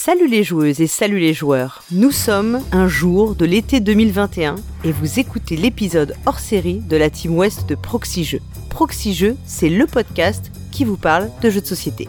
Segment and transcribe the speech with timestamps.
[0.00, 1.82] Salut les joueuses et salut les joueurs.
[1.90, 7.10] Nous sommes un jour de l'été 2021 et vous écoutez l'épisode hors série de la
[7.10, 8.40] Team West de Proxy Jeux.
[8.70, 12.06] Proxy Jeux, c'est le podcast qui vous parle de jeux de société.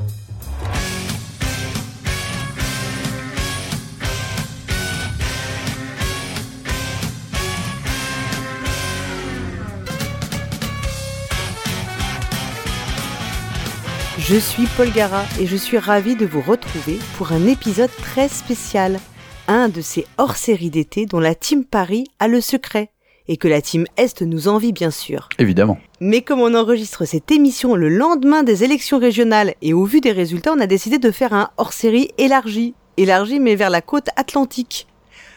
[14.30, 18.28] Je suis Paul Gara et je suis ravie de vous retrouver pour un épisode très
[18.28, 19.00] spécial,
[19.48, 22.92] un de ces hors-séries d'été dont la Team Paris a le secret
[23.28, 25.30] et que la Team Est nous envie bien sûr.
[25.40, 25.80] Évidemment.
[26.00, 30.12] Mais comme on enregistre cette émission le lendemain des élections régionales et au vu des
[30.12, 34.86] résultats, on a décidé de faire un hors-série élargi, élargi mais vers la côte atlantique.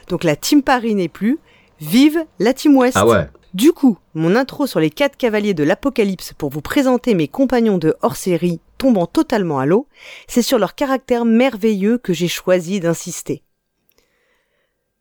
[0.09, 1.39] Donc la Team Paris n'est plus,
[1.81, 2.99] vive la Team Ouest.
[2.99, 3.27] Ah ouais.
[3.55, 7.79] Du coup, mon intro sur les quatre cavaliers de l'Apocalypse pour vous présenter mes compagnons
[7.79, 9.87] de hors-série tombant totalement à l'eau,
[10.27, 13.45] c'est sur leur caractère merveilleux que j'ai choisi d'insister.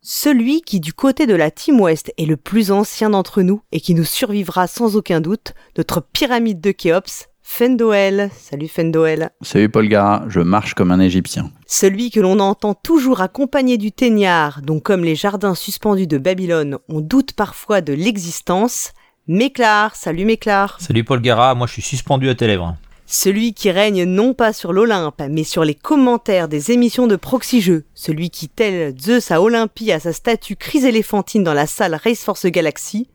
[0.03, 3.79] Celui qui du côté de la Team West est le plus ancien d'entre nous et
[3.79, 8.29] qui nous survivra sans aucun doute, notre pyramide de Khéops, Fendoel.
[8.37, 9.31] Salut Fendoel.
[9.41, 11.49] Salut Paul Gara, je marche comme un Égyptien.
[11.65, 16.77] Celui que l'on entend toujours accompagné du teignard, dont comme les jardins suspendus de Babylone,
[16.87, 18.91] on doute parfois de l'existence,
[19.25, 19.95] Méclar.
[19.95, 20.79] Salut Méclar.
[20.79, 22.77] Salut Paul Gara, moi je suis suspendu à tes lèvres.
[23.13, 27.59] Celui qui règne non pas sur l'Olympe, mais sur les commentaires des émissions de proxy
[27.59, 27.83] jeux.
[27.93, 32.45] Celui qui, tel Zeus à Olympie, a sa statue chryséléphantine dans la salle Race Force
[32.45, 33.09] Galaxy.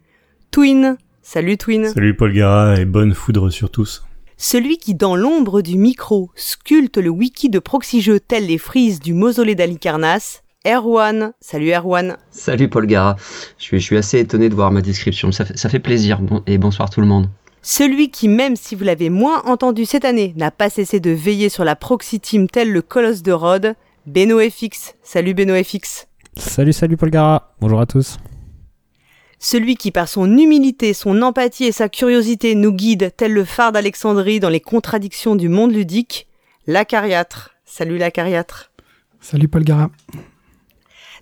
[0.50, 0.98] Twin.
[1.22, 1.88] Salut Twin.
[1.88, 4.04] Salut Paul Gara et bonne foudre sur tous.
[4.36, 9.00] Celui qui, dans l'ombre du micro, sculpte le wiki de proxy jeux tel les frises
[9.00, 10.42] du mausolée d'Alicarnasse.
[10.66, 11.32] Erwan.
[11.40, 12.18] Salut Erwan.
[12.30, 13.16] Salut Paul Gara.
[13.56, 15.32] Je suis, je suis assez étonné de voir ma description.
[15.32, 16.20] Ça fait, ça fait plaisir.
[16.20, 17.30] Bon, et bonsoir tout le monde.
[17.68, 21.48] Celui qui, même si vous l'avez moins entendu cette année, n'a pas cessé de veiller
[21.48, 23.74] sur la proxy team tel le colosse de Rhodes,
[24.06, 24.94] Beno FX.
[25.02, 26.06] Salut Beno FX.
[26.36, 27.52] Salut, salut Paul Gara.
[27.60, 28.18] Bonjour à tous.
[29.40, 33.72] Celui qui, par son humilité, son empathie et sa curiosité, nous guide tel le phare
[33.72, 36.28] d'Alexandrie dans les contradictions du monde ludique,
[36.68, 37.56] l'acariâtre.
[37.64, 38.70] Salut l'acariâtre.
[39.20, 39.90] Salut Paul Gara.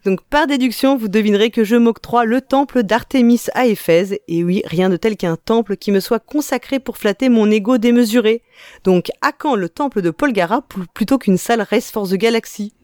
[0.04, 4.62] Donc par déduction, vous devinerez que je m'octroie le temple d'Artémis à Éphèse, et oui,
[4.66, 8.42] rien de tel qu'un temple qui me soit consacré pour flatter mon ego démesuré.
[8.84, 10.62] Donc à quand le temple de Paul Gara
[10.92, 12.74] plutôt qu'une salle Race for the Galaxy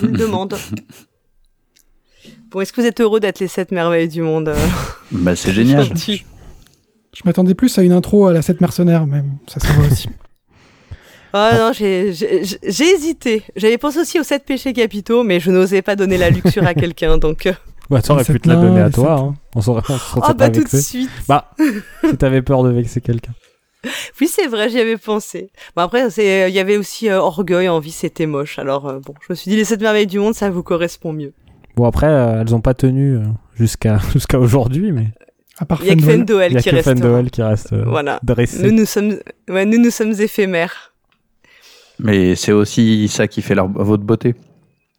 [0.00, 0.56] Je me demande.
[2.50, 4.54] Bon, est-ce que vous êtes heureux d'être les sept merveilles du monde
[5.10, 5.88] Bah c'est génial.
[7.16, 10.08] Je m'attendais plus à une intro à la 7 mercenaires, mais ça se voit aussi.
[11.32, 12.08] Ah non, j'ai
[12.62, 13.42] hésité.
[13.56, 16.74] J'avais pensé aussi aux sept péchés capitaux, mais je n'osais pas donner la luxure à
[16.82, 17.48] quelqu'un, donc...
[17.88, 19.34] Bah, t'aurais pu te la donner à toi, hein.
[19.54, 19.82] On s'aurait
[20.22, 21.52] Ah bah tout de suite Bah,
[22.04, 23.32] si t'avais peur de vexer quelqu'un.
[24.20, 25.50] Oui, c'est vrai, j'y avais pensé.
[25.76, 28.58] Bon, après, il y avait aussi euh, orgueil, envie, c'était moche.
[28.58, 31.12] Alors, euh, bon, je me suis dit, les sept merveilles du monde, ça vous correspond
[31.12, 31.32] mieux.
[31.76, 33.18] Bon, après, euh, elles ont pas tenu
[33.54, 35.08] jusqu'à jusqu'à aujourd'hui, mais...
[35.58, 36.52] À part Il y a que Fendoel.
[36.52, 36.90] Il y a Fendoel qui.
[37.02, 38.18] Fendoel qui reste euh, Voilà.
[38.22, 38.62] dressé.
[38.62, 39.16] Nous, nous sommes,
[39.48, 40.92] ouais, nous, nous sommes éphémères.
[41.98, 44.34] Mais c'est aussi ça qui fait leur, votre beauté.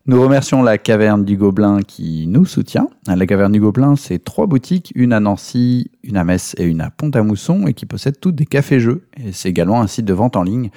[0.10, 2.88] Nous remercions la Caverne du Gobelin qui nous soutient.
[3.08, 6.80] La Caverne du Gobelin, c'est trois boutiques, une à Nancy, une à Metz et une
[6.80, 9.06] à Pont-à-Mousson, et qui possèdent toutes des cafés-jeux.
[9.22, 10.70] Et c'est également un site de vente en ligne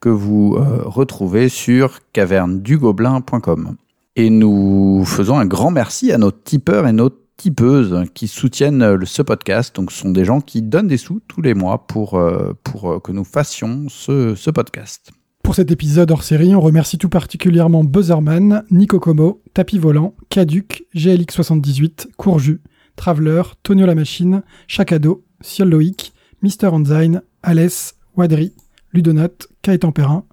[0.00, 3.76] que vous euh, retrouvez sur cavernedugobelin.com.
[4.16, 8.98] Et nous faisons un grand merci à nos tipeurs et nos tipeuses qui soutiennent euh,
[9.04, 9.76] ce podcast.
[9.76, 13.02] Donc, ce sont des gens qui donnent des sous tous les mois pour, euh, pour
[13.02, 15.12] que nous fassions ce, ce podcast.
[15.48, 20.84] Pour cet épisode hors série, on remercie tout particulièrement Buzzerman, Nico Como, Tapis Volant, Caduc,
[20.94, 22.60] GLX78, Courju,
[22.96, 28.52] Traveler, Tonio la Machine, Chacado, Ciel Loïc, Mister Enzyme, Alès, Wadri,
[28.92, 30.24] Ludonote, Kaetan Perrin,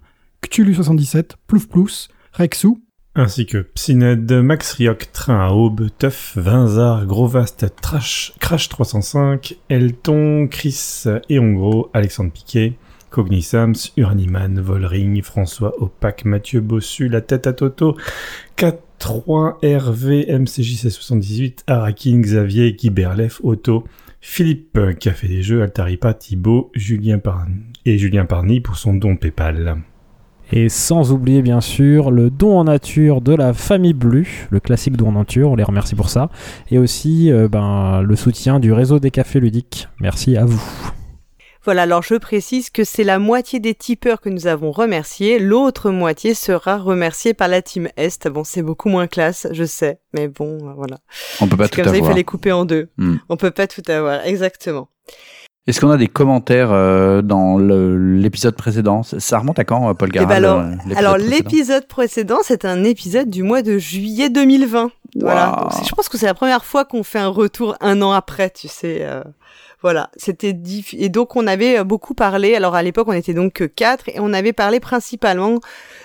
[0.44, 2.82] Cthulhu77, Plouf Plous, Rexou,
[3.14, 10.46] Ainsi que Psyned, Max Rioc, Train à Aube, Teuf, Vinzar, Grovast, Trash, Crash 305, Elton,
[10.50, 12.76] Chris et Hongro, Alexandre Piquet,
[13.16, 17.96] Cognisams, Uraniman, Volring, François Opac, Mathieu Bossu, La Tête à Toto,
[18.58, 23.84] 4-3, RV, MCJC78, Arakin, Xavier, Guy Berlef, Otto,
[24.20, 27.54] Philippe, fait des jeux, Altaripa, Thibaut, Julien Parny
[27.86, 29.78] et Julien Parny pour son don Paypal.
[30.52, 34.98] Et sans oublier bien sûr le don en nature de la famille Blu, le classique
[34.98, 36.28] don en nature, on les remercie pour ça.
[36.70, 39.88] Et aussi euh, ben, le soutien du réseau des cafés ludiques.
[40.00, 40.62] Merci à vous.
[41.66, 45.38] Voilà, alors je précise que c'est la moitié des tipeurs que nous avons remerciés.
[45.38, 48.28] L'autre moitié sera remerciée par la team Est.
[48.28, 49.98] Bon, c'est beaucoup moins classe, je sais.
[50.14, 50.98] Mais bon, euh, voilà.
[51.40, 52.12] On peut pas tout comme ça, il avoir.
[52.12, 52.88] fallait couper en deux.
[52.96, 53.16] Hmm.
[53.28, 54.88] On peut pas tout avoir, exactement.
[55.66, 59.02] Est-ce qu'on a des commentaires euh, dans l'épisode précédent?
[59.02, 61.34] Ça remonte à quand, euh, Paul Eh Garral ben alors, euh, l'épisode alors précédent?
[61.36, 64.92] l'épisode précédent, c'est un épisode du mois de juillet 2020.
[65.16, 65.58] Voilà.
[65.72, 68.50] Donc, je pense que c'est la première fois qu'on fait un retour un an après,
[68.50, 68.98] tu sais.
[69.00, 69.24] euh,
[69.82, 70.94] voilà, c'était diff...
[70.98, 72.54] et donc on avait euh, beaucoup parlé.
[72.54, 75.60] Alors à l'époque, on était donc que quatre et on avait parlé principalement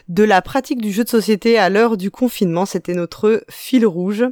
[0.07, 2.65] de la pratique du jeu de société à l'heure du confinement.
[2.65, 4.25] C'était notre fil rouge.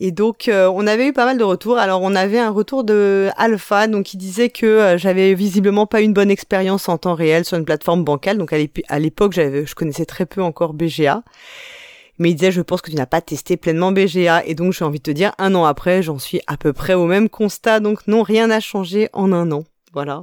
[0.00, 1.78] Et donc, euh, on avait eu pas mal de retours.
[1.78, 6.00] Alors, on avait un retour de Alpha, donc qui disait que euh, j'avais visiblement pas
[6.00, 8.36] une bonne expérience en temps réel sur une plateforme bancale.
[8.36, 11.22] Donc, à l'ép- à l'époque, je connaissais très peu encore BGA.
[12.18, 14.44] Mais il disait, je pense que tu n'as pas testé pleinement BGA.
[14.46, 16.94] Et donc, j'ai envie de te dire, un an après, j'en suis à peu près
[16.94, 17.80] au même constat.
[17.80, 19.64] Donc, non, rien n'a changé en un an.
[19.92, 20.22] Voilà.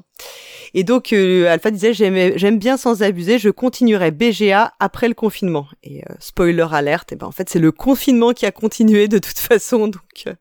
[0.73, 5.67] Et donc, euh, Alpha disait, j'aime bien sans abuser, je continuerai BGA après le confinement.
[5.83, 9.17] Et euh, spoiler alerte, et ben en fait, c'est le confinement qui a continué de
[9.17, 9.88] toute façon.
[9.88, 10.33] Donc, euh,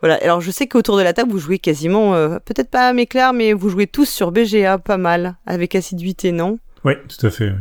[0.00, 0.14] voilà.
[0.22, 3.32] Alors, je sais qu'autour de la table, vous jouez quasiment, euh, peut-être pas à m'éclair,
[3.32, 6.58] mais vous jouez tous sur BGA pas mal, avec assiduité, non?
[6.84, 7.52] Oui, tout à fait.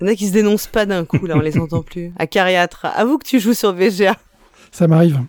[0.00, 2.12] Il y en a qui se dénoncent pas d'un coup, là, on les entend plus.
[2.18, 4.16] À Cariatre, avoue que tu joues sur BGA.
[4.72, 5.20] Ça m'arrive.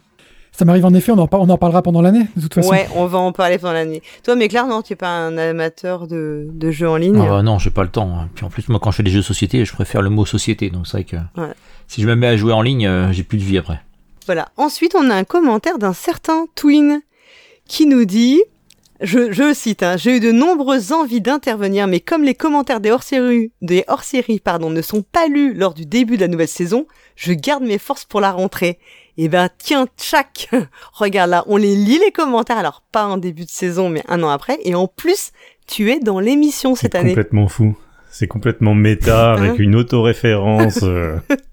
[0.53, 2.69] Ça m'arrive en effet, on en, par- on en parlera pendant l'année, de toute façon.
[2.69, 4.01] Ouais, on va en parler pendant l'année.
[4.23, 7.29] Toi, mais clair, non, tu es pas un amateur de, de jeux en ligne Ah
[7.29, 8.11] bah non, j'ai pas le temps.
[8.19, 8.29] hein.
[8.35, 10.25] Puis en plus, moi, quand je fais des jeux de société, je préfère le mot
[10.25, 10.69] société.
[10.69, 11.53] Donc c'est vrai que Ouais.
[11.87, 13.81] si je me mets à jouer en ligne, euh, j'ai plus de vie après.
[14.25, 14.49] Voilà.
[14.57, 17.01] Ensuite, on a un commentaire d'un certain Twin
[17.65, 18.41] qui nous dit,
[19.01, 22.91] je, je cite, hein, j'ai eu de nombreuses envies d'intervenir, mais comme les commentaires des
[22.91, 26.85] hors-séries, des hors-séries, pardon, ne sont pas lus lors du début de la nouvelle saison,
[27.15, 28.79] je garde mes forces pour la rentrée.
[29.17, 30.49] Eh ben, tiens, tchac!
[30.93, 34.23] Regarde là, on les lit les commentaires, alors pas en début de saison, mais un
[34.23, 35.31] an après, et en plus,
[35.67, 37.09] tu es dans l'émission cette C'est année.
[37.09, 37.75] complètement fou.
[38.09, 40.79] C'est complètement méta, avec une autoréférence.
[40.83, 41.17] euh,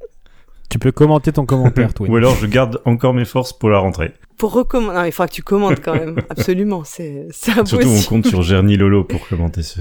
[0.69, 2.11] Tu peux commenter ton commentaire, Twin.
[2.13, 4.13] Ou alors je garde encore mes forces pour la rentrée.
[4.37, 6.21] Pour recommander, non, il faudra que tu commentes quand même.
[6.31, 8.07] Absolument, c'est, c'est Surtout, on impossible.
[8.09, 9.81] compte sur Gerny Lolo pour commenter ce,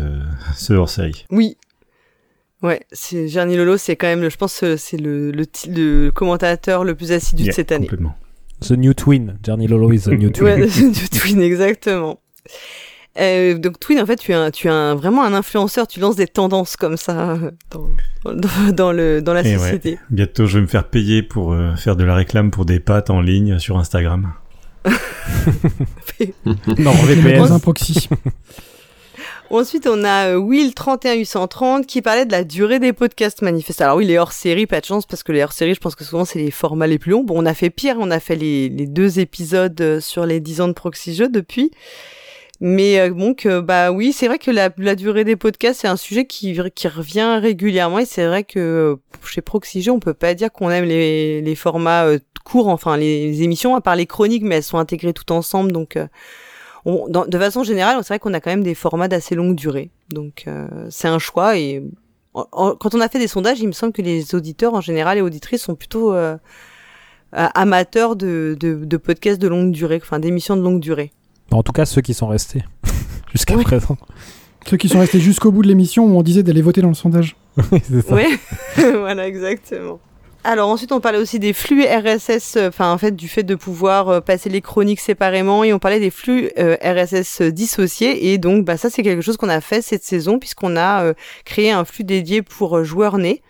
[0.56, 1.25] ce hors-série.
[1.30, 1.57] Oui.
[2.63, 6.84] Ouais, c'est Gerny Lolo, c'est quand même, le, je pense, que c'est le, le, commentateur
[6.84, 7.86] le plus assidu Yeah, de cette année.
[7.86, 8.16] Complètement.
[8.62, 9.38] The New Twin.
[9.44, 10.62] Johnny Lolo is the New Twin.
[10.62, 12.19] Ouais, du Twin, exactement.
[13.19, 16.00] Euh, donc Twin, en fait, tu es, un, tu es un, vraiment un influenceur, tu
[16.00, 17.38] lances des tendances comme ça
[17.72, 17.88] dans,
[18.31, 19.58] dans, dans le, dans la Et ouais.
[19.58, 19.98] société.
[20.10, 23.10] Bientôt, je vais me faire payer pour euh, faire de la réclame pour des pâtes
[23.10, 24.34] en ligne sur Instagram.
[26.46, 27.52] non, Dans VPN.
[27.52, 28.08] un proxy.
[29.50, 33.81] Ensuite, on a euh, Will31830 qui parlait de la durée des podcasts manifestes.
[33.81, 36.25] Alors oui, les hors-série, pas de chance, parce que les hors-série, je pense que souvent,
[36.25, 37.24] c'est les formats les plus longs.
[37.24, 40.62] Bon, on a fait pire, on a fait les, les deux épisodes sur les 10
[40.62, 41.72] ans de Proxy Jeux depuis.
[42.59, 45.88] Mais euh, donc, euh, bah oui, c'est vrai que la, la durée des podcasts, c'est
[45.88, 48.00] un sujet qui, qui revient régulièrement.
[48.00, 48.95] Et c'est vrai que euh,
[49.25, 52.07] chez Proxy Jeux, on peut pas dire qu'on aime les, les formats
[52.44, 55.71] courts, enfin les, émissions, à part les chroniques, mais elles sont intégrées tout ensemble.
[55.71, 55.98] Donc...
[56.86, 59.92] on- de façon générale, c'est vrai qu'on a quand même des formats d'assez longue durée.
[60.09, 61.83] Donc euh, c'est un choix et
[62.33, 65.21] quand on a fait des sondages, il me semble que les auditeurs en général et
[65.21, 66.13] auditrices sont plutôt
[67.33, 71.12] amateurs de, de, de podcasts de longue durée, enfin d'émissions de longue durée.
[71.51, 72.63] En tout cas, ceux qui sont restés
[73.31, 73.63] jusqu'à Oui.
[73.63, 73.97] présent.
[74.67, 76.94] Ceux qui sont restés jusqu'au bout de l'émission où on disait d'aller voter dans le
[76.94, 77.35] sondage.
[77.71, 78.13] Oui, c'est ça.
[78.13, 78.27] Ouais,
[78.99, 79.99] voilà exactement.
[80.44, 83.55] Alors ensuite, on parlait aussi des flux RSS, euh, enfin en fait du fait de
[83.55, 88.38] pouvoir euh, passer les chroniques séparément et on parlait des flux euh, RSS dissociés et
[88.38, 91.13] donc bah ça c'est quelque chose qu'on a fait cette saison puisqu'on a euh,
[91.44, 93.41] créé un flux dédié pour joueurs nés.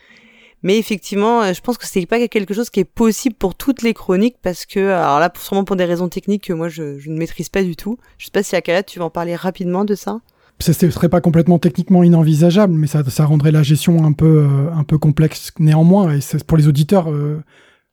[0.68, 3.84] Mais effectivement, euh, je pense que c'est pas quelque chose qui est possible pour toutes
[3.84, 7.18] les chroniques parce que alors là sûrement pour des raisons techniques que moi je, ne
[7.18, 7.98] maîtrise pas du tout.
[8.18, 10.20] Je sais pas si Akala tu vas en parler rapidement de ça?
[10.60, 14.98] Ça ne serait pas complètement techniquement inenvisageable, mais ça, rendrait la gestion un peu, euh,
[14.98, 16.12] complexe néanmoins.
[16.12, 17.42] Et c'est pour les auditeurs euh,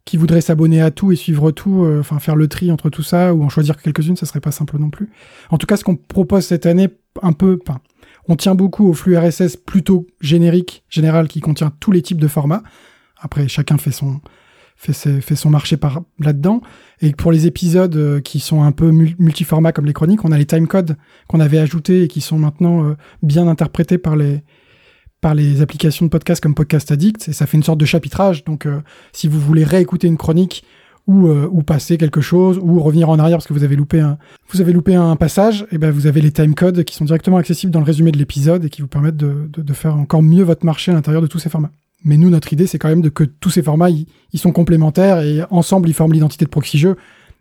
[0.04, 3.04] qui voudraient s'abonner à tout et suivre tout, euh, enfin faire le tri entre tout
[3.04, 5.10] ça ou en choisir quelques-unes, ça serait pas simple non plus.
[5.50, 6.88] En tout cas, ce qu'on propose cette année,
[7.22, 7.56] un peu,
[8.28, 12.28] on tient beaucoup au flux RSS plutôt générique, général, qui contient tous les types de
[12.28, 12.62] formats.
[13.20, 14.20] Après, chacun fait son,
[14.76, 16.60] fait, son marché par là-dedans.
[17.00, 20.32] Et pour les épisodes euh, qui sont un peu mul- multiformats comme les chroniques, on
[20.32, 20.96] a les timecodes
[21.28, 24.42] qu'on avait ajoutés et qui sont maintenant euh, bien interprétés par les,
[25.20, 27.28] par les applications de podcast comme Podcast Addict.
[27.28, 28.44] Et ça fait une sorte de chapitrage.
[28.44, 28.80] Donc, euh,
[29.12, 30.64] si vous voulez réécouter une chronique
[31.06, 34.00] ou, euh, ou passer quelque chose ou revenir en arrière parce que vous avez loupé
[34.00, 34.18] un,
[34.48, 37.72] vous avez loupé un passage, et ben vous avez les timecodes qui sont directement accessibles
[37.72, 40.44] dans le résumé de l'épisode et qui vous permettent de, de, de faire encore mieux
[40.44, 41.70] votre marché à l'intérieur de tous ces formats.
[42.04, 44.52] Mais nous, notre idée, c'est quand même de que tous ces formats, ils, ils sont
[44.52, 46.96] complémentaires et ensemble, ils forment l'identité de Proxy Jeux.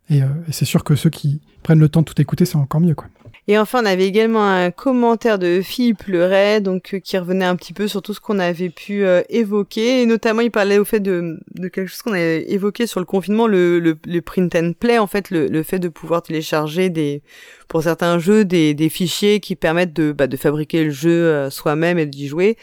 [0.10, 2.58] Et, euh, et c'est sûr que ceux qui prennent le temps de tout écouter, c'est
[2.58, 3.08] encore mieux, quoi.
[3.50, 7.58] Et enfin, on avait également un commentaire de Philippe Leray, donc euh, qui revenait un
[7.58, 10.86] petit peu sur tout ce qu'on avait pu euh, évoquer, et notamment il parlait au
[10.86, 15.08] fait de, quelque chose qu'on avait évoqué sur le confinement, le, print and play, en
[15.08, 17.22] fait, le, fait de pouvoir télécharger des,
[17.68, 21.50] pour certains jeux, des, des fichiers qui permettent de, bah, de fabriquer le jeu euh,
[21.50, 22.56] soi-même et d'y jouer.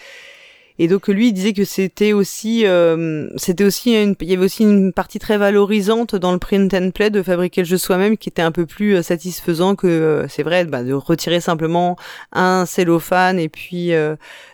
[0.79, 4.45] Et donc lui il disait que c'était aussi, euh, c'était aussi, une, il y avait
[4.45, 8.17] aussi une partie très valorisante dans le print and play de fabriquer le jeu soi-même
[8.17, 11.97] qui était un peu plus euh, satisfaisant que euh, c'est vrai bah, de retirer simplement
[12.33, 13.93] un cellophane et puis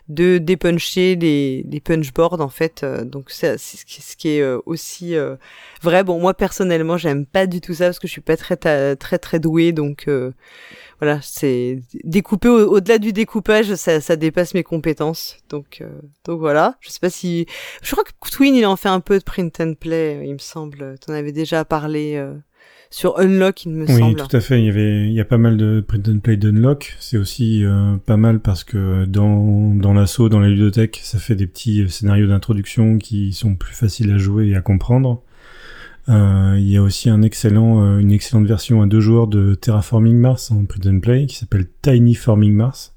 [0.09, 2.85] de dépuncher des, des punchboards en fait.
[3.05, 5.15] donc c'est ce qui est aussi
[5.83, 6.05] vrai.
[6.05, 8.97] Bon moi personnellement j'aime pas du tout ça parce que je suis pas très très
[8.97, 10.09] très, très douée donc
[10.99, 15.37] voilà, c'est découper au-delà du découpage, ça, ça, dépasse mes compétences.
[15.51, 15.89] Donc, euh,
[16.25, 16.77] donc voilà.
[16.81, 17.47] Je sais pas si,
[17.83, 20.39] je crois que Twin il en fait un peu de print and play, il me
[20.39, 20.99] semble.
[20.99, 22.35] T'en avais déjà parlé euh,
[22.97, 24.03] sur Unlock, il me semble.
[24.03, 24.59] Oui, tout à fait.
[24.59, 26.97] Il y avait, il y a pas mal de print and play d'Unlock.
[26.99, 31.35] C'est aussi euh, pas mal parce que dans dans l'assaut, dans la ludothèque, ça fait
[31.35, 35.23] des petits scénarios d'introduction qui sont plus faciles à jouer et à comprendre.
[36.09, 39.55] Euh, il y a aussi un excellent, euh, une excellente version à deux joueurs de
[39.55, 42.96] Terraforming Mars en print and play qui s'appelle Tiny Forming Mars.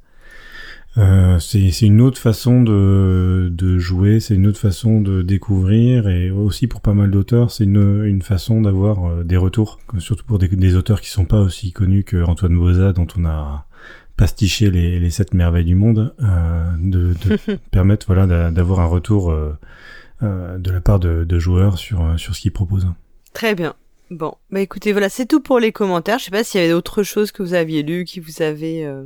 [0.98, 6.31] Euh, c'est une autre façon de, de jouer, c'est une autre façon de découvrir et
[6.31, 10.39] aussi pour pas mal d'auteurs, c'est une, une façon d'avoir euh, des retours, surtout pour
[10.39, 13.67] des, des, auteurs qui sont pas aussi connus que Antoine Boza dont on a
[14.17, 19.31] pastiché les, les sept merveilles du monde, euh, de, de permettre voilà d'avoir un retour
[20.22, 22.88] euh, de la part de, de joueurs sur, euh, sur ce qu'ils proposent.
[23.31, 23.74] Très bien.
[24.12, 26.19] Bon, bah écoutez, voilà, c'est tout pour les commentaires.
[26.19, 28.86] Je sais pas s'il y avait d'autres choses que vous aviez lues, qui vous avez,
[28.86, 29.05] euh,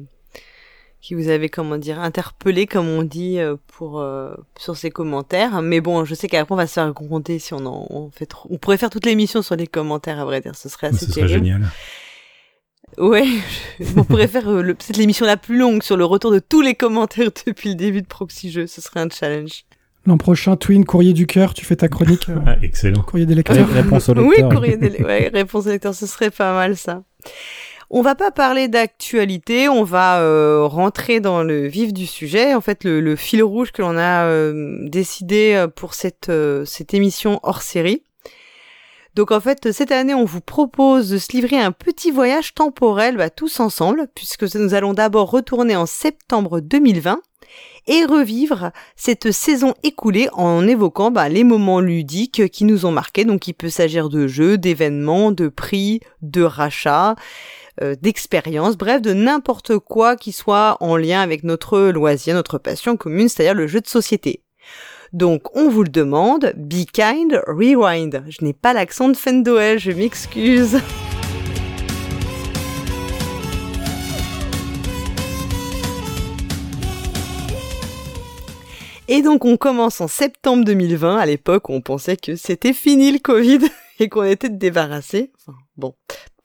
[1.04, 5.62] qui vous avez, comment dire, interpellé, comme on dit, euh, pour euh, sur ces commentaires.
[5.62, 8.26] Mais bon, je sais qu'après on va se faire gronder si on en on fait
[8.26, 8.48] trop.
[8.50, 11.12] On pourrait faire toute l'émission sur les commentaires, à vrai dire, ce serait assez Ce
[11.12, 11.64] serait génial.
[12.98, 13.28] Ouais,
[13.98, 16.74] on pourrait faire le, peut-être l'émission la plus longue sur le retour de tous les
[16.74, 18.68] commentaires depuis le début de Proxy Jeux.
[18.68, 19.66] Ce serait un challenge.
[20.06, 22.30] L'an prochain, Twin, courrier du cœur, tu fais ta chronique.
[22.30, 23.02] Euh, ah, excellent.
[23.02, 23.68] Courrier des lecteurs.
[23.68, 24.50] réponse au lecteur.
[24.50, 27.04] Oui, courrier des ouais, réponse au lecteur, ce serait pas mal ça.
[27.90, 32.54] On va pas parler d'actualité, on va euh, rentrer dans le vif du sujet.
[32.54, 36.32] En fait, le, le fil rouge que l'on a euh, décidé euh, pour cette,
[36.66, 38.04] cette émission hors série.
[39.16, 43.16] Donc en fait, cette année, on vous propose de se livrer un petit voyage temporel
[43.16, 47.22] bah, tous ensemble, puisque nous allons d'abord retourner en septembre 2020
[47.88, 53.26] et revivre cette saison écoulée en évoquant bah, les moments ludiques qui nous ont marqués.
[53.26, 57.16] Donc il peut s'agir de jeux, d'événements, de prix, de rachats,
[57.82, 62.98] euh, d'expériences, bref, de n'importe quoi qui soit en lien avec notre loisir, notre passion
[62.98, 64.44] commune, c'est-à-dire le jeu de société.
[65.12, 68.24] Donc, on vous le demande, be kind, rewind.
[68.30, 70.80] Je n'ai pas l'accent de Fendoel, je m'excuse.
[79.10, 83.12] Et donc on commence en septembre 2020, à l'époque où on pensait que c'était fini
[83.12, 83.60] le Covid
[84.00, 85.32] et qu'on était débarrassé.
[85.76, 85.94] Bon,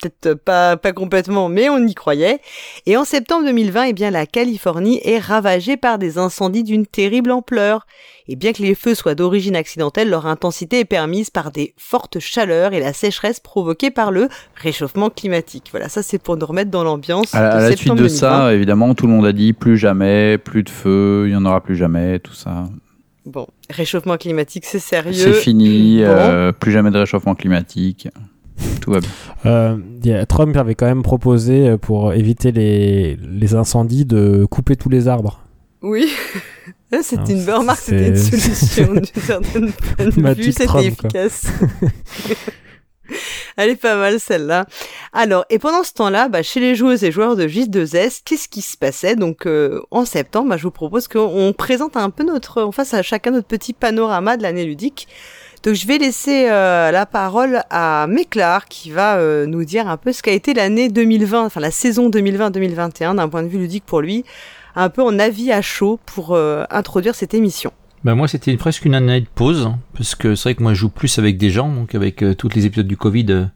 [0.00, 2.40] peut-être pas, pas complètement, mais on y croyait.
[2.86, 7.30] Et en septembre 2020, eh bien, la Californie est ravagée par des incendies d'une terrible
[7.30, 7.86] ampleur.
[8.28, 12.18] Et bien que les feux soient d'origine accidentelle, leur intensité est permise par des fortes
[12.18, 15.68] chaleurs et la sécheresse provoquée par le réchauffement climatique.
[15.70, 17.34] Voilà, ça c'est pour nous remettre dans l'ambiance.
[17.34, 18.08] À, à la suite de 2020.
[18.16, 21.44] ça, évidemment, tout le monde a dit plus jamais, plus de feu, il y en
[21.46, 22.64] aura plus jamais, tout ça.
[23.24, 25.12] Bon, réchauffement climatique, c'est sérieux.
[25.12, 26.04] C'est fini, bon.
[26.08, 28.08] euh, plus jamais de réchauffement climatique.
[28.80, 29.10] Tout va bien.
[29.46, 34.88] Euh, Trump avait quand même proposé, euh, pour éviter les, les incendies, de couper tous
[34.88, 35.40] les arbres.
[35.82, 36.10] Oui,
[37.02, 41.46] c'était une bonne remarque, c'était une solution d'une certaine vue, c'était efficace.
[43.56, 44.66] Elle est pas mal celle-là.
[45.12, 48.62] Alors, et pendant ce temps-là, bah, chez les joueuses et joueurs de J2S, qu'est-ce qui
[48.62, 49.16] se passait?
[49.16, 52.94] Donc, euh, en septembre, bah, je vous propose qu'on présente un peu notre, on fasse
[52.94, 55.08] à chacun notre petit panorama de l'année ludique.
[55.74, 60.12] Je vais laisser euh, la parole à Méclar qui va euh, nous dire un peu
[60.12, 64.00] ce qu'a été l'année 2020, enfin la saison 2020-2021 d'un point de vue ludique pour
[64.00, 64.24] lui,
[64.76, 67.72] un peu en avis à chaud pour euh, introduire cette émission.
[68.04, 70.78] Ben moi c'était presque une année de pause, parce que c'est vrai que moi je
[70.78, 73.48] joue plus avec des gens, donc avec tous les épisodes du Covid,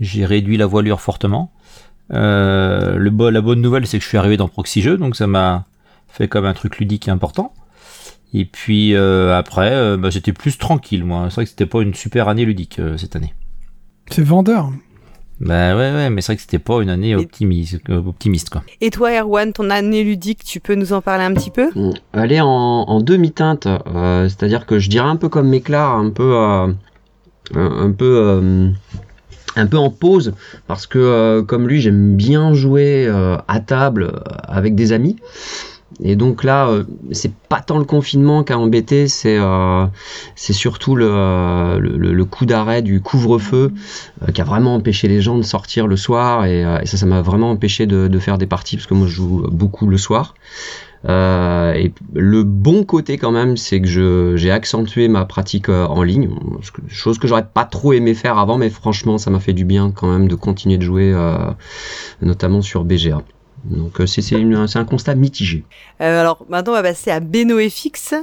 [0.00, 1.52] j'ai réduit la voilure fortement.
[2.08, 5.66] La bonne nouvelle c'est que je suis arrivé dans Proxy donc ça m'a
[6.08, 7.52] fait comme un truc ludique important.
[8.34, 11.26] Et puis euh, après, euh, bah, j'étais plus tranquille, moi.
[11.30, 13.32] C'est vrai que c'était pas une super année ludique euh, cette année.
[14.10, 14.70] C'est vendeur.
[15.40, 18.62] Bah ouais, ouais, mais c'est vrai que c'était pas une année optimiste, optimiste, quoi.
[18.80, 21.70] Et toi, Erwan, ton année ludique, tu peux nous en parler un petit peu?
[22.12, 26.10] Elle est en, en demi-teinte, euh, c'est-à-dire que je dirais un peu comme Méclar, un
[26.10, 26.68] peu, euh,
[27.52, 28.72] un, peu
[29.56, 30.34] un peu en pause
[30.66, 35.16] parce que euh, comme lui j'aime bien jouer euh, à table avec des amis
[36.02, 36.70] et donc là
[37.12, 39.38] c'est pas tant le confinement qui a embêté c'est
[40.34, 43.72] c'est surtout le, le, coup d'arrêt du couvre-feu
[44.32, 47.50] qui a vraiment empêché les gens de sortir le soir et, ça ça m'a vraiment
[47.50, 50.34] empêché de, de, faire des parties parce que moi je joue beaucoup le soir
[51.06, 56.02] euh, et le bon côté quand même, c'est que j'ai accentué ma pratique euh, en
[56.02, 56.30] ligne,
[56.88, 59.90] chose que j'aurais pas trop aimé faire avant, mais franchement, ça m'a fait du bien
[59.90, 61.50] quand même de continuer de jouer, euh,
[62.22, 63.22] notamment sur BGA.
[63.64, 65.64] Donc euh, c'est un constat mitigé.
[66.00, 68.14] Euh, alors maintenant, on va passer à BenoFX.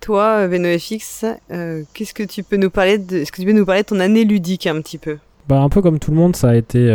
[0.00, 3.66] Toi, BenoFX, euh, qu'est-ce que tu peux nous parler de, est-ce que tu peux nous
[3.66, 5.18] parler de ton année ludique un petit peu?
[5.48, 6.88] Bah un peu comme tout le monde, ça a été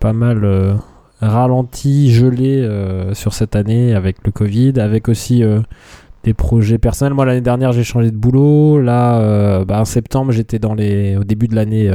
[0.00, 0.78] pas mal
[1.20, 5.60] ralenti, gelé euh, sur cette année avec le Covid, avec aussi euh,
[6.24, 7.14] des projets personnels.
[7.14, 8.80] Moi, l'année dernière, j'ai changé de boulot.
[8.80, 11.90] Là, euh, bah, en septembre, j'étais dans les, au début de l'année,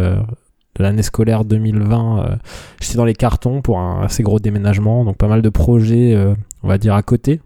[0.76, 2.38] de l'année scolaire 2020,
[2.82, 6.18] j'étais dans les cartons pour un assez gros déménagement, donc pas mal de projets,
[6.64, 7.40] on va dire à côté.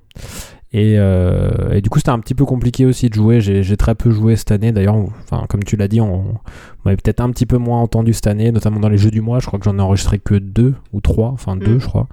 [0.71, 3.41] Et, euh, et, du coup, c'était un petit peu compliqué aussi de jouer.
[3.41, 4.71] J'ai très peu joué cette année.
[4.71, 6.39] D'ailleurs, enfin, comme tu l'as dit, on, on
[6.85, 9.39] m'avait peut-être un petit peu moins entendu cette année, notamment dans les jeux du mois.
[9.39, 11.79] Je crois que j'en ai enregistré que deux ou trois, enfin deux, mm.
[11.79, 12.07] je crois.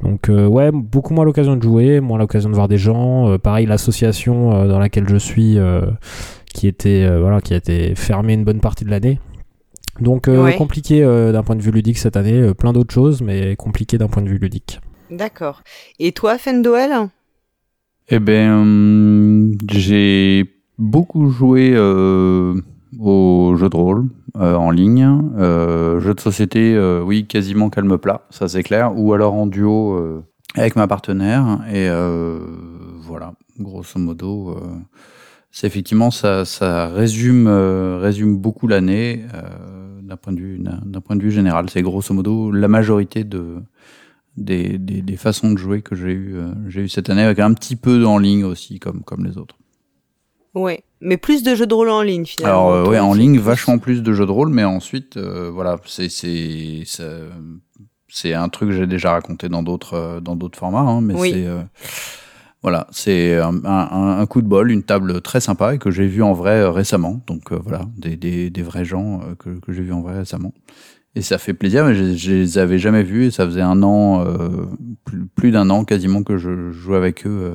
[0.00, 3.30] Donc, euh, ouais, beaucoup moins l'occasion de jouer, moins l'occasion de voir des gens.
[3.30, 5.86] Euh, pareil, l'association euh, dans laquelle je suis, euh,
[6.54, 9.18] qui était, euh, voilà, qui a été fermée une bonne partie de l'année.
[10.00, 10.56] Donc, ouais.
[10.56, 12.54] compliqué d'un point de vue ludique cette année.
[12.54, 14.80] plein d'autres choses, mais compliqué d'un point de vue ludique.
[15.10, 15.62] D'accord.
[15.98, 17.08] Et toi, Fendoel
[18.10, 20.46] eh ben, j'ai
[20.78, 22.54] beaucoup joué euh,
[22.98, 27.98] aux jeux de rôle euh, en ligne, euh, jeux de société, euh, oui, quasiment calme
[27.98, 30.24] plat, ça c'est clair, ou alors en duo euh,
[30.54, 31.60] avec ma partenaire.
[31.70, 32.38] Et euh,
[33.02, 34.56] voilà, grosso modo,
[35.50, 39.24] c'est effectivement ça, ça résume, résume beaucoup l'année
[40.08, 41.70] d'un point de vue, d'un point de vue général.
[41.70, 43.62] C'est grosso modo la majorité de
[44.36, 47.40] des, des, des, façons de jouer que j'ai eu, euh, j'ai eu cette année, avec
[47.40, 49.56] un petit peu en ligne aussi, comme, comme les autres.
[50.54, 52.70] Ouais, mais plus de jeux de rôle en ligne finalement.
[52.70, 55.76] Alors, euh, ouais, en ligne, vachement plus de jeux de rôle, mais ensuite, euh, voilà,
[55.86, 56.84] c'est, c'est,
[58.08, 61.14] c'est un truc que j'ai déjà raconté dans d'autres, euh, dans d'autres formats, hein, mais
[61.14, 61.30] oui.
[61.32, 61.46] c'est.
[61.46, 61.62] Euh,
[62.62, 66.32] voilà, c'est un, coup de bol, une table très sympa et que j'ai vu en
[66.32, 67.22] vrai récemment.
[67.26, 70.52] Donc voilà, des, vrais gens que, que j'ai vu en vrai récemment.
[71.18, 74.24] Et ça fait plaisir, mais je, les avais jamais vus et ça faisait un an,
[74.24, 74.66] euh,
[75.34, 77.54] plus, d'un an quasiment que je jouais avec eux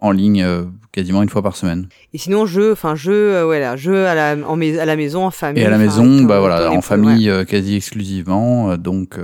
[0.00, 1.88] en ligne euh, quasiment une fois par semaine.
[2.12, 5.62] Et sinon jeu, enfin jeu, euh, jeu à la, en à la maison en famille.
[5.62, 7.44] Et à la maison, bah voilà, en famille ouais.
[7.46, 9.18] quasi exclusivement, donc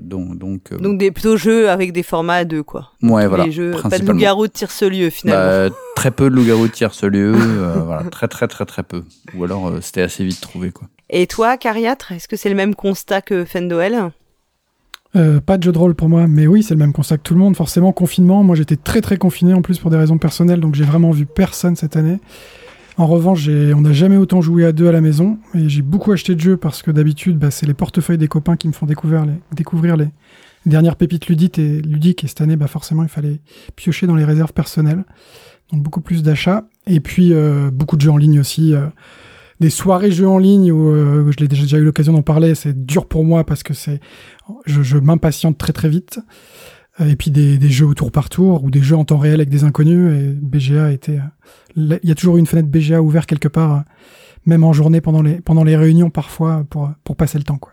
[0.00, 0.74] donc donc.
[0.80, 2.92] donc des plutôt jeux avec des formats à deux quoi.
[3.02, 3.44] Ouais Tous voilà.
[3.46, 5.68] Les jeux, pas de loup-garou de tire-ce-lieu finalement.
[5.68, 9.04] Bah, très peu de loup-garou de tire-ce-lieu, voilà, très très très très peu.
[9.34, 10.88] Ou alors c'était assez vite trouvé quoi.
[11.08, 14.10] Et toi, Cariatre, est-ce que c'est le même constat que Fendoel
[15.16, 17.22] euh, pas de jeu de rôle pour moi, mais oui, c'est le même constat que
[17.22, 17.56] tout le monde.
[17.56, 18.42] Forcément, confinement.
[18.42, 21.26] Moi, j'étais très très confiné en plus pour des raisons personnelles, donc j'ai vraiment vu
[21.26, 22.18] personne cette année.
[22.98, 26.12] En revanche, on n'a jamais autant joué à deux à la maison, et j'ai beaucoup
[26.12, 28.86] acheté de jeux parce que d'habitude, bah, c'est les portefeuilles des copains qui me font
[28.86, 29.26] découvrir
[29.96, 30.08] les,
[30.64, 33.40] dernières pépites ludiques et, ludiques, et cette année, bah, forcément, il fallait
[33.76, 35.04] piocher dans les réserves personnelles.
[35.72, 38.74] Donc beaucoup plus d'achats, et puis euh, beaucoup de jeux en ligne aussi.
[38.74, 38.86] Euh,
[39.60, 43.06] des soirées jeux en ligne où, je l'ai déjà eu l'occasion d'en parler, c'est dur
[43.06, 44.00] pour moi parce que c'est,
[44.66, 46.20] je, m'impatiente très très vite.
[47.00, 49.34] Euh, et puis des, jeux au tour par tour ou des jeux en temps réel
[49.34, 50.12] avec des inconnus.
[50.18, 51.18] Et BGA était,
[51.76, 53.84] il y a toujours une fenêtre BGA ouverte quelque part,
[54.46, 57.72] même en journée pendant les pendant les réunions parfois pour pour passer le temps quoi.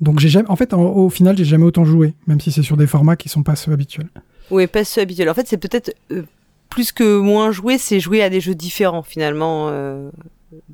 [0.00, 2.76] Donc j'ai jamais, en fait, au final, j'ai jamais autant joué, même si c'est sur
[2.76, 4.10] des formats qui sont pas ceux habituels.
[4.50, 5.30] Oui, pas ceux habituels.
[5.30, 6.22] En fait, c'est peut-être euh,
[6.68, 9.68] plus que moins jouer, c'est jouer à des jeux différents finalement.
[9.70, 10.10] Euh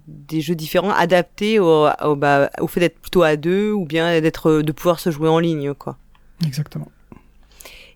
[0.07, 4.21] des jeux différents adaptés au, au, bah, au fait d'être plutôt à deux ou bien
[4.21, 5.97] d'être de pouvoir se jouer en ligne quoi.
[6.45, 6.89] Exactement.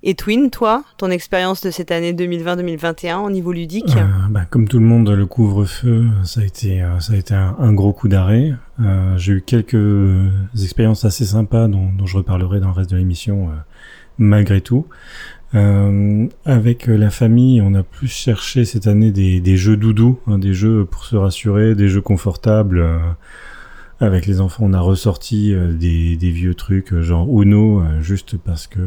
[0.08, 4.68] Et Twin, toi, ton expérience de cette année 2020-2021 au niveau ludique euh, bah, Comme
[4.68, 8.06] tout le monde, le couvre-feu, ça a été, ça a été un, un gros coup
[8.06, 8.52] d'arrêt.
[8.80, 12.96] Euh, J'ai eu quelques expériences assez sympas dont, dont, je reparlerai dans le reste de
[12.96, 13.54] l'émission, euh,
[14.18, 14.86] malgré tout.
[15.54, 20.54] Euh, avec la famille, on a plus cherché cette année des, jeux doudous, hein, des
[20.54, 22.80] jeux pour se rassurer, des jeux confortables.
[22.80, 22.98] Euh,
[23.98, 28.66] avec les enfants, on a ressorti euh, des, vieux trucs euh, genre Uno, juste parce
[28.66, 28.80] que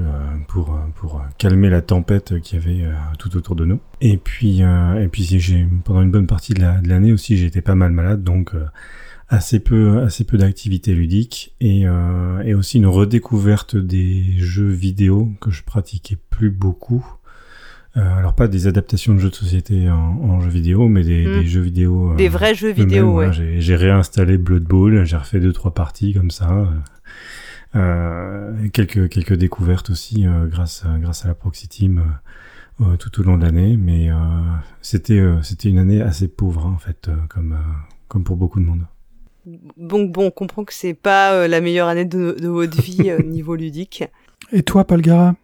[0.47, 3.79] pour pour calmer la tempête qu'il y avait tout autour de nous.
[4.01, 7.75] Et puis et puis j'ai pendant une bonne partie de l'année aussi, j'ai été pas
[7.75, 8.53] mal malade, donc
[9.29, 15.31] assez peu, assez peu d'activités ludiques et, euh, et aussi une redécouverte des jeux vidéo
[15.39, 17.05] que je pratiquais plus beaucoup.
[17.97, 21.25] Euh, alors pas des adaptations de jeux de société en, en jeux vidéo, mais des,
[21.27, 21.41] Mm.
[21.41, 22.11] des jeux vidéo.
[22.11, 23.31] euh, Des vrais jeux vidéo, ouais.
[23.33, 26.49] J'ai j'ai réinstallé Blood Bowl, j'ai refait deux trois parties comme ça.
[26.51, 26.65] euh,
[27.75, 32.03] euh, quelques quelques découvertes aussi euh, grâce à, grâce à la Proxy Team
[32.97, 33.75] tout au long de l'année.
[33.77, 34.15] Mais euh,
[34.81, 37.73] c'était euh, c'était une année assez pauvre hein, en fait, euh, comme euh,
[38.07, 38.85] comme pour beaucoup de monde.
[39.45, 43.10] Donc bon, on comprend que c'est pas euh, la meilleure année de, de votre vie
[43.10, 44.04] euh, niveau ludique.
[44.52, 45.36] Et toi, Paul Gara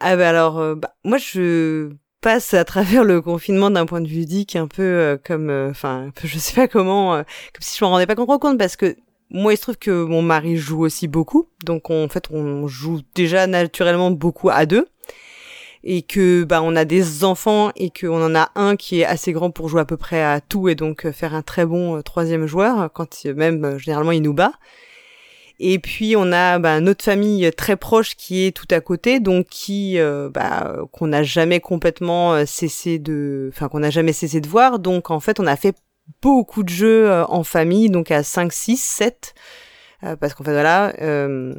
[0.00, 4.08] Ah bah alors, euh, bah, moi je passe à travers le confinement d'un point de
[4.08, 7.84] vue ludique un peu euh, comme, enfin, je sais pas comment, euh, comme si je
[7.84, 8.96] m'en rendais pas compte parce que
[9.30, 12.66] moi il se trouve que mon mari joue aussi beaucoup, donc on- en fait on
[12.66, 14.86] joue déjà naturellement beaucoup à deux
[15.84, 19.32] et que bah on a des enfants et qu'on en a un qui est assez
[19.32, 21.98] grand pour jouer à peu près à tout et donc euh, faire un très bon
[21.98, 24.52] euh, troisième joueur quand euh, même généralement il nous bat.
[25.60, 29.46] Et puis on a bah, notre famille très proche qui est tout à côté, donc
[29.46, 29.98] qui
[30.32, 34.80] bah, qu'on n'a jamais complètement cessé de, enfin qu'on n'a jamais cessé de voir.
[34.80, 35.76] Donc en fait on a fait
[36.20, 39.34] beaucoup de jeux en famille, donc à 5, 6, 7.
[40.04, 41.54] Euh, parce qu'en fait voilà, euh,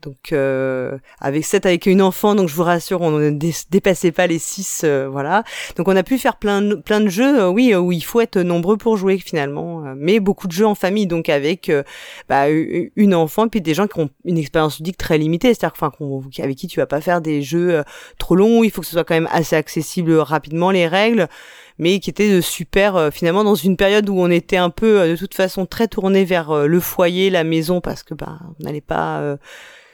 [0.00, 4.12] donc euh, avec 7 avec une enfant, donc je vous rassure, on ne dé- dépassait
[4.12, 5.44] pas les 6, voilà.
[5.76, 8.38] Donc on a pu faire plein de, plein de jeux, oui, où il faut être
[8.38, 11.70] nombreux pour jouer finalement, mais beaucoup de jeux en famille, donc avec
[12.28, 15.92] bah, une enfant, puis des gens qui ont une expérience ludique très limitée, c'est-à-dire enfin,
[16.38, 17.82] avec qui tu vas pas faire des jeux
[18.18, 21.28] trop longs, il faut que ce soit quand même assez accessible rapidement les règles,
[21.82, 25.00] mais qui étaient de super euh, finalement dans une période où on était un peu
[25.00, 28.38] euh, de toute façon très tourné vers euh, le foyer, la maison, parce que bah
[28.60, 29.36] on n'allait pas euh,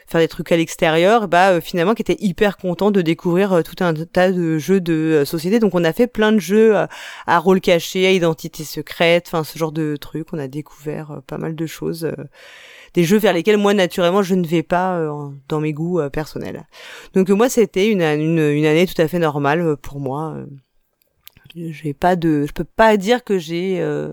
[0.07, 3.61] faire des trucs à l'extérieur, bah euh, finalement qui était hyper content de découvrir euh,
[3.63, 5.59] tout un tas de jeux de euh, société.
[5.59, 6.85] Donc on a fait plein de jeux euh,
[7.25, 10.31] à rôle caché, à identité secrète, enfin ce genre de trucs.
[10.31, 12.23] On a découvert euh, pas mal de choses, euh,
[12.93, 16.09] des jeux vers lesquels moi naturellement je ne vais pas euh, dans mes goûts euh,
[16.09, 16.67] personnels.
[17.13, 20.35] Donc euh, moi c'était une, une une année tout à fait normale euh, pour moi.
[21.71, 24.11] J'ai pas de, je peux pas dire que j'ai euh,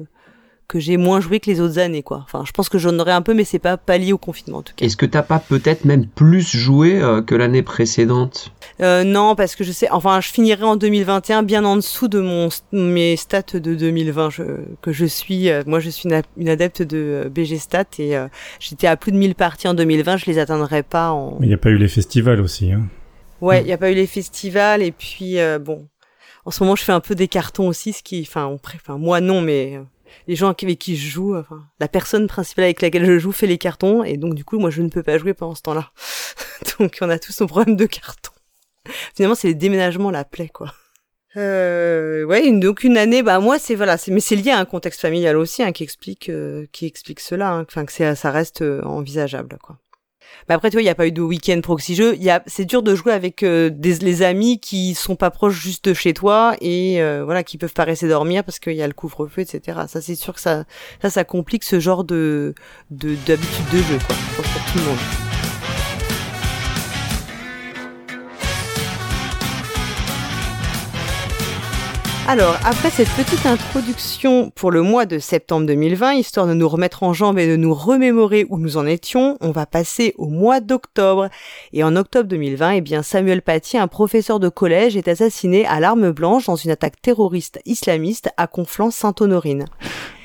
[0.68, 2.22] que j'ai moins joué que les autres années quoi.
[2.24, 4.58] Enfin je pense que j'en aurais un peu, mais c'est pas pas lié au confinement
[4.58, 4.84] en tout cas.
[4.84, 8.52] Est-ce que t'as pas peut-être même plus joué euh, que l'année précédente?
[8.80, 12.20] Euh, non, parce que je sais, enfin, je finirai en 2021 bien en dessous de
[12.20, 14.42] mon mes stats de 2020 je,
[14.82, 15.48] que je suis.
[15.50, 18.26] euh, moi, je suis une, une adepte de euh, BG Stats et euh,
[18.58, 20.16] j'étais à plus de 1000 parties en 2020.
[20.16, 21.36] Je les atteindrai pas en.
[21.38, 22.72] Mais il n'y a pas eu les festivals aussi.
[22.72, 22.82] Hein.
[23.40, 25.86] Ouais, il y a pas eu les festivals et puis euh, bon,
[26.46, 29.20] en ce moment, je fais un peu des cartons aussi, ce qui, enfin, on moi
[29.20, 29.82] non, mais euh,
[30.28, 33.48] les gens avec qui je joue, enfin, la personne principale avec laquelle je joue fait
[33.48, 35.90] les cartons et donc du coup, moi, je ne peux pas jouer pendant ce temps-là.
[36.78, 38.32] donc, on a tous nos problèmes de cartons.
[39.14, 40.72] Finalement, c'est les déménagements la plaie, quoi.
[41.36, 44.64] Euh, ouais, une, donc une année, bah moi c'est voilà, mais c'est lié à un
[44.64, 48.62] contexte familial aussi, hein, qui explique euh, qui explique cela, hein, que c'est ça reste
[48.62, 49.76] euh, envisageable, quoi.
[50.48, 52.14] Mais après, tu vois, il n'y a pas eu de week-end proxy jeu.
[52.16, 55.30] Il y a, c'est dur de jouer avec euh, des, les amis qui sont pas
[55.30, 58.74] proches juste de chez toi et euh, voilà, qui peuvent pas rester dormir parce qu'il
[58.74, 59.80] y a le couvre-feu, etc.
[59.88, 60.64] Ça, c'est sûr que ça,
[61.02, 62.54] ça, ça complique ce genre de,
[62.90, 64.16] de d'habitude de jeu, quoi.
[72.28, 77.04] Alors, après cette petite introduction pour le mois de septembre 2020, histoire de nous remettre
[77.04, 80.58] en jambes et de nous remémorer où nous en étions, on va passer au mois
[80.58, 81.28] d'octobre.
[81.72, 85.78] Et en octobre 2020, eh bien, Samuel Paty, un professeur de collège, est assassiné à
[85.78, 89.66] l'arme blanche dans une attaque terroriste islamiste à Conflans-Sainte-Honorine.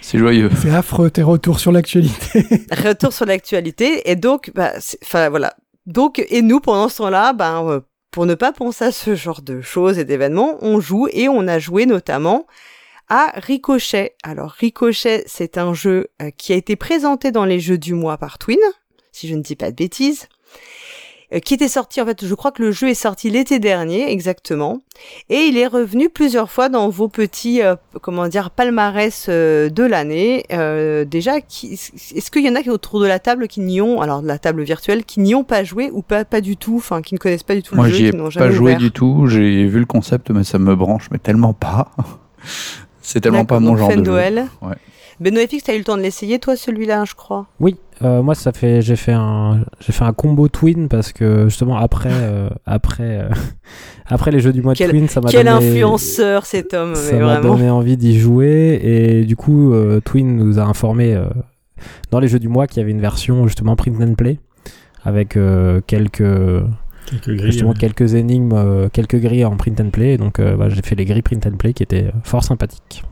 [0.02, 0.50] C'est joyeux.
[0.60, 2.46] C'est affreux, tes retours sur l'actualité.
[2.72, 4.10] Retour sur l'actualité.
[4.10, 4.72] Et donc, bah,
[5.04, 5.54] enfin, voilà.
[5.86, 7.80] Donc, et nous, pendant ce temps-là, ben, euh,
[8.12, 11.48] pour ne pas penser à ce genre de choses et d'événements, on joue et on
[11.48, 12.46] a joué notamment
[13.08, 14.16] à Ricochet.
[14.24, 18.18] Alors, Ricochet, c'est un jeu euh, qui a été présenté dans les jeux du mois
[18.18, 18.60] par Twin,
[19.12, 20.28] si je ne dis pas de bêtises.
[21.34, 24.12] Euh, qui était sorti, en fait, je crois que le jeu est sorti l'été dernier,
[24.12, 24.82] exactement.
[25.30, 29.84] Et il est revenu plusieurs fois dans vos petits, euh, comment dire, palmarès euh, de
[29.84, 30.46] l'année.
[30.52, 33.82] Euh, déjà, qui, est-ce qu'il y en a qui autour de la table qui n'y
[33.82, 36.58] ont, alors de la table virtuelle, qui n'y ont pas joué ou pas, pas du
[36.58, 38.48] tout, enfin, qui ne connaissent pas du tout Moi, le jeu, ai qui n'ont jamais
[38.48, 38.78] pas joué ouvert.
[38.78, 39.28] du tout.
[39.28, 41.92] J'ai vu le concept, mais ça me branche, mais tellement pas.
[43.02, 44.12] C'est tellement pas mon genre de jeu.
[44.62, 44.76] Ouais.
[45.22, 47.46] Benoît FX, t'as eu le temps de l'essayer, toi, celui-là, je crois?
[47.60, 51.44] Oui, euh, moi ça fait j'ai fait un j'ai fait un combo twin parce que
[51.48, 53.30] justement après euh, après euh,
[54.08, 56.96] après les jeux du mois de Quel- twin ça m'a Quel donné influenceur cet homme,
[56.96, 61.14] ça mais m'a donné envie d'y jouer et du coup euh, twin nous a informé
[61.14, 61.26] euh,
[62.10, 64.40] dans les jeux du mois qu'il y avait une version justement print and play
[65.04, 66.24] avec euh, quelques
[67.06, 67.52] Quelques grilles.
[67.52, 67.78] justement ouais.
[67.80, 71.06] quelques énigmes euh, quelques grilles en print and play donc euh, bah, j'ai fait les
[71.06, 73.04] grilles print and play qui étaient fort sympathiques.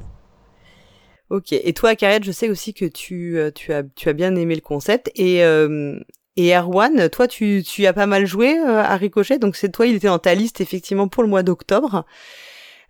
[1.29, 1.53] Ok.
[1.53, 4.55] Et toi, Cariette, je sais aussi que tu, euh, tu, as, tu as bien aimé
[4.55, 5.11] le concept.
[5.15, 5.99] Et, euh,
[6.37, 9.85] Et Erwan, toi, tu, tu as pas mal joué euh, à Ricochet, donc c'est toi,
[9.85, 12.05] il était dans ta liste effectivement pour le mois d'octobre.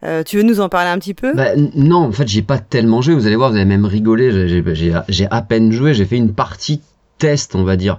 [0.03, 1.33] Euh, tu veux nous en parler un petit peu?
[1.33, 3.15] Bah, Non, en fait, j'ai pas tellement joué.
[3.15, 4.47] Vous allez voir, vous allez même rigoler.
[5.09, 5.93] J'ai à peine joué.
[5.93, 6.79] J'ai fait une partie
[7.19, 7.97] test, on va dire.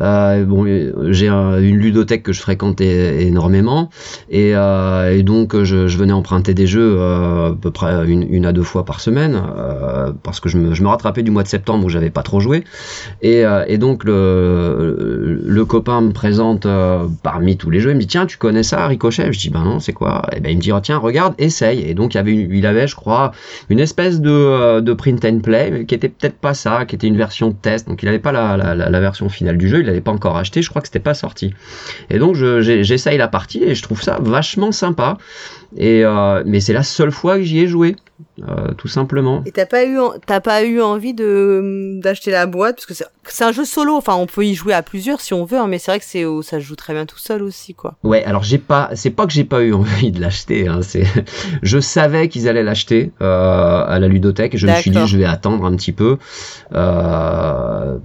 [0.00, 3.88] Euh, bon, euh, j'ai un- une ludothèque que je fréquente é- énormément.
[4.28, 8.84] Et, euh, donc je, venais emprunter des jeux à peu près une, à deux fois
[8.84, 9.40] par semaine
[10.22, 12.64] parce que je me, rattrapais du mois de septembre où j'avais pas trop joué.
[13.22, 13.44] Et,
[13.78, 16.66] donc le, copain me présente
[17.22, 19.32] parmi tous les jeux, il me dit tiens tu connais ça Ricochet?
[19.32, 20.22] Je dis ben non c'est quoi?
[20.34, 21.80] Et ben il me dit oh, tiens regarde essaye.
[21.88, 23.32] Et donc il avait je crois
[23.70, 27.52] une espèce de, print and play qui était peut-être pas ça, qui était une version
[27.52, 27.88] test.
[27.88, 30.62] Donc il avait pas la, la, version finale du jeu, il l'avait pas encore acheté,
[30.62, 31.54] je crois que c'était pas sorti.
[32.10, 35.18] Et donc j'essaye la partie et je trouve ça vachement sympa
[35.76, 37.96] et euh, mais c'est la seule fois que j'y ai joué
[38.48, 39.42] euh, tout simplement.
[39.46, 42.76] Et t'as pas eu, t'as pas eu envie de d'acheter la boîte?
[42.76, 43.94] Parce que c'est- un jeu solo.
[43.94, 46.04] Enfin, on peut y jouer à plusieurs si on veut, hein, mais c'est vrai que
[46.06, 47.96] c'est oh, ça se joue très bien tout seul aussi, quoi.
[48.04, 50.66] Ouais, alors j'ai pas, c'est pas que j'ai pas eu envie de l'acheter.
[50.68, 51.04] Hein, c'est,
[51.62, 54.54] je savais qu'ils allaient l'acheter euh, à la ludothèque.
[54.54, 56.16] et Je me suis dit, je vais attendre un petit peu,
[56.74, 57.98] euh,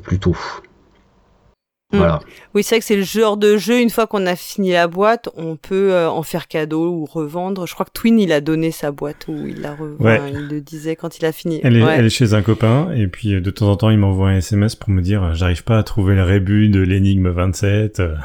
[1.94, 1.98] Hmm.
[1.98, 2.20] Voilà.
[2.54, 3.80] Oui, c'est vrai que c'est le genre de jeu.
[3.82, 7.68] Une fois qu'on a fini la boîte, on peut euh, en faire cadeau ou revendre.
[7.68, 9.82] Je crois que Twin, il a donné sa boîte ou il l'a re...
[10.00, 10.18] Ouais.
[10.20, 11.60] enfin, il le disait quand il a fini.
[11.64, 11.96] Elle est, Ouais.
[11.98, 14.38] elle est chez un copain, et puis euh, de temps en temps, il m'envoie un
[14.38, 18.00] SMS pour me dire euh, j'arrive pas à trouver le rébut de l'énigme 27.
[18.00, 18.16] euh.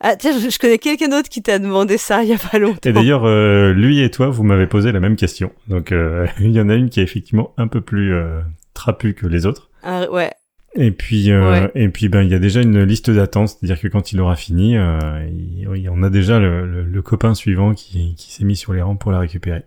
[0.00, 2.58] Ah tiens, je, je connais quelqu'un d'autre qui t'a demandé ça il y a pas
[2.58, 2.80] longtemps.
[2.90, 5.52] Et d'ailleurs, euh, lui et toi, vous m'avez posé la même question.
[5.68, 8.14] Donc, euh, il y en a une qui est effectivement un peu plus
[8.74, 9.70] trapue que les autres.
[9.82, 10.30] Ah, ouais.
[10.78, 11.70] Et puis, euh, Ouais.
[11.74, 14.36] et puis, ben, il y a déjà une liste d'attente, c'est-à-dire que quand il aura
[14.36, 15.26] fini, euh,
[15.74, 18.82] il, on a déjà le, le- le copain suivant qui, qui s'est mis sur les
[18.82, 19.62] rangs pour la récupérer.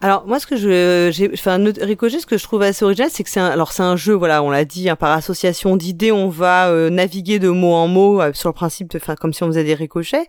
[0.00, 3.24] Alors moi, ce que je, j'ai, enfin, Ricochet, ce que je trouve assez original, c'est
[3.24, 6.12] que c'est un, alors c'est un jeu, voilà, on l'a dit, hein, par association d'idées,
[6.12, 9.32] on va euh, naviguer de mot en mot euh, sur le principe, de, enfin, comme
[9.32, 10.26] si on faisait des ricochets.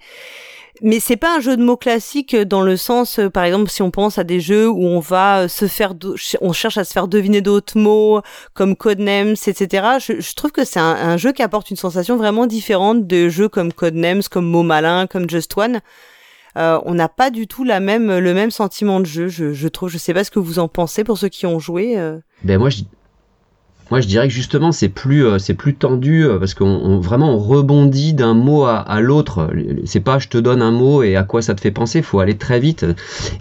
[0.82, 3.82] Mais c'est pas un jeu de mots classique dans le sens, euh, par exemple, si
[3.82, 5.94] on pense à des jeux où on va euh, se faire,
[6.42, 8.22] on cherche à se faire deviner d'autres mots
[8.54, 9.88] comme Codenames, etc.
[10.00, 13.50] Je, je trouve que c'est un, jeu qui apporte une sensation vraiment différente de jeux
[13.50, 15.82] comme Codenames, comme Mots Malin, comme Just One.
[16.58, 19.68] Euh, on n'a pas du tout la même, le même sentiment de jeu, je, je
[19.68, 19.90] trouve.
[19.90, 21.98] Je sais pas ce que vous en pensez pour ceux qui ont joué.
[21.98, 22.20] euh.
[22.44, 22.84] Ben moi je,
[23.92, 27.00] moi je dirais que justement c'est plus, euh, c'est plus tendu euh, parce qu'on on-
[27.00, 29.50] vraiment on rebondit d'un mot à, à l'autre.
[29.86, 32.02] C'est pas je te donne un mot et à quoi ça te fait penser.
[32.02, 32.86] Faut aller très vite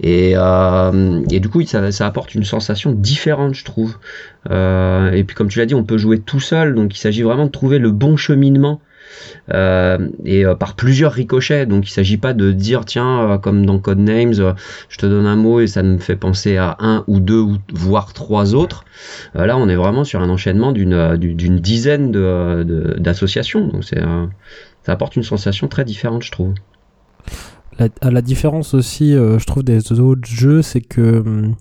[0.02, 3.96] et, euh, et du coup ça, apporte une sensation différente je trouve.
[4.50, 7.46] Et puis comme tu l'as dit on peut jouer tout seul donc il s'agit vraiment
[7.46, 8.80] de trouver le bon cheminement.
[9.52, 11.64] Euh, et euh, par plusieurs ricochets.
[11.66, 15.36] Donc il s'agit pas de dire tiens euh, comme dans Codenames, je te donne un
[15.36, 18.84] mot et ça me fait penser à un ou deux ou voire trois autres.
[19.34, 22.12] Là on est vraiment sur un enchaînement d'une du- d'une dizaine
[22.98, 23.68] d'associations.
[23.68, 24.28] Donc ça
[24.92, 26.54] apporte une sensation très différente je trouve.
[27.78, 31.54] La, la différence aussi, je trouve, des autres jeux, c'est que, hum,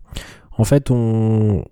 [0.57, 1.63] en fait, on,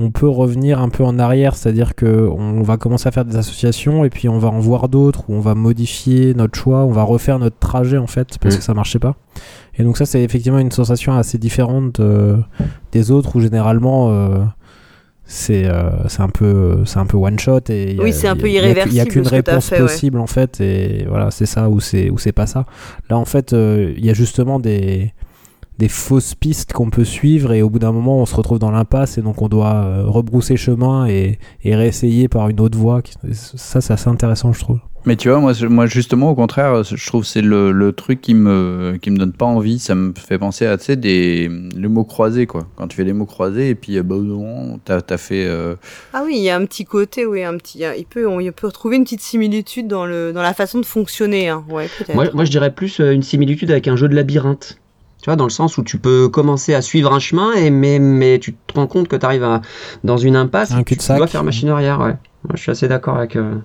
[0.00, 3.36] on peut revenir un peu en arrière, c'est-à-dire que on va commencer à faire des
[3.36, 6.92] associations et puis on va en voir d'autres où on va modifier notre choix, on
[6.92, 8.58] va refaire notre trajet en fait parce Mm.
[8.58, 9.16] que ça marchait pas.
[9.76, 12.36] Et donc ça, c'est effectivement une sensation assez différente euh,
[12.92, 14.38] des autres où généralement euh,
[15.24, 18.12] c'est euh, c'est un peu c'est un peu one shot et il y a- Oui,
[18.12, 19.82] c'est un peu il y a- il y a irréversible, qu'une réponse fait, ouais.
[19.82, 22.64] possible en fait et voilà c'est ça ou c'est ou c'est pas ça.
[23.10, 25.12] Là en fait euh, il y a justement des
[25.78, 28.70] des fausses pistes qu'on peut suivre et au bout d'un moment on se retrouve dans
[28.70, 33.00] l'impasse et donc on doit euh, rebrousser chemin et, et réessayer par une autre voie.
[33.32, 34.80] Ça c'est assez intéressant je trouve.
[35.06, 38.20] Mais tu vois, moi, moi justement, au contraire, je trouve que c'est le, le truc
[38.20, 39.78] qui me, qui me donne pas envie.
[39.78, 42.66] Ça me fait penser à, tu sais, des, les mots croisés, quoi.
[42.76, 45.46] Quand tu fais les mots croisés et puis, euh, bah, non, t'as as fait.
[45.46, 45.76] euh,
[46.12, 47.84] Ah oui, il y a un petit côté, oui, un petit.
[47.96, 50.84] Il peut, on il peut retrouver une petite similitude dans le, dans la façon de
[50.84, 51.64] fonctionner, hein.
[51.70, 52.14] Ouais, peut-être.
[52.16, 54.78] Moi, moi je dirais plus une similitude avec un jeu de labyrinthe.
[55.28, 57.98] Tu vois, dans le sens où tu peux commencer à suivre un chemin, et, mais,
[57.98, 59.46] mais tu te rends compte que tu arrives
[60.02, 62.00] dans une impasse, Un et tu dois faire machine arrière.
[62.00, 62.16] Ouais.
[62.44, 63.36] Moi, je suis assez d'accord avec.
[63.36, 63.56] euh,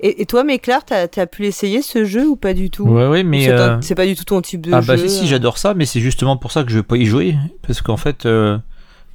[0.00, 2.82] Et, et toi, Méclair, t'as as pu l'essayer ce jeu ou pas du tout?
[2.82, 3.44] Ouais, ouais, mais.
[3.44, 4.96] C'est euh, c'est pas du tout ton type de Ah jeu.
[4.96, 5.26] bah si, euh.
[5.28, 7.96] j'adore ça, mais c'est justement pour ça que je veux pas y jouer, parce qu'en
[7.96, 8.58] fait, euh,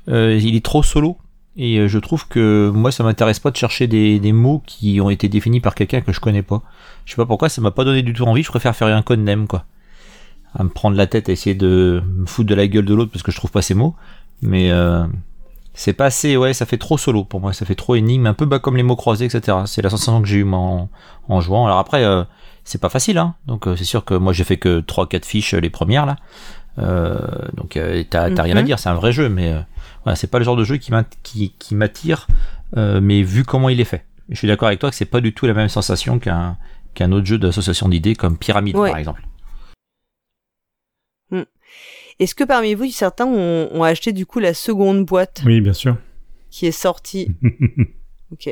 [0.07, 1.17] euh, il est trop solo.
[1.57, 5.09] Et je trouve que moi, ça m'intéresse pas de chercher des, des mots qui ont
[5.09, 6.61] été définis par quelqu'un que je connais pas.
[7.03, 8.41] Je sais pas pourquoi, ça m'a pas donné du tout envie.
[8.41, 9.65] Je préfère faire un code name, quoi.
[10.55, 13.11] À me prendre la tête, à essayer de me foutre de la gueule de l'autre
[13.11, 13.95] parce que je trouve pas ces mots.
[14.41, 15.03] Mais euh,
[15.73, 17.53] c'est pas assez, ouais, ça fait trop solo pour moi.
[17.53, 19.57] Ça fait trop énigme, un peu bas comme les mots croisés, etc.
[19.65, 20.89] C'est la sensation que j'ai eu moi, en,
[21.29, 21.65] en jouant.
[21.65, 22.23] Alors après, euh,
[22.63, 23.35] c'est pas facile, hein.
[23.47, 26.17] Donc euh, c'est sûr que moi j'ai fait que 3-4 fiches les premières là.
[26.79, 27.17] Euh,
[27.55, 28.65] donc euh, t'as t'as rien à Mhm.
[28.65, 29.59] dire, c'est un vrai jeu, mais euh,
[30.03, 30.91] voilà, c'est pas le genre de jeu qui
[31.75, 32.27] m'attire,
[32.77, 34.05] euh, mais vu comment il est fait.
[34.29, 36.57] Je suis d'accord avec toi que c'est pas du tout la même sensation qu'un
[36.93, 38.89] qu'un autre jeu d'association d'idées comme Pyramide Ouais.
[38.89, 39.23] par exemple.
[42.19, 45.73] Est-ce que parmi vous, certains ont, ont acheté du coup la seconde boîte Oui, bien
[45.73, 45.97] sûr.
[46.51, 47.29] qui est sortie
[48.31, 48.47] Ok.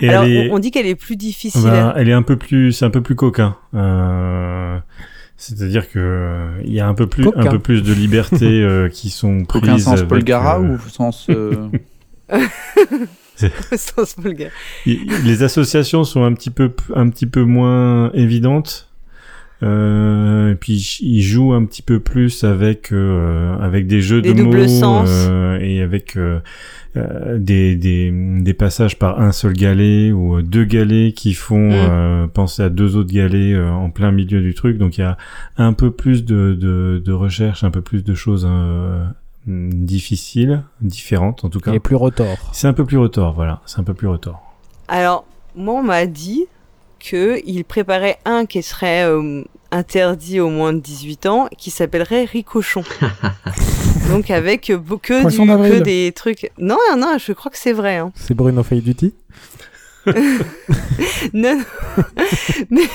[0.00, 1.62] Et Alors, elle est, on, on dit qu'elle est plus difficile.
[1.62, 3.56] ben, elle est un peu plus, c'est un peu plus coquin.
[3.74, 4.78] Euh,
[5.36, 7.40] C'est-à-dire que euh, il y a un peu plus, Coquin.
[7.40, 9.84] un peu plus de libertés euh, qui sont prises.
[9.84, 11.26] sens avec, Polgara euh, ou sens.
[11.30, 11.68] euh,
[13.76, 14.50] Sans se vulgaire.
[14.86, 18.90] i- les associations sont un petit peu, un petit peu moins évidentes.
[19.62, 24.34] Euh, et puis ils jouent un petit peu plus avec euh, avec des jeux Des
[24.34, 25.08] de doubles mots sens.
[25.10, 26.40] euh, et avec euh,
[26.98, 28.10] euh, des, des
[28.42, 31.72] des passages par un seul galet ou deux galets qui font Mm.
[31.74, 34.76] euh, penser à deux autres galets euh, en plein milieu du truc.
[34.76, 35.16] Donc il y a
[35.56, 39.06] un peu plus de de, de recherche, un peu plus de choses euh,
[39.46, 41.70] difficiles, différentes en tout cas.
[41.72, 42.50] Il est plus retors.
[42.52, 43.60] C'est un peu plus retors, voilà.
[43.66, 44.42] C'est un peu plus retors.
[44.88, 45.24] Alors,
[45.56, 46.44] moi, on m'a dit
[46.98, 52.24] que il préparait un qui serait euh, interdit aux moins de 18 ans, qui s'appellerait
[52.24, 52.82] Ricochon.
[54.10, 55.22] Donc avec euh, que,
[55.76, 56.50] du- des trucs.
[56.58, 57.96] Non, non, non, je crois que c'est vrai.
[57.96, 58.12] Hein.
[58.14, 59.14] C'est Bruno Fay Duty
[61.32, 61.64] Non, non.
[62.70, 62.88] Mais-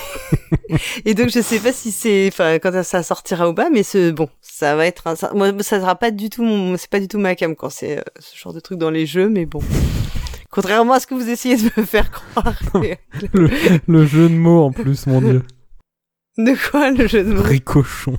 [1.05, 4.11] Et donc je sais pas si c'est, enfin, quand ça sortira ou pas, mais ce,
[4.11, 5.15] bon, ça va être, un...
[5.33, 6.77] moi, ça sera pas du tout, mon...
[6.77, 9.05] c'est pas du tout ma cam quand c'est euh, ce genre de truc dans les
[9.05, 9.59] jeux, mais bon.
[10.51, 12.53] Contrairement à ce que vous essayez de me faire croire.
[13.33, 13.49] le,
[13.87, 15.43] le jeu de mots en plus, mon dieu.
[16.37, 17.41] de quoi le jeu de mots?
[17.43, 18.17] Ricochon.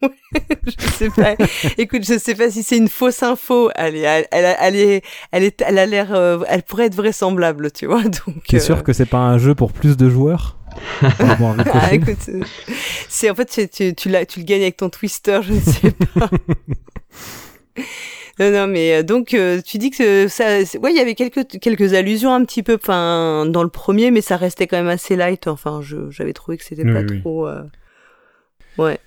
[0.02, 1.36] Je sais pas.
[1.78, 3.70] Écoute, je sais pas si c'est une fausse info.
[3.76, 6.86] Elle est, elle, elle, a- elle est, elle est, elle a l'air, euh, elle pourrait
[6.86, 8.02] être vraisemblable, tu vois.
[8.02, 8.42] Donc.
[8.48, 10.58] T'es euh, sûr que c'est pas un jeu pour plus de joueurs?
[11.02, 11.36] Ah.
[11.72, 12.40] Ah, écoute, euh,
[13.08, 16.30] c'est en fait tu, tu le gagnes avec ton twister, je ne sais pas.
[18.38, 21.14] Non, non, mais euh, donc euh, tu dis que ça, c'est- ouais, il y avait
[21.14, 24.88] quelques quelques allusions un petit peu, enfin, dans le premier, mais ça restait quand même
[24.88, 25.46] assez light.
[25.46, 27.20] Enfin, je j'avais trouvé que c'était Oui, pas oui.
[27.20, 27.46] trop.
[27.48, 27.62] euh,
[28.78, 28.98] Ouais.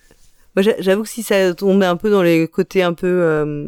[0.55, 3.67] Moi, j'a- j'avoue que si ça tombait un peu dans les côtés un peu euh,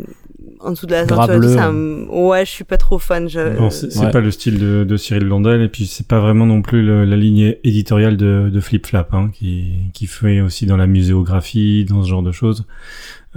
[0.61, 1.53] en dessous de la ceinture, et tout, Graveleux.
[1.55, 3.29] ça, me- ouais, je suis pas trop fan.
[3.29, 4.11] c'est c'est ouais.
[4.11, 7.05] pas le style de, de Cyril Landel et puis c'est pas vraiment non plus le-
[7.05, 11.85] la ligne éditoriale de, de Flip Flap hein, qui, qui fait aussi dans la muséographie,
[11.85, 12.65] dans ce genre de choses.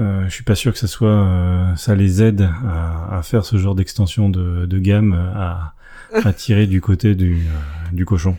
[0.01, 3.45] Euh, je suis pas sûr que ça soit euh, ça les aide à, à faire
[3.45, 5.75] ce genre d'extension de, de gamme à,
[6.13, 8.37] à tirer du côté du, euh, du cochon.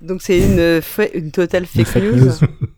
[0.00, 2.24] Donc c'est une fa- une totale fake, fake news.
[2.26, 2.32] news.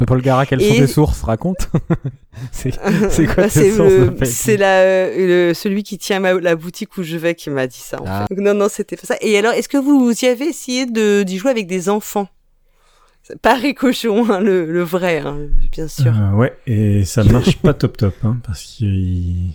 [0.00, 1.70] Mais Paul Gara, quelles sont Et- tes sources Raconte.
[2.52, 2.72] c'est
[3.10, 3.92] c'est quoi Bah, tes sources
[4.24, 8.00] c'est le- celui qui tient ma- la boutique où je vais qui m'a dit ça.
[8.00, 8.26] En Ah.
[8.28, 8.34] fait.
[8.34, 9.16] Donc, non non c'était pas ça.
[9.22, 12.28] Et alors est-ce que vous y avez essayé de d'y jouer avec des enfants?
[13.22, 15.38] C'est Pas Ricochon, hein, le, le vrai, hein,
[15.70, 16.12] bien sûr.
[16.16, 19.50] Euh, ouais, et ça marche pas top top, hein, parce qu'il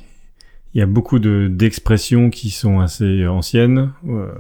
[0.73, 4.31] il y a beaucoup de d'expressions qui sont assez anciennes, euh,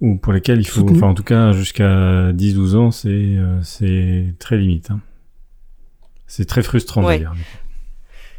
[0.00, 4.34] ou pour lesquelles il faut, enfin en tout cas jusqu'à 10-12 ans, c'est euh, c'est
[4.38, 4.90] très limite.
[4.90, 5.00] hein.
[6.26, 7.18] C'est très frustrant Ouais.
[7.18, 7.34] d'ailleurs.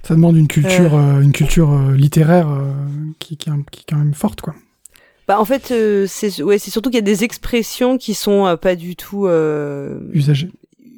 [0.03, 2.71] Ça demande une culture, euh, une culture littéraire euh,
[3.19, 4.55] qui, qui est quand même forte, quoi.
[5.27, 8.45] Bah en fait euh, c'est ouais c'est surtout qu'il y a des expressions qui sont
[8.47, 10.49] euh, pas du tout euh, Usagé.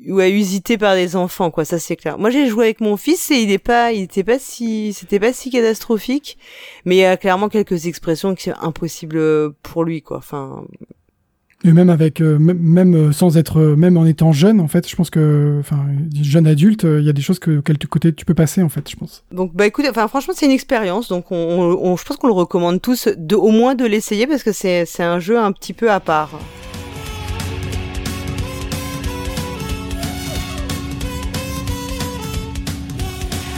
[0.07, 2.17] ouais usitées par des enfants quoi ça c'est clair.
[2.17, 5.19] Moi j'ai joué avec mon fils et il est pas il était pas si c'était
[5.19, 6.37] pas si catastrophique
[6.85, 10.17] mais il y a clairement quelques expressions qui sont impossibles euh, pour lui quoi.
[10.17, 10.63] Enfin
[11.65, 14.89] Et même avec, euh, même- euh, sans être, euh, même en étant jeune, en fait,
[14.89, 15.85] je pense que, enfin,
[16.21, 18.89] jeune adulte, il y a des choses que quel côté tu peux passer, en fait,
[18.89, 19.23] je pense.
[19.31, 22.27] Donc bah écoute, enfin franchement c'est une expérience, donc on, on- on- je pense qu'on
[22.27, 25.51] le recommande tous, de, au moins de l'essayer parce que c'est c'est un jeu un
[25.53, 26.31] petit peu à part.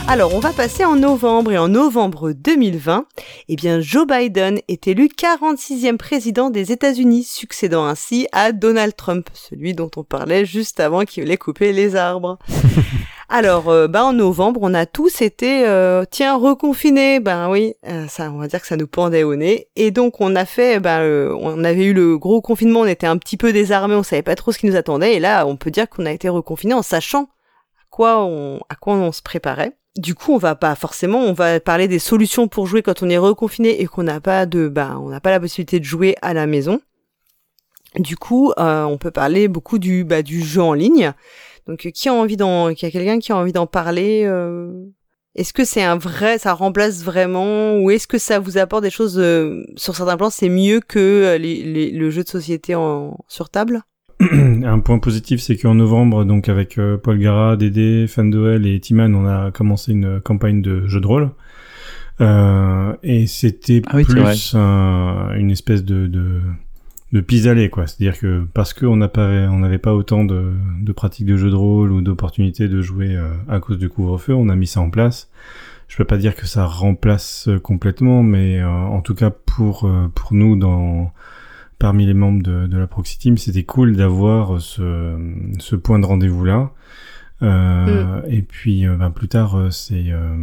[0.08, 3.06] Alors, on va passer en novembre et en novembre 2020,
[3.48, 9.28] eh bien Joe Biden est élu 46e président des États-Unis, succédant ainsi à Donald Trump,
[9.34, 12.38] celui dont on parlait juste avant qu'il voulait couper les arbres.
[13.28, 17.18] Alors, euh, bah en novembre, on a tous été, euh, tiens, reconfinés.
[17.18, 19.66] Ben oui, euh, ça, on va dire que ça nous pendait au nez.
[19.74, 21.02] Et donc, on a fait, ben,
[21.40, 24.36] on avait eu le gros confinement, on était un petit peu désarmés, on savait pas
[24.36, 25.14] trop ce qui nous attendait.
[25.14, 28.76] Et là, on peut dire qu'on a été reconfinés en sachant à quoi on, à
[28.76, 29.76] quoi on se préparait.
[29.96, 33.08] Du coup, on va pas forcément, on va parler des solutions pour jouer quand on
[33.08, 36.16] est reconfiné et qu'on n'a pas de, ben, on n'a pas la possibilité de jouer
[36.20, 36.80] à la maison.
[37.98, 41.12] Du coup, euh, on peut parler beaucoup du, bah, du jeu en ligne.
[41.66, 44.70] Donc, euh, qui a envie d'en, a quelqu'un qui a envie d'en parler euh,
[45.34, 48.90] Est-ce que c'est un vrai, ça remplace vraiment, ou est-ce que ça vous apporte des
[48.90, 49.22] choses
[49.76, 53.82] sur certains plans, c'est mieux que les, les- le jeu de société en sur table?
[54.64, 59.14] Un point positif, c'est qu'en novembre, donc avec euh, Paul Gara, Dédé, Fandoel et Timan,
[59.14, 61.30] on a commencé une campagne de jeu de rôle.
[62.22, 66.40] Euh, et c'était Ah oui, plus un- une espèce de, de,
[67.12, 67.86] de pis-aller, quoi.
[67.86, 72.00] C'est-à-dire que parce qu'on n'avait pas autant de, de pratiques de jeux de rôle ou
[72.00, 75.28] d'opportunités de jouer euh, à cause du couvre-feu, on a mis ça en place.
[75.88, 80.32] Je peux pas dire que ça remplace euh, complètement, mais en tout cas pour pour
[80.34, 81.12] nous dans
[81.78, 85.16] parmi les membres de, de la Proxy Team, c'était cool d'avoir ce,
[85.58, 86.70] ce point de rendez-vous là.
[87.42, 90.34] Euh, Et puis euh, ben, plus tard, euh, c'est euh,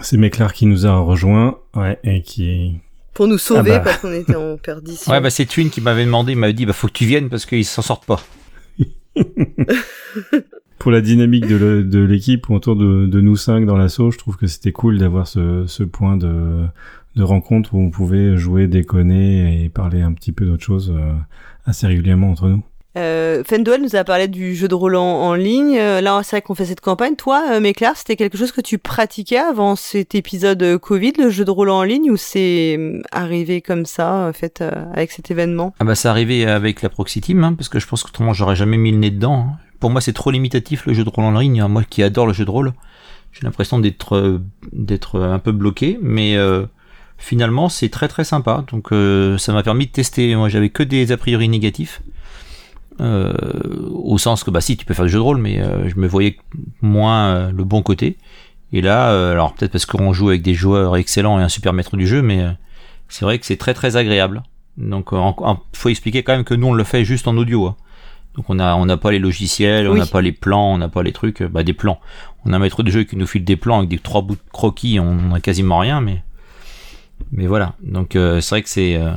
[0.00, 2.78] c'est Méclar qui nous a rejoint, ouais, et qui
[3.14, 3.84] Pour nous sauver Ah bah.
[3.84, 5.10] parce qu'on était en perdition.
[5.12, 7.28] Ouais, bah c'est Twin qui m'avait demandé, il m'avait dit, bah faut que tu viennes
[7.28, 8.22] parce qu'ils s'en sortent pas.
[10.78, 14.46] pour la dynamique de l'équipe autour de, de nous cinq dans l'assaut, je trouve que
[14.46, 16.66] c'était cool d'avoir ce, ce point de,
[17.16, 21.12] de rencontre où on pouvait jouer, déconner et parler un petit peu d'autre chose euh,
[21.64, 22.62] assez régulièrement entre nous.
[22.98, 25.76] Euh, Fenduel nous a parlé du jeu de rôle en, en ligne.
[25.78, 27.14] Euh, là, c'est vrai qu'on fait cette campagne.
[27.14, 31.28] Toi, euh, Méclair, c'était quelque chose que tu pratiquais avant cet épisode euh, Covid, le
[31.28, 32.78] jeu de rôle en ligne, ou c'est
[33.12, 35.74] arrivé comme ça, en fait, euh, avec cet événement?
[35.78, 38.56] Ah bah c'est arrivé avec la Proxy Team, hein, parce que je pense qu'autrement j'aurais
[38.56, 39.46] jamais mis le nez dedans.
[39.50, 39.58] hein.
[39.78, 41.60] Pour moi c'est trop limitatif le jeu de rôle en ligne.
[41.60, 41.68] hein.
[41.68, 42.72] Moi qui adore le jeu de rôle,
[43.32, 44.40] j'ai l'impression d'être euh,
[44.72, 46.64] d'être un peu bloqué, mais euh,
[47.18, 48.64] finalement c'est très très sympa.
[48.70, 50.34] Donc euh, ça m'a permis de tester.
[50.36, 52.02] Moi j'avais que des a priori négatifs.
[52.98, 53.34] Euh,
[53.90, 55.96] au sens que bah si tu peux faire du jeu de rôle mais euh, je
[56.00, 56.38] me voyais
[56.80, 58.16] moins le bon côté
[58.72, 61.98] et là alors peut-être parce qu'on joue avec des joueurs excellents et un super maître
[61.98, 62.46] du jeu mais
[63.10, 64.44] c'est vrai que c'est très très agréable
[64.78, 67.76] donc il faut expliquer quand même que nous on le fait juste en audio hein.
[68.34, 70.88] donc on a on n'a pas les logiciels on n'a pas les plans on n'a
[70.88, 72.00] pas les trucs bah des plans
[72.46, 74.36] on a un maître de jeu qui nous file des plans avec des trois bouts
[74.36, 76.22] de croquis on n'a quasiment rien mais
[77.32, 79.12] mais voilà donc euh, c'est vrai que c'est euh,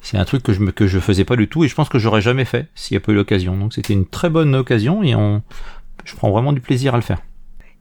[0.00, 1.88] c'est un truc que je me, que je faisais pas du tout et je pense
[1.88, 3.56] que j'aurais jamais fait s'il n'y a pas eu l'occasion.
[3.56, 5.42] Donc c'était une très bonne occasion et on,
[6.04, 7.20] je prends vraiment du plaisir à le faire.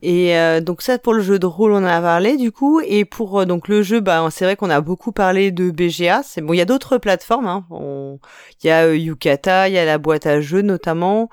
[0.02, 2.82] Et euh, donc ça pour le jeu de rôle on en a parlé du coup
[2.86, 6.42] et pour donc le jeu bah c'est vrai qu'on a beaucoup parlé de BGA c'est
[6.42, 7.66] bon il y a d'autres plateformes hein.
[8.64, 11.30] Il y a Yukata il y a la boîte à jeux notamment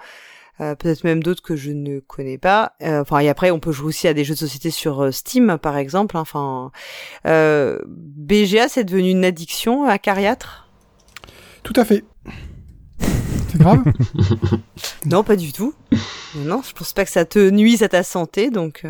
[0.60, 3.72] euh, peut-être même d'autres que je ne connais pas Euh, enfin et après on peut
[3.72, 6.20] jouer aussi à des jeux de société sur euh, Steam par exemple hein.
[6.20, 6.70] enfin
[7.24, 10.68] BGA c'est devenu une addiction à Cariatre?
[11.62, 12.04] Tout à fait.
[13.50, 13.82] C'est grave?
[15.06, 15.74] Non pas du tout
[16.36, 18.84] non je pense pas que ça te nuise à ta santé donc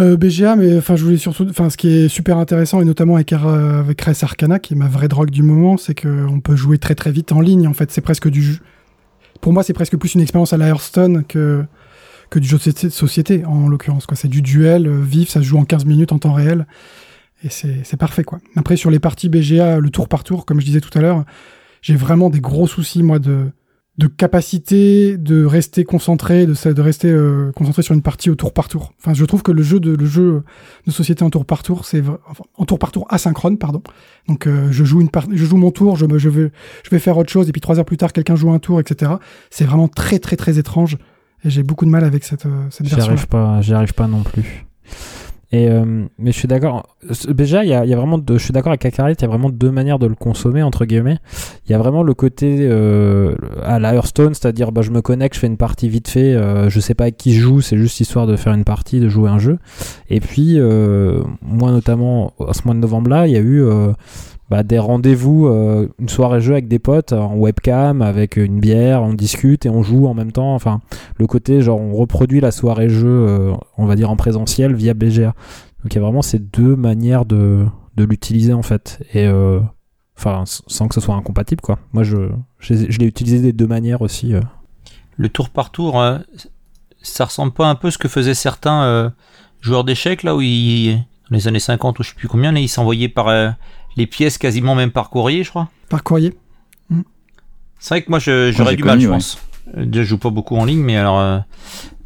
[0.00, 3.16] euh, BGA, mais enfin, je voulais surtout, enfin, ce qui est super intéressant et notamment
[3.16, 6.40] avec euh, avec Res Arcana, qui est ma vraie drogue du moment, c'est que on
[6.40, 7.66] peut jouer très très vite en ligne.
[7.66, 8.58] En fait, c'est presque du jeu.
[9.40, 11.64] Pour moi, c'est presque plus une expérience à la Hearthstone que
[12.30, 14.06] que du jeu de société- en l'occurrence.
[14.14, 16.64] C'est du duel euh, vif, ça se joue en 15 minutes en temps réel
[17.42, 18.38] et c'est c'est parfait quoi.
[18.54, 21.24] Après, sur les parties BGA, le tour par tour, comme je disais tout à l'heure,
[21.82, 23.50] j'ai vraiment des gros soucis moi de
[23.98, 28.52] de capacité de rester concentré, de, de rester euh, concentré sur une partie au tour
[28.54, 28.94] par tour.
[28.98, 30.42] Enfin, je trouve que le jeu de le jeu
[30.86, 33.82] de société en tour par tour, c'est enfin, en tour par tour asynchrone, pardon.
[34.26, 36.50] Donc, euh, je joue une part, je joue mon tour, je me, je vais,
[36.82, 38.80] je vais faire autre chose, et puis trois heures plus tard, quelqu'un joue un tour,
[38.80, 39.12] etc.
[39.50, 40.96] C'est vraiment très, très, très étrange,
[41.44, 43.12] et j'ai beaucoup de mal avec cette, euh, cette J'y version.
[43.12, 44.64] arrive pas, j'y arrive pas non plus.
[45.52, 46.86] Et euh, mais je suis d'accord.
[47.28, 49.24] Déjà, il y a, y a vraiment, deux, je suis d'accord avec Akarit, il y
[49.24, 51.18] a vraiment deux manières de le consommer entre guillemets.
[51.66, 53.34] Il y a vraiment le côté euh,
[53.64, 56.70] à la Hearthstone, c'est-à-dire bah, je me connecte, je fais une partie vite fait, euh,
[56.70, 59.08] je sais pas avec qui je joue, c'est juste histoire de faire une partie, de
[59.08, 59.58] jouer un jeu.
[60.08, 63.92] Et puis euh, moi notamment, à ce mois de novembre-là, il y a eu euh,
[64.50, 69.00] bah, des rendez-vous, euh, une soirée jeu avec des potes en webcam, avec une bière,
[69.02, 70.56] on discute et on joue en même temps.
[70.56, 70.80] Enfin,
[71.18, 74.92] le côté genre on reproduit la soirée jeu, euh, on va dire en présentiel via
[74.92, 75.34] BGA.
[75.82, 79.06] Donc il y a vraiment ces deux manières de, l'utiliser en fait.
[79.14, 79.60] Et euh,
[80.18, 81.78] enfin, sans que ce soit incompatible quoi.
[81.92, 82.30] Moi je,
[82.70, 84.32] l'ai utilisé des deux manières aussi.
[85.16, 86.18] Le tour par tour, euh,
[87.02, 89.12] ça ressemble pas un peu à ce que faisaient certains
[89.60, 90.96] joueurs d'échecs là où ils,
[91.30, 93.28] dans les années 50 ou je sais plus combien, ils s'envoyaient par
[93.96, 95.68] les pièces quasiment même par courrier, je crois.
[95.88, 96.34] Par courrier.
[97.78, 99.38] C'est vrai que moi j'aurais du mal, connu, je pense.
[99.76, 101.38] Euh, je joue pas beaucoup en ligne, mais alors euh,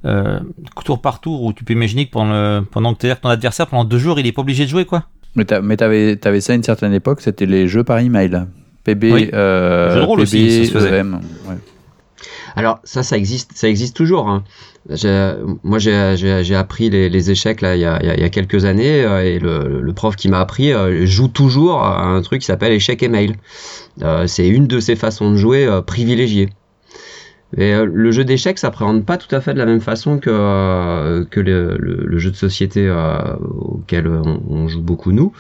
[0.05, 0.39] euh,
[0.85, 3.85] tour par tour où tu peux imaginer que pendant, le- pendant que ton adversaire pendant
[3.85, 5.05] deux jours, il est pas obligé de jouer quoi.
[5.35, 8.45] Mais t'avais avais ça à une certaine époque, c'était les jeux par email.
[8.85, 9.31] PB, Oui.
[9.33, 10.99] euh, Jeux de rôle PB, aussi, ça se faisait.
[11.01, 11.55] EM, ouais.
[12.57, 14.29] Alors ça, ça existe, ça existe toujours.
[14.29, 14.45] hein.
[15.63, 20.15] Moi, j'ai- appris les, échecs là il y a, quelques années euh, et le, prof
[20.17, 23.37] qui m'a appris euh, joue toujours à un truc qui s'appelle échec et mail.
[24.03, 26.51] Euh, C'est une de ces façons de jouer privilégiées.
[27.57, 30.31] Et euh, le jeu d'échecs s'appréhende pas tout à fait de la même façon que,
[30.31, 35.33] euh, le, jeu de société euh, auquel on, joue beaucoup nous.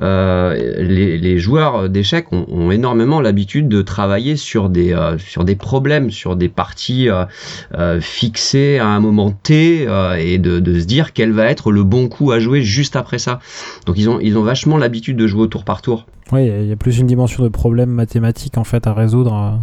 [0.00, 6.48] Les, joueurs d'échecs ont, énormément l'habitude de travailler sur des, sur des problèmes, sur des
[6.48, 7.08] parties
[8.00, 9.86] fixées à un moment T
[10.18, 13.18] et de, de, se dire quel va être le bon coup à jouer juste après
[13.18, 13.40] ça.
[13.86, 16.06] Donc ils ont, ils ont vachement l'habitude de jouer au tour par tour.
[16.32, 19.58] Oui, il y a plus une dimension de problème mathématique en fait à résoudre.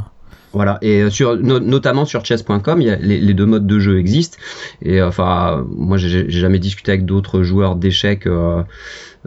[0.56, 4.38] Voilà, et euh, sur, no, notamment sur chess.com, les, les, deux modes de jeu existent.
[4.82, 8.64] Et euh, enfin, moi, j'ai jamais discuté avec d'autres joueurs d'échecs euh,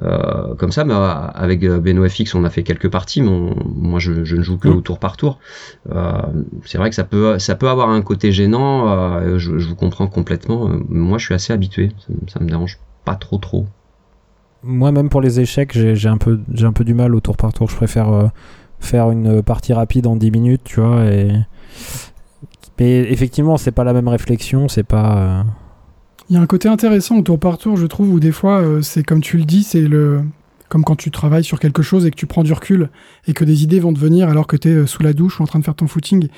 [0.03, 3.21] euh, comme ça, mais avec Benoît FX, on a fait quelques parties.
[3.21, 4.77] Mais on, moi, je, je, ne joue que mmh.
[4.77, 5.39] au tour par tour.
[6.65, 9.21] C'est vrai que ça peut, ça peut avoir un côté gênant.
[9.37, 10.71] Je, je, vous comprends complètement.
[10.89, 11.91] Moi, je suis assez habitué.
[11.99, 13.67] Ça, ça me dérange pas trop, trop.
[14.63, 17.37] Moi, même pour les échecs, j'ai un peu, j'ai un peu du mal au tour
[17.37, 17.69] par tour.
[17.69, 18.31] Je préfère
[18.81, 21.05] faire une partie rapide en 10 minutes, tu vois.
[22.79, 25.19] Mais effectivement, c'est pas la même réflexion, c'est pas.
[25.19, 25.43] Euh,
[26.31, 28.61] Il y a un côté intéressant au tour par tour, je trouve, où des fois,
[28.61, 30.23] euh, c'est comme tu le dis, c'est le.
[30.69, 32.91] Comme quand tu travailles sur quelque chose et que tu prends du recul
[33.27, 35.41] et que des idées vont te venir alors que tu es euh, sous la douche
[35.41, 36.29] ou en train de faire ton footing.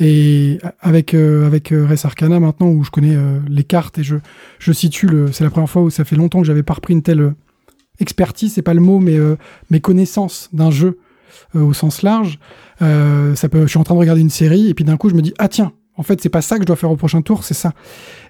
[0.00, 4.16] Et avec, euh, avec Res Arcana maintenant, où je connais euh, les cartes et je,
[4.58, 5.08] je situe.
[5.30, 7.34] C'est la première fois où ça fait longtemps que j'avais pas repris une telle
[8.00, 9.18] expertise, c'est pas le mot, mais
[9.70, 11.05] mes connaissances d'un jeu euh,
[11.62, 12.38] au sens large.
[12.82, 15.08] Euh, ça peut, je suis en train de regarder une série et puis d'un coup
[15.08, 16.96] je me dis ah tiens, en fait c'est pas ça que je dois faire au
[16.96, 17.72] prochain tour, c'est ça.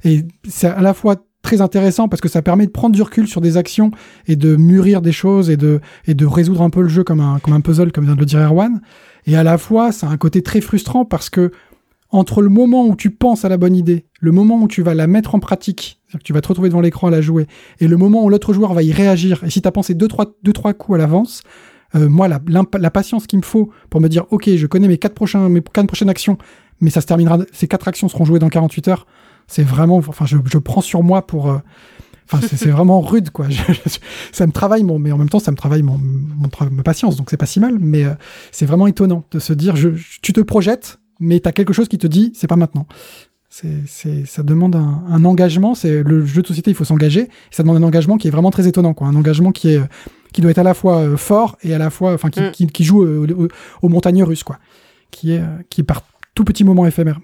[0.05, 3.29] Et c'est à la fois très intéressant parce que ça permet de prendre du recul
[3.29, 3.91] sur des actions
[4.27, 7.21] et de mûrir des choses et de et de résoudre un peu le jeu comme
[7.21, 8.81] un comme un puzzle comme vient de le dire Erwan.
[9.27, 11.53] Et à la fois ça a un côté très frustrant parce que
[12.11, 14.95] entre le moment où tu penses à la bonne idée, le moment où tu vas
[14.95, 17.47] la mettre en pratique, que tu vas te retrouver devant l'écran à la jouer,
[17.81, 20.09] et le moment où l'autre joueur va y réagir, et si tu as pensé deux
[20.09, 21.43] trois, deux, trois coups à l'avance,
[21.97, 24.99] euh, moi, la, la patience qu'il me faut pour me dire, ok, je connais mes
[24.99, 26.39] quatre, prochains, mes quatre prochaines actions,
[26.81, 29.07] mais ça se terminera, ces quatre actions seront jouées dans 48 heures,
[29.47, 31.51] c'est vraiment, enfin, je, je, prends sur moi pour...
[31.51, 31.59] Euh,
[32.31, 33.47] enfin, c'est vraiment rude, quoi.
[33.51, 33.99] Je, je,
[34.33, 37.17] ça me travaille, mon, mais en même temps, ça me travaille mon, mon ma patience,
[37.17, 37.79] donc c'est pas si mal.
[37.79, 38.15] Mais euh,
[38.51, 39.91] c'est vraiment étonnant de se dire, je,
[40.23, 42.87] tu te projettes, mais t'as quelque chose qui te dit, c'est pas maintenant.
[43.87, 45.75] C'est, ça demande un, un engagement.
[45.75, 47.29] C'est le jeu de société, il faut s'engager.
[47.51, 49.07] Ça demande un engagement qui est vraiment très étonnant, quoi.
[49.07, 49.81] Un engagement qui est
[50.37, 52.51] qui doit être à la fois euh, fort et à la fois, enfin, qui, mm.
[52.51, 53.49] qui, qui, joue euh, aux,
[53.87, 54.59] aux montagnes russes, quoi.
[55.11, 56.03] Qui est, euh, qui est par
[56.35, 57.19] tout petit moment éphémère.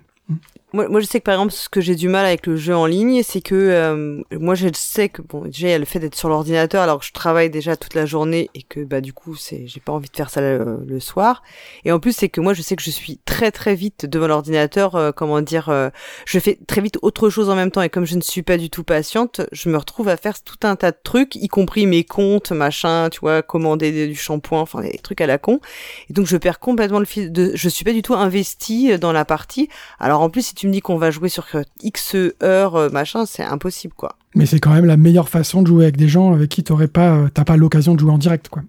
[0.74, 2.74] Moi, moi, je sais que par exemple, ce que j'ai du mal avec le jeu
[2.74, 5.84] en ligne, c'est que euh, moi, je sais que bon, déjà, il y a le
[5.84, 9.02] fait d'être sur l'ordinateur alors que je travaille déjà toute la journée et que bah
[9.02, 11.42] du coup, c'est, j'ai pas envie de faire ça le, le, soir.
[11.84, 14.28] Et en plus, c'est que moi, je sais que je suis très très vite devant
[14.28, 14.94] l'ordinateur.
[14.94, 15.90] Euh, comment dire, euh,
[16.24, 18.56] je fais très vite autre chose en même temps et comme je ne suis pas
[18.56, 21.84] du tout patiente, je me retrouve à faire tout un tas de trucs, y compris
[21.86, 25.60] mes comptes, machin, tu vois, commander du shampoing, enfin des trucs à la con.
[26.08, 27.52] Et donc, je perds complètement le fil de.
[27.54, 29.68] Je suis pas du tout investie dans la partie.
[29.98, 31.44] Alors en plus, si tu tu me dis qu'on va jouer sur
[31.82, 34.14] X heures, euh, machin, c'est impossible, quoi.
[34.36, 36.86] Mais c'est quand même la meilleure façon de jouer avec des gens avec qui t'aurais
[36.86, 38.62] pas, euh, t'as pas l'occasion de jouer en direct, quoi.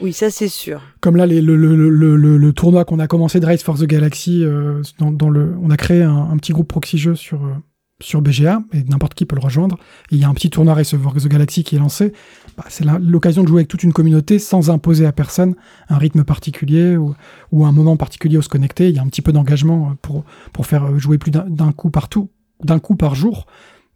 [0.00, 0.82] Oui, ça c'est sûr.
[1.00, 3.84] Comme là, les, le, le, le, le, tournoi qu'on a commencé de Race for the
[3.84, 7.44] Galaxy, euh, dans, dans, le, on a créé un, un petit groupe proxy jeu sur
[7.44, 7.54] euh,
[8.02, 9.76] sur BGA et n'importe qui peut le rejoindre.
[10.10, 12.12] Il y a un petit tournoi Race for the Galaxy qui est lancé.
[12.60, 15.54] Bah, c'est l'occasion de jouer avec toute une communauté sans imposer à personne
[15.88, 17.14] un rythme particulier ou,
[17.64, 18.90] un moment particulier où se connecter.
[18.90, 22.28] Il y a un petit peu d'engagement pour pour faire jouer plus d'un coup partout,
[22.62, 23.46] d'un coup par jour.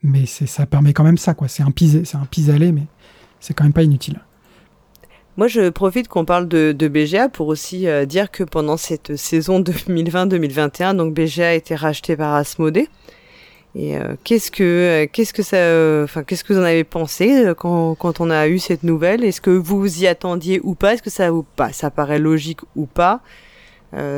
[0.02, 1.34] Mais ça permet quand même ça.
[1.46, 2.86] C'est un pis c'est un pis aller, mais
[3.38, 4.20] c'est quand même pas inutile.
[5.36, 9.16] Moi, je profite qu'on parle de, de, BGA pour aussi euh, dire que pendant cette
[9.16, 12.88] saison 2020-2021, donc BGA a été racheté par Asmodée.
[13.76, 15.56] Et euh, qu'est-ce que euh, qu'est-ce que ça
[16.04, 19.24] enfin euh, qu'est-ce que vous en avez pensé quand, quand on a eu cette nouvelle?
[19.24, 20.94] Est-ce que vous vous y attendiez ou pas?
[20.94, 23.20] Est-ce que ça vous pas ça paraît logique ou pas?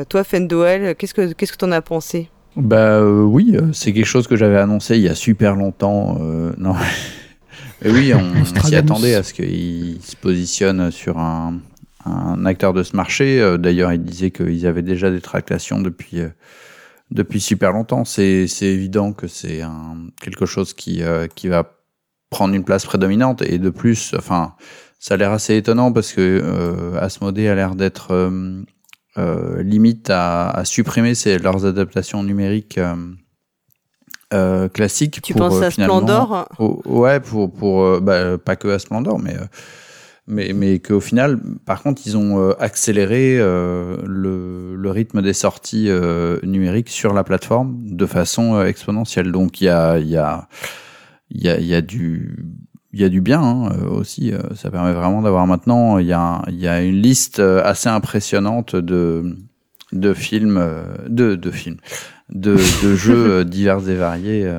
[0.09, 2.29] Toi Fendoel, qu'est-ce que qu'est-ce que t'en as pensé?
[2.55, 6.17] Bah oui, c'est quelque chose que j'avais annoncé il y a super longtemps.
[6.57, 6.73] non.
[7.85, 11.59] Et oui, on, on s'y attendait à ce qu'il se positionne sur un,
[12.05, 13.55] un acteur de ce marché.
[13.59, 16.23] D'ailleurs, il disait qu'ils avaient déjà des tractations depuis
[17.11, 18.05] depuis super longtemps.
[18.05, 19.61] C'est évident que c'est
[20.21, 21.73] quelque chose qui, euh, qui va
[22.29, 23.41] prendre une place prédominante.
[23.41, 24.55] Et de plus, enfin,
[24.99, 28.61] ça a l'air assez étonnant parce que euh, Asmodée a l'air d'être euh,
[29.17, 32.79] euh, limite à, à supprimer ses, leurs adaptations numériques
[34.33, 35.21] euh, classiques.
[35.21, 36.49] Tu pour, penses à Splendor?
[36.59, 39.35] Ouais, pour, pour bah, pas que à Splendor, mais
[40.27, 45.31] mais, mais qu'au final, par contre, ils ont euh, accéléré euh, le, le, rythme des
[45.31, 49.31] sorties euh, numériques sur la plateforme de façon euh, exponentielle.
[49.31, 50.49] Donc il y a, y, a,
[51.31, 52.45] y, a, y a du
[52.91, 54.33] il y a du bien hein, euh, aussi.
[54.55, 58.75] Ça permet vraiment d'avoir maintenant il y a il y a une liste assez impressionnante
[58.75, 59.37] de
[59.93, 60.61] de films
[61.07, 61.77] de de films
[62.29, 64.51] de, de jeux divers et variés.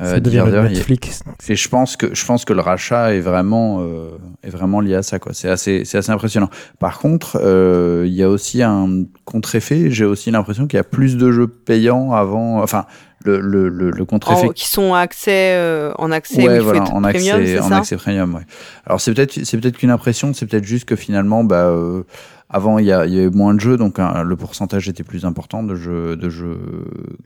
[0.00, 0.44] Euh, euh, devient.
[0.50, 1.22] Netflix.
[1.48, 4.10] Et je pense que je pense que le rachat est vraiment euh,
[4.42, 5.32] est vraiment lié à ça quoi.
[5.32, 6.50] C'est assez c'est assez impressionnant.
[6.78, 9.90] Par contre, euh, il y a aussi un contre-effet.
[9.90, 12.62] J'ai aussi l'impression qu'il y a plus de jeux payants avant.
[12.62, 12.86] Enfin,
[13.24, 14.46] le le le, le contre-effet.
[14.48, 17.76] En- qui sont accès, euh, en accès, ouais, voilà, en premium, accès en ça?
[17.78, 18.34] accès premium.
[18.34, 18.46] Ouais.
[18.86, 20.32] Alors c'est peut-être c'est peut-être qu'une impression.
[20.32, 22.02] C'est peut-être juste que finalement bah euh,
[22.50, 25.62] avant il y, y avait moins de jeux donc hein, le pourcentage était plus important
[25.62, 26.18] de jeux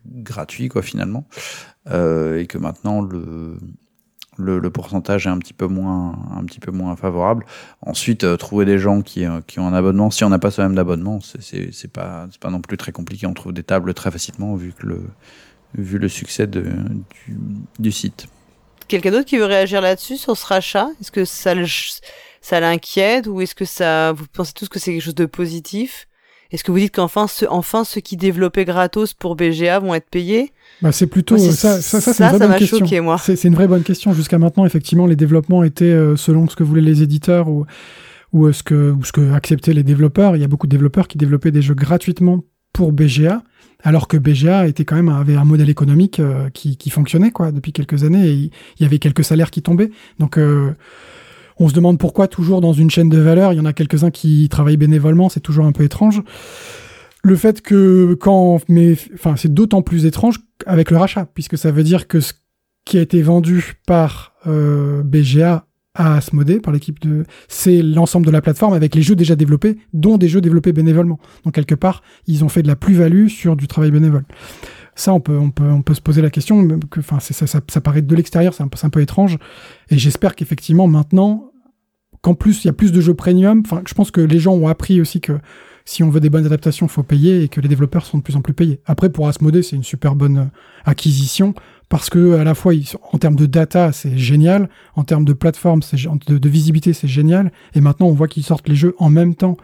[0.07, 1.27] gratuits quoi finalement
[1.91, 3.57] euh, et que maintenant le
[4.37, 7.47] le, pourcentage est un petit peu moins un petit peu moins favorable.
[7.83, 10.51] Ensuite, euh, trouver des gens qui, euh, qui ont un abonnement, si on n'a pas
[10.51, 13.27] ce même d'abonnement, c'est- pas pas non plus très compliqué.
[13.27, 15.03] On trouve des tables très facilement vu que le
[15.77, 16.64] vu le succès du,
[17.79, 18.27] du site.
[18.89, 20.89] Quelqu'un d'autre qui veut réagir là-dessus, sur ce rachat?
[21.01, 21.66] Est-ce que ça le-
[22.45, 26.07] ça l'inquiète ou est-ce que ça, vous pensez tous que c'est quelque chose de positif?
[26.51, 30.11] Est-ce que vous dites qu'enfin, ceux, enfin, ceux qui développaient gratos pour BGA vont être
[30.11, 30.53] payés?
[30.82, 32.80] Bah, c'est plutôt Moi, ça, ça, m'a question.
[32.80, 33.16] choqué, moi.
[33.18, 34.12] C'est une vraie bonne question.
[34.12, 37.64] Jusqu'à maintenant, effectivement, les développements étaient euh, selon ce que voulaient les éditeurs ou
[38.34, 40.36] ou euh, ce que ou ce que acceptaient les développeurs.
[40.36, 42.40] Il y a beaucoup de développeurs qui développaient des jeux gratuitement
[42.74, 43.42] pour BGA,
[43.82, 47.53] alors que BGA était quand même avait un modèle économique euh, qui, qui fonctionnait quoi
[47.53, 49.90] depuis quelques années et il il y avait quelques salaires qui tombaient.
[50.18, 50.72] Donc euh,
[51.59, 54.11] on se demande pourquoi toujours dans une chaîne de valeur, il y en a quelques-uns
[54.11, 56.23] qui travaillent bénévolement, c'est toujours un peu étrange.
[57.23, 61.71] Le fait que quand, mais enfin, c'est d'autant plus étrange avec le rachat, puisque ça
[61.71, 62.33] veut dire que ce
[62.85, 68.31] qui a été vendu par euh, BGA à Asmodée, par l'équipe de, c'est l'ensemble de
[68.31, 71.19] la plateforme avec les jeux déjà développés, dont des jeux développés bénévolement.
[71.45, 74.25] Donc quelque part, ils ont fait de la plus-value sur du travail bénévole.
[74.95, 75.40] Ça, on peut,
[75.92, 79.38] se poser la question, que, enfin, ça, ça, paraît de l'extérieur, c'est un, peu- étrange.
[79.90, 81.51] Et j'espère qu'effectivement maintenant,
[82.22, 83.62] qu'en plus il y a plus de jeux premium.
[83.64, 85.38] Enfin, je pense que les gens ont appris aussi que
[85.84, 88.22] si on veut des bonnes adaptations, il faut payer et que les développeurs sont de
[88.22, 88.80] plus en plus payés.
[88.86, 90.45] Après, pour Asmodée, c'est une super bonne euh,
[90.86, 91.55] acquisition
[91.90, 92.72] parce que à la fois,
[93.12, 95.80] en termes de data, c'est génial, en termes de plateforme,
[96.26, 97.53] de, de visibilité, c'est génial.
[97.74, 99.57] Et maintenant, on voit qu'ils sortent les jeux en même temps.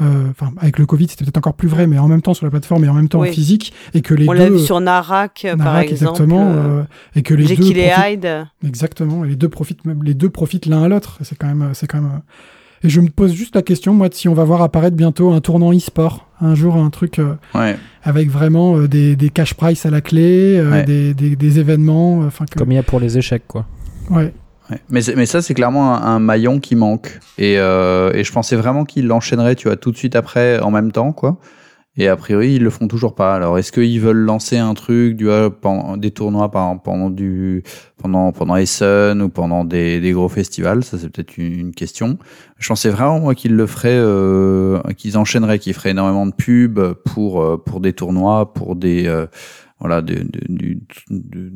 [0.00, 2.44] Euh, Enfin, avec le Covid, c'était peut-être encore plus vrai, mais en même temps sur
[2.44, 3.28] la plateforme et en même temps Oui.
[3.28, 6.10] en physique, et que les On deux, l'a vu sur Narak, par Narak, exemple.
[6.12, 6.82] exactement, euh, euh,
[7.14, 7.76] et que les deux profitent-
[8.12, 8.46] Hyde.
[8.66, 9.24] Exactement.
[9.24, 11.18] Et les deux profitent même, les deux profitent l'un à l'autre.
[11.22, 12.10] C'est quand même, c'est quand même.
[12.10, 14.96] euh, Et je me pose juste la question, moi, de si on va voir apparaître
[14.96, 17.78] bientôt un tournant e-sport, un jour un truc euh, Ouais.
[18.02, 20.82] avec vraiment euh, des, des cash price à la clé, euh, Ouais.
[20.84, 22.58] des, des, des événements, euh, enfin que.
[22.58, 23.64] Comme il y a pour les échecs, quoi.
[24.10, 24.34] Ouais.
[24.88, 27.20] Mais, ça, c'est clairement un, maillon qui manque.
[27.38, 30.70] Et, euh, et je pensais vraiment qu'ils l'enchaîneraient, tu vois, tout de suite après, en
[30.70, 31.38] même temps, quoi.
[31.96, 33.34] Et a priori, ils le font toujours pas.
[33.36, 35.22] Alors, est-ce qu'ils veulent lancer un truc,
[35.60, 37.62] pendant, des tournois par exemple, pendant du,
[37.98, 40.82] pendant, pendant Essen ou pendant des, des gros festivals?
[40.82, 42.18] Ça, c'est peut-être une, question.
[42.58, 46.94] Je pensais vraiment, moi, qu'ils le feraient, euh, qu'ils enchaîneraient, qu'ils feraient énormément de pubs
[47.04, 49.26] pour, euh, pour des tournois, pour des, euh,
[49.78, 51.52] voilà, de, de- du, de-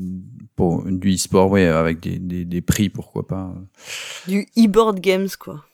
[0.59, 3.55] pour du e-sport, ouais, avec des, des, des prix, pourquoi pas.
[4.27, 5.65] Du e-board games, quoi.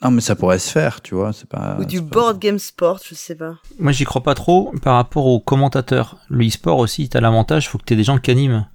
[0.00, 1.76] Non, mais ça pourrait se faire, tu vois, c'est pas.
[1.80, 3.56] Ou du c'est pas- board game sport, je sais pas.
[3.80, 6.18] Moi, j'y crois pas trop par rapport aux commentateurs.
[6.28, 8.66] Le e-sport aussi, t'as l'avantage, faut que t'aies des gens qui animent.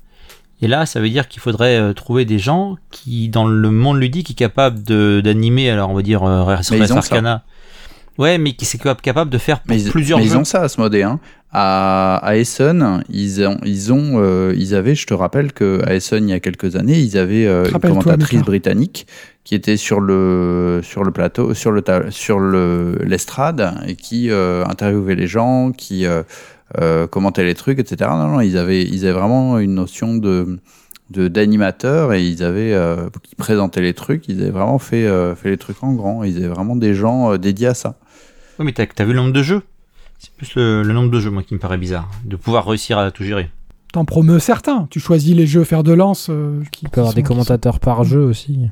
[0.61, 3.99] Et là, ça veut dire qu'il faudrait euh, trouver des gens qui, dans le monde
[3.99, 5.69] ludique, est capable de d'animer.
[5.69, 7.43] Alors, on va dire euh, Res Mais ils Res ont Arcana.
[8.17, 10.79] Ouais, mais qui c'est capable de faire Mais, plusieurs mais ils ont ça à ce
[10.81, 11.19] mode, hein.
[11.53, 15.95] À, à Essen, ils ont, ils ont, euh, ils avaient, je te rappelle que à
[15.95, 19.05] Essen, il y a quelques années, ils avaient euh, une commentatrice britannique
[19.43, 24.63] qui était sur le, sur le plateau, sur le, sur le, l'estrade et qui euh,
[24.65, 26.23] interviewait les gens, qui euh,
[26.79, 28.09] euh, commentait les trucs, etc.
[28.13, 30.59] Non, non, ils avaient, ils avaient vraiment une notion de,
[31.09, 35.35] de d'animateur et ils avaient, euh, qui présentaient les trucs, ils avaient vraiment fait, euh,
[35.35, 36.23] fait les trucs en grand.
[36.23, 37.95] Ils avaient vraiment des gens euh, dédiés à ça.
[38.57, 39.63] Ouais, mais t'as as vu le nombre de jeux?
[40.23, 42.07] C'est plus le, le nombre de jeux, moi, qui me paraît bizarre.
[42.25, 43.49] De pouvoir réussir à tout gérer.
[43.91, 44.87] T'en promeus certains.
[44.91, 46.27] Tu choisis les jeux faire de lance.
[46.29, 48.69] euh, qui, Il peut y avoir des sont- commentateurs par jeu aussi.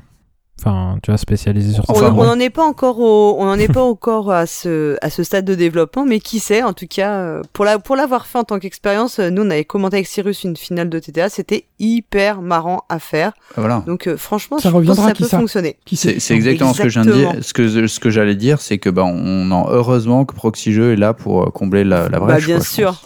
[0.62, 3.54] Enfin, tu vois, spécialisés sur On- Enfin, on n'en est pas encore au, on n'en
[3.58, 6.86] est pas encore à ce, à ce stade de développement, mais qui sait, en tout
[6.86, 9.96] cas, euh, pour la, pour l'avoir fait en tant qu'expérience, euh, nous, on avait commenté
[9.96, 13.32] avec Cyrus une finale de TTA, c'était hyper marrant à faire.
[13.56, 13.82] Voilà.
[13.86, 15.76] Donc, euh, franchement, Ça je pense que reviendra, ça qui peut ça fonctionner.
[15.86, 17.30] qui sait C'est c'est exactement ce que je viens de dire.
[17.30, 17.42] Exactement.
[17.42, 20.92] Ce que, ce que j'allais dire, c'est que bah, on en, heureusement que Proxy Jeux
[20.92, 22.44] est là pour combler la, la Bah, brèche.
[22.46, 23.00] bien quoi, je sûr.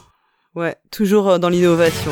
[0.56, 2.10] Ouais, toujours dans l'innovation.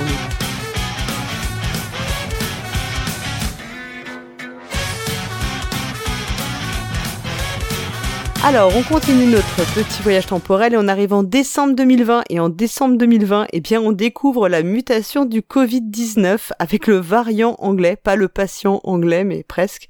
[8.45, 12.24] Alors, on continue notre petit voyage temporel et on arrive en décembre 2020.
[12.28, 17.55] Et en décembre 2020, eh bien, on découvre la mutation du Covid-19 avec le variant
[17.61, 19.88] anglais, pas le patient anglais, mais presque,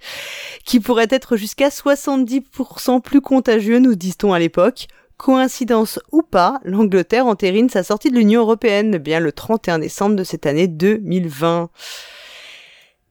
[0.66, 4.86] qui pourrait être jusqu'à 70% plus contagieux, nous dit-on à l'époque.
[5.16, 10.24] coïncidence ou pas, l'Angleterre entérine sa sortie de l'Union européenne bien le 31 décembre de
[10.24, 11.70] cette année 2020.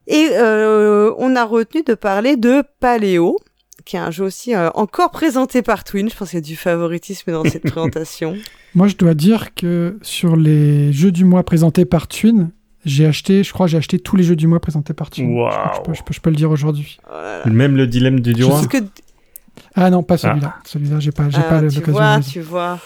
[0.05, 3.37] Et euh, on a retenu de parler de Paléo,
[3.85, 6.09] qui est un jeu aussi euh, encore présenté par Twin.
[6.09, 8.35] Je pense qu'il y a du favoritisme dans cette présentation.
[8.75, 12.51] Moi, je dois dire que sur les jeux du mois présentés par Twin,
[12.85, 15.27] j'ai acheté, je crois, j'ai acheté tous les jeux du mois présentés par Twin.
[15.75, 16.97] Je, peux, je peux- je peux le dire aujourd'hui.
[17.09, 17.45] Voilà.
[17.45, 18.65] Même le dilemme du roi.
[18.67, 18.77] Que,
[19.75, 20.55] Ah non, pas celui-là.
[20.65, 21.91] Celui-là, j'ai pas, j'ai ah, pas tu l'occasion.
[21.91, 22.79] vois, de le tu vois.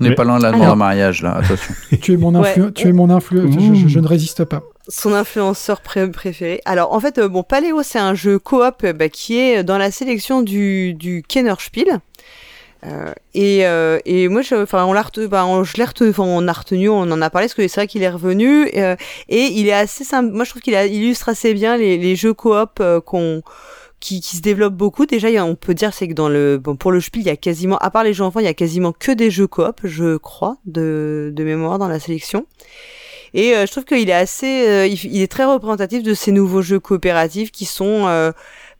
[0.00, 1.74] On n'est pas loin de la demande Alors- en mariage, là, attention.
[2.00, 2.62] Tu es mon influ...
[2.62, 2.72] Ouais.
[2.72, 3.40] tu es mon influ...
[3.52, 4.62] je, je- je ne résiste pas.
[4.88, 6.60] son influenceur pré- préféré.
[6.64, 9.76] Alors en fait, euh, bon, Paléo, c'est un jeu coop euh, bah, qui est dans
[9.78, 11.98] la sélection du, du Kennerspiel.
[12.86, 16.10] Euh, et, euh, et moi, je, enfin, on l'a retenu, bah, on, je l'ai retenu,
[16.10, 18.68] enfin, on a retenu, on en a parlé parce que c'est vrai qu'il est revenu
[18.76, 18.94] euh,
[19.28, 20.32] et il est assez simple.
[20.32, 23.42] Moi, je trouve qu'il illustre assez bien les, les jeux coop euh, qu'on
[24.00, 25.06] qui, qui se développent beaucoup.
[25.06, 27.36] Déjà, on peut dire c'est que dans le bon pour le Spiel, il y a
[27.36, 30.16] quasiment, à part les jeux enfants, il y a quasiment que des jeux coop, je
[30.16, 32.46] crois, de, de mémoire dans la sélection.
[33.34, 36.62] Et euh, je trouve qu'il est assez, euh, il est très représentatif de ces nouveaux
[36.62, 38.32] jeux coopératifs qui sont euh,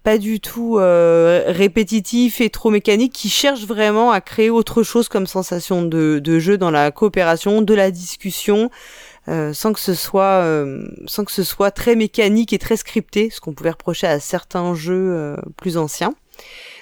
[0.05, 5.09] pas du tout euh, répétitifs et trop mécaniques, qui cherchent vraiment à créer autre chose
[5.09, 8.71] comme sensation de, de jeu dans la coopération, de la discussion,
[9.29, 13.31] euh, sans que ce soit, euh, sans que ce soit très mécanique et très scripté,
[13.31, 16.15] ce qu'on pouvait reprocher à certains jeux euh, plus anciens.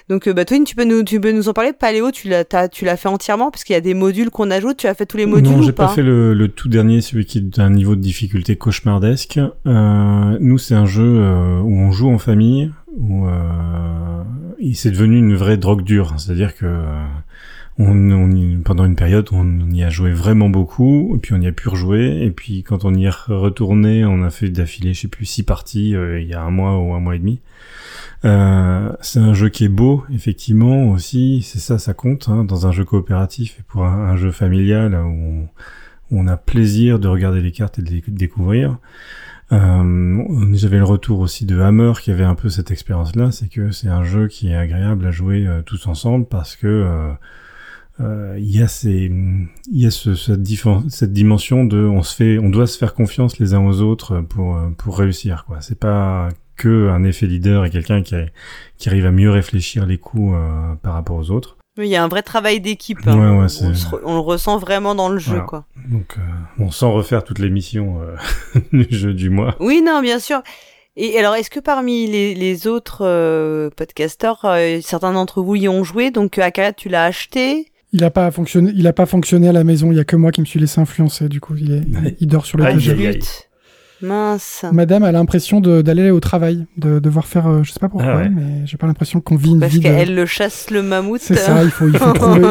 [0.09, 1.73] Donc, euh, bah, Twin, tu peux nous, tu peux nous en parler.
[1.73, 4.77] Paléo, tu l'as, tu l'as fait entièrement parce qu'il y a des modules qu'on ajoute.
[4.77, 7.01] Tu as fait tous les modules non, j'ai pas, pas fait le, le tout dernier,
[7.01, 9.39] celui qui est d'un niveau de difficulté cauchemardesque.
[9.65, 14.23] Euh, nous, c'est un jeu euh, où on joue en famille, où euh,
[14.59, 16.13] il c'est devenu une vraie drogue dure.
[16.17, 17.03] C'est-à-dire que euh,
[17.79, 21.47] on, on pendant une période, on y a joué vraiment beaucoup, et puis on y
[21.47, 25.01] a pu rejouer, et puis quand on y est retourné, on a fait d'affilée, je
[25.01, 27.39] sais plus, six parties euh, il y a un mois ou un mois et demi.
[28.25, 31.41] Euh, c'est un jeu qui est beau, effectivement aussi.
[31.43, 35.47] C'est ça, ça compte hein, dans un jeu coopératif et pour un, jeu familial où
[36.11, 38.77] on, a plaisir de regarder les cartes et de les découvrir.
[39.51, 40.23] Euh,
[40.53, 43.87] J'avais le retour aussi de Hammer qui avait un peu cette expérience-là, c'est que c'est
[43.87, 47.11] un jeu qui est agréable à jouer euh, tous ensemble parce que euh,
[47.99, 49.11] il y a ces,
[49.71, 50.41] il y a ce, cette,
[50.89, 54.21] cette dimension de, on se fait, on doit se faire confiance les uns aux autres
[54.21, 55.57] pour euh, pour réussir quoi.
[55.61, 58.15] C'est pas que un effet leader et quelqu'un qui,
[58.77, 61.57] qui arrive à mieux réfléchir les coups euh, par rapport aux autres.
[61.77, 63.05] Oui, il y a un vrai travail d'équipe.
[63.05, 63.37] Ouais, hein.
[63.37, 65.45] ouais, on, c'est- se re- on le ressent vraiment dans le jeu, Voilà.
[65.45, 65.65] quoi.
[65.89, 66.21] Donc, euh,
[66.57, 69.55] bon, sans refaire toutes les missions euh, du jeu du mois.
[69.59, 70.41] Oui, non, bien sûr.
[70.95, 75.67] Et alors, est-ce que parmi les, les autres euh, podcasteurs, euh, certains d'entre vous y
[75.69, 76.09] ont joué?
[76.09, 77.67] Donc, Akara, tu l'as acheté?
[77.93, 79.91] Il a pas fonctionné, il a pas fonctionné à la maison.
[79.91, 81.29] Il y a que moi qui me suis laissé influencer.
[81.29, 83.19] Du coup, il, est, il, dort sur le Aïe,
[84.01, 84.63] Mince.
[84.71, 88.11] Madame a l'impression de- d'aller au travail, de devoir faire, euh, je sais pas pourquoi,
[88.13, 88.29] Ah ouais.
[88.29, 89.79] mais j'ai pas l'impression qu'on vit une Parce vie.
[89.79, 91.21] de- qu'elle le chasse le mammouth.
[91.21, 92.41] C'est ça, il faut, il faut trouver.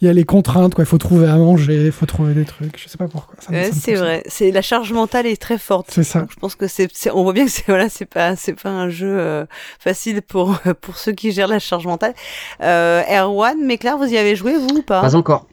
[0.00, 0.84] Il y a les contraintes, quoi.
[0.84, 2.76] Il faut trouver à manger, il faut trouver des trucs.
[2.82, 3.36] Je sais pas pourquoi.
[3.50, 4.22] Ouais, c'est vrai.
[4.26, 5.86] C'est la charge mentale est très forte.
[5.90, 6.20] C'est ça.
[6.20, 8.70] Donc, je pense que c'est, on voit bien que c'est voilà, c'est pas, c'est pas
[8.70, 9.44] un jeu euh,
[9.78, 12.14] facile pour pour ceux qui gèrent la charge mentale.
[12.62, 15.00] Euh, Erwan, Méclair, vous y avez joué vous ou pas?
[15.02, 15.46] Pas encore.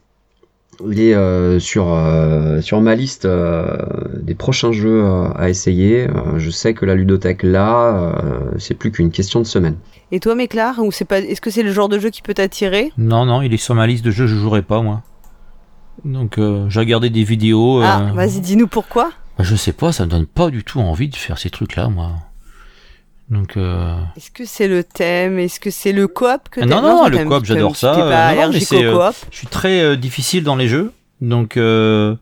[0.85, 3.77] Il est euh, sur, euh, sur ma liste euh,
[4.21, 6.07] des prochains jeux euh, à essayer.
[6.07, 9.75] Euh, je sais que la ludothèque là, euh, c'est plus qu'une question de semaine.
[10.11, 12.35] Et toi, Méclair, ou c'est pas, est-ce que c'est le genre de jeu qui peut
[12.35, 12.91] t'attirer?
[12.97, 15.01] Non, non, il est sur ma liste de jeux, je jouerai pas moi.
[16.05, 17.81] Donc euh, j'ai regardé des vidéos.
[17.83, 19.09] Ah, vas-y, dis-nous pourquoi.
[19.37, 21.89] bah, je sais pas, ça me donne pas du tout envie de faire ces trucs-là,
[21.89, 22.11] moi.
[23.29, 25.37] Donc euh, Est-ce que c'est le thème?
[25.37, 27.93] Est-ce que c'est le coop que Ah, non, non, toi, le t'aimes- coop, j'adore ça.
[27.93, 30.93] Pas Euh, non, non, mais euh, je suis très euh, difficile dans les jeux.
[31.19, 32.15] Donc euh,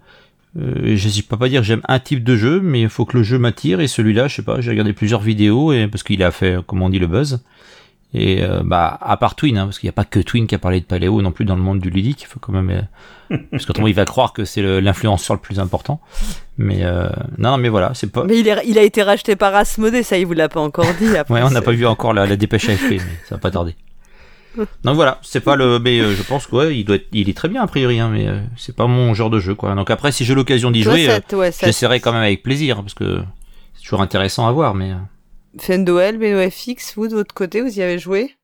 [0.58, 3.18] euh, je peux pas dire que j'aime un type de jeu, mais il faut que
[3.18, 3.82] le jeu m'attire.
[3.82, 6.82] Et celui-là, je sais pas, j'ai regardé plusieurs vidéos et parce qu'il a fait, comme
[6.82, 7.44] on dit, le buzz.
[8.14, 10.56] Et euh, bah à part Twin, hein, parce qu'il n'y a pas que Twin qui
[10.56, 12.22] a parlé de Paléo non plus dans le monde du ludique.
[12.22, 12.70] Il faut quand même
[13.32, 16.00] euh, parce qu'autrement il va croire que c'est le- l'influenceur le plus important.
[16.58, 18.24] Mais euh, non, mais voilà, c'est pas.
[18.24, 20.88] Mais il, est- il a été racheté par Asmodée, ça il vous l'a pas encore
[21.00, 21.18] dit.
[21.18, 22.98] Après, Ouais, on n'a pas vu encore la, la dépêche AFP, mais
[23.28, 23.76] ça va pas tarder.
[24.86, 27.28] Donc voilà, c'est pas le, mais euh, je pense que ouais, il doit être, il
[27.30, 29.76] est très bien a priori, hein, mais euh, c'est pas mon genre de jeu quoi.
[29.76, 32.94] Donc après, si j'ai l'occasion d'y jouer, euh, ouais, j'essaierai quand même avec plaisir parce
[32.94, 33.22] que
[33.74, 34.74] c'est toujours intéressant à voir.
[34.74, 34.92] Mais
[35.60, 38.36] Fendoel, BenoFX, vous de votre côté, vous y avez joué?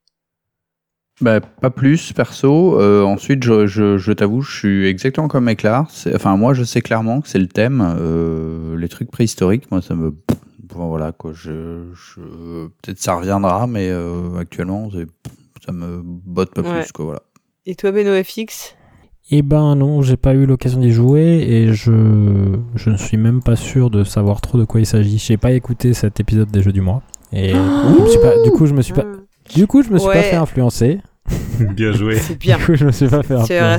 [1.22, 2.80] Bah, pas plus, perso.
[2.80, 5.86] Euh, ensuite, je, je, je t'avoue, je suis exactement comme Éclair.
[6.16, 7.96] Enfin, moi, je sais clairement que c'est le thème.
[8.00, 10.16] euh, les trucs préhistoriques, moi, ça me.
[10.64, 11.32] Bon, voilà, quoi.
[11.34, 12.22] Je, je...
[12.82, 14.90] Peut-être ça reviendra, mais euh, actuellement,
[15.66, 16.82] ça me botte pas Ouais.
[16.82, 17.22] plus, quoi, voilà.
[17.68, 18.76] Et toi, BenoFX
[19.30, 23.44] Eh ben non, j'ai pas eu l'occasion d'y jouer et je, je ne suis même
[23.44, 25.20] pas sûr de savoir trop de quoi il s'agit.
[25.20, 28.50] J'ai pas écouté cet épisode des Jeux du mois et je me suis pas, du
[28.52, 29.06] coup je me suis pas,
[29.54, 30.24] du coup je me suis pas Ouais.
[30.24, 31.00] fait influencer.
[31.76, 32.16] Bien joué.
[32.18, 32.58] C'est bien.
[32.58, 33.78] Du coup, je me suis pas fait vrai,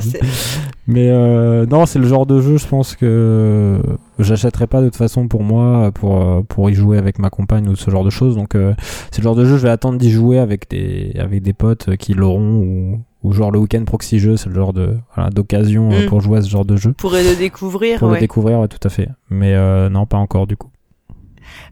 [0.87, 3.79] Mais euh, non, c'est le genre de jeu, je pense que
[4.19, 7.67] j'achèterais pas de toute façon pour moi, pour, euh, pour y jouer avec ma compagne
[7.67, 8.35] ou ce genre de choses.
[8.35, 8.73] Donc euh,
[9.11, 11.95] c'est le genre de jeu, je vais attendre d'y jouer avec des, avec des potes
[11.97, 15.89] qui l'auront ou, ou genre le week-end proxy jeu, c'est le genre de voilà, d'occasion
[15.89, 16.05] Mm.
[16.07, 16.93] pour jouer à ce genre de jeu.
[16.93, 18.15] Pour le découvrir, Pour ouais.
[18.15, 19.09] le découvrir, ouais, tout à fait.
[19.29, 20.69] Mais euh, non, pas encore du coup.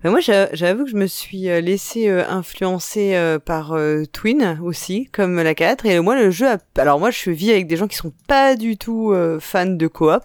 [0.03, 3.75] Mais moi, j'a- j'avoue que je me suis euh, laissé euh, influencer euh, par
[4.11, 5.85] Twin aussi, comme la 4.
[5.85, 6.57] Et moi, le jeu, a...
[6.77, 10.23] alors moi, je vis avec des gens qui sont pas du tout fans de coop.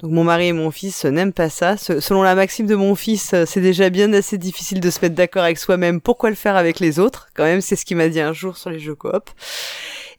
[0.00, 1.76] Donc mon mari et mon fils n'aiment pas ça.
[1.76, 5.14] Se- selon la maxime de mon fils, c'est déjà bien assez difficile de se mettre
[5.14, 6.00] d'accord avec soi-même.
[6.00, 7.28] Pourquoi le faire avec les autres?
[7.34, 9.28] Quand même, c'est ce qu'il m'a dit un jour sur les jeux coop.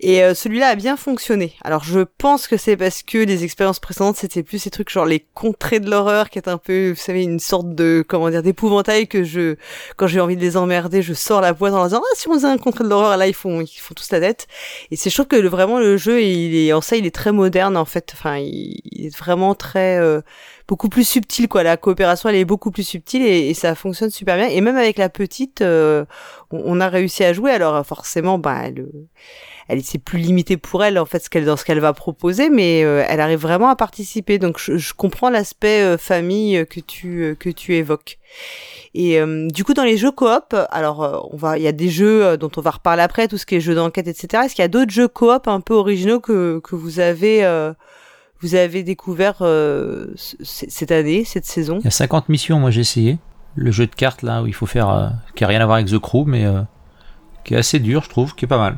[0.03, 1.53] Et euh, celui-là a bien fonctionné.
[1.63, 5.05] Alors je pense que c'est parce que les expériences précédentes c'était plus ces trucs genre
[5.05, 8.41] les contrées de l'horreur qui est un peu, vous savez, une sorte de comment dire
[8.41, 9.57] d'épouvantail que je
[9.97, 12.27] quand j'ai envie de les emmerder, je sors la boîte en leur disant ah si
[12.27, 14.47] on faisait un contrée de l'horreur là ils font ils font tous la tête.
[14.89, 17.31] Et c'est trouve que le, vraiment le jeu il est en ça il est très
[17.31, 18.11] moderne en fait.
[18.13, 20.21] Enfin il, est vraiment très euh,
[20.67, 21.61] beaucoup plus subtil quoi.
[21.61, 24.47] La coopération elle est beaucoup plus subtile et, et ça fonctionne super bien.
[24.47, 26.05] Et même avec la petite, euh,
[26.49, 27.51] on, on a réussi à jouer.
[27.51, 28.87] Alors forcément bah elle
[29.71, 32.49] elle c'est plus limité pour elle en fait ce qu'elle dans ce qu'elle va proposer
[32.49, 36.79] mais euh, elle arrive vraiment à participer donc je, comprends l'aspect euh, famille euh, que
[36.81, 38.19] tu que tu évoques
[38.93, 42.37] et du coup dans les jeux coop alors on va il y a des jeux
[42.37, 44.65] dont on va reparler après tout ce qui est jeux d'enquête etc est-ce qu'il y
[44.65, 47.71] a d'autres jeux coop un peu originaux que que vous avez
[48.41, 49.43] vous avez découvert
[50.15, 51.79] cette année cette saison?
[51.79, 53.17] Il y a 50 missions, moi j'ai essayé.
[53.55, 55.87] Le jeu de cartes là où il faut faire, qui a rien à voir avec
[55.87, 56.45] The Crew, mais
[57.43, 58.77] qui est assez dur, je trouve, qui est pas mal.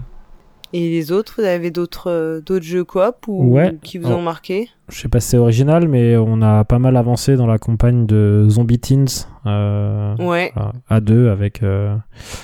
[0.73, 3.77] Et les autres vous avez d'autres euh, d'autres jeux coop ou Ouais.
[3.83, 4.69] qui vous ont marqué?
[4.89, 8.05] Je sais pas si c'est original, mais on a pas mal avancé dans la campagne
[8.05, 9.27] de Zombie Teens.
[9.45, 10.51] Euh, ouais
[10.89, 11.63] à deux avec.
[11.63, 11.95] euh,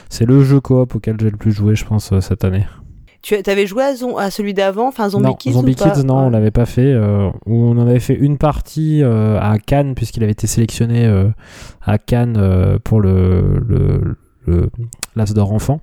[0.09, 2.65] C'est le jeu coop auquel j'ai le plus joué, je pense, cette année.
[3.21, 5.89] tu avais joué à, Zon- à celui d'avant enfin Zombie non, Kids Zombie ou pas?
[5.91, 6.32] Kids, non, on Ouais.
[6.32, 6.93] l'avait pas fait.
[6.93, 11.27] euh, on en avait fait une partie euh, à Cannes, puisqu'il avait été sélectionné euh,
[11.82, 14.15] à Cannes pour le, le,
[14.47, 14.69] le
[15.15, 15.82] l'As d'or enfant.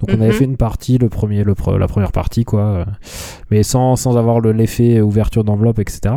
[0.00, 0.32] Donc on avait Mhm.
[0.32, 2.84] fait une partie, le premier, le pre- la première partie, quoi, euh,
[3.50, 6.16] mais sans, sans avoir le- l'effet ouverture d'enveloppe, etc.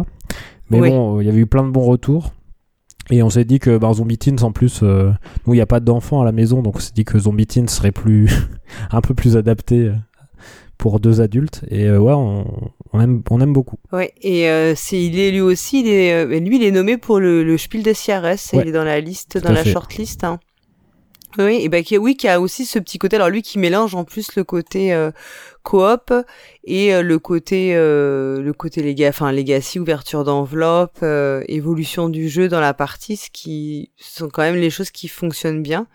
[0.69, 0.89] Mais Oui.
[0.89, 2.31] bon, il y avait eu plein de bons retours.
[3.09, 5.11] Et on s'est dit que bah, Zombie Teens, en plus, euh,
[5.45, 7.47] nous, il n'y a pas d'enfants à la maison, donc on s'est dit que Zombie
[7.47, 8.29] Teens serait plus
[8.91, 9.93] un peu plus adapté euh,
[10.77, 11.65] pour deux adultes.
[11.69, 12.45] Et euh, ouais, on,
[12.93, 13.77] on aime, on aime beaucoup.
[13.91, 16.97] Ouais, et euh, c'est il est lui aussi, il est euh, lui il est nommé
[16.97, 18.61] pour le, le Spiel des CRS, Ouais.
[18.61, 20.23] il est dans la liste, Tout dans la shortlist.
[20.23, 20.39] Hein.
[21.39, 23.95] Oui, et ben qui oui qui a aussi ce petit côté alors lui qui mélange
[23.95, 25.11] en plus le côté euh,
[25.63, 26.13] coop
[26.65, 31.03] et euh, le côté euh, le côté enfin legacy ouverture d'enveloppe,
[31.47, 35.63] évolution du jeu dans la partie, ce qui sont quand même les choses qui fonctionnent
[35.63, 35.87] bien.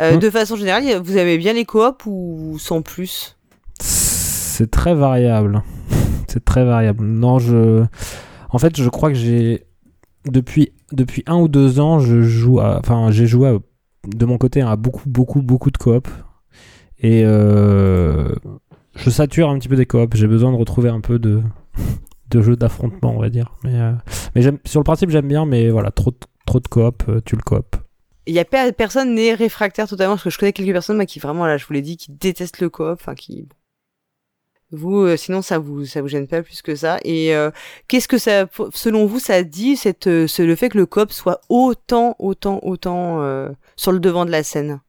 [0.00, 0.18] Euh, Mm.
[0.20, 3.36] De façon générale, vous aimez bien les coop ou sans plus?
[3.80, 5.62] C'est très variable.
[6.28, 7.04] C'est très variable.
[7.04, 7.84] Non, je.
[8.50, 9.64] En fait, je crois que j'ai.
[10.24, 12.78] Depuis, depuis un ou deux ans, je joue à.
[12.78, 13.58] Enfin, j'ai joué à-
[14.06, 16.08] de mon côté à beaucoup, beaucoup, beaucoup de coop.
[17.00, 18.34] Et euh,
[18.96, 20.14] je sature un petit peu des coop.
[20.14, 21.42] J'ai besoin de retrouver un peu de,
[22.30, 23.54] de jeux d'affrontement, on va dire.
[23.64, 26.12] Mais, euh, sur le principe, j'aime bien, mais voilà, trop,
[26.46, 27.76] trop de coop, euh, tu le coop.
[28.26, 31.18] Il y a pe- personne n'est réfractaire totalement parce que je connais quelques personnes qui
[31.18, 33.48] vraiment là je vous l'ai dit qui détestent le coop enfin qui
[34.70, 37.32] vous sinon ça vous ça vous gêne pas plus que ça et
[37.88, 41.40] qu'est-ce que ça selon vous ça dit cette ce- le fait que le coop soit
[41.48, 43.22] autant autant autant
[43.78, 44.80] sur le devant de la scène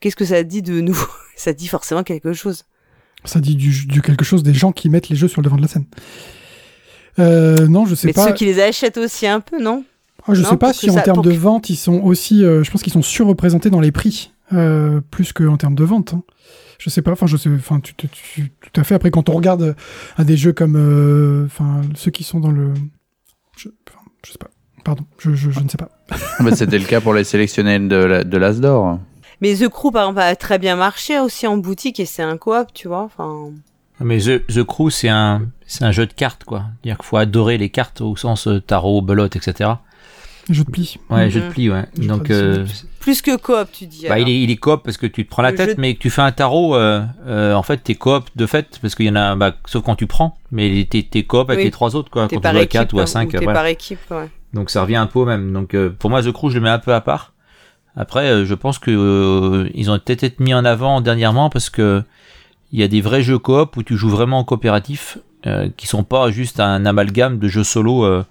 [0.00, 0.96] qu'est-ce que ça dit de nous
[1.36, 2.62] ça dit forcément quelque chose
[3.24, 5.56] Ça dit du, du quelque chose des gens qui mettent les jeux sur le devant
[5.56, 5.86] de la scène.
[7.18, 8.28] Euh, non, je sais mais de pas.
[8.28, 9.84] ceux qui les achètent aussi un peu non?
[10.26, 12.44] Ah, je non, sais pas si en ça- termes de vente, ils sont aussi.
[12.44, 16.14] euh, je pense qu'ils sont surreprésentés dans les prix, euh, plus qu'en termes de vente.
[16.14, 16.22] hein.
[16.78, 17.10] Je sais pas.
[17.12, 17.48] Enfin, je sais.
[17.50, 18.94] Enfin, tu, tu- tu- tout à fait.
[18.94, 19.74] Après, quand on regarde euh,
[20.16, 20.76] à des jeux comme,
[21.46, 22.72] enfin, ceux qui sont dans le,
[23.56, 23.68] je,
[24.24, 24.50] je sais pas.
[24.88, 25.90] Pardon, je, je, je ne sais pas.
[26.40, 28.98] Bah, C'était le cas pour les sélectionnés de, la- de l'As d'or.
[29.42, 32.38] mais The Crew par exemple a très bien marché aussi en boutique et c'est un
[32.38, 33.50] coop tu vois enfin
[34.00, 36.62] Mais The, The Crew, c'est un, c'est un jeu de cartes, quoi.
[36.80, 39.72] C'est-à-dire qu'il faut adorer les cartes au sens euh, tarot, belote, etc.
[40.48, 40.96] Jeu de pli.
[41.10, 41.30] Ouais, Mhm.
[41.30, 41.84] jeu de pli, ouais.
[41.98, 42.64] Donc, euh,
[43.00, 45.30] plus que coop tu dis bah, il est, il est coop parce que tu te
[45.30, 47.76] prends la Le tête, de- mais que tu fais un tarot, euh, euh, en fait,
[47.84, 50.86] t'es coop de fait, parce qu'il y en a, bah, sauf quand tu prends, mais
[50.88, 51.64] t'es, t'es coop avec Oui.
[51.64, 52.28] les trois autres, quoi.
[52.28, 54.30] T'es Quand tu joues à équipe 4 ou hein, à 5, t'es par équipe ouais
[54.54, 55.52] Donc ça revient un peu au même.
[55.52, 57.32] Donc euh, pour moi, The Crew, je le mets un peu à part.
[57.98, 61.68] Après, euh, je pense que euh, ils ont peut-être été mis en avant dernièrement parce
[61.68, 62.04] que
[62.72, 65.88] il y a des vrais jeux coop où tu joues vraiment en coopératif, euh, qui
[65.88, 68.22] sont pas juste un amalgame de jeux solo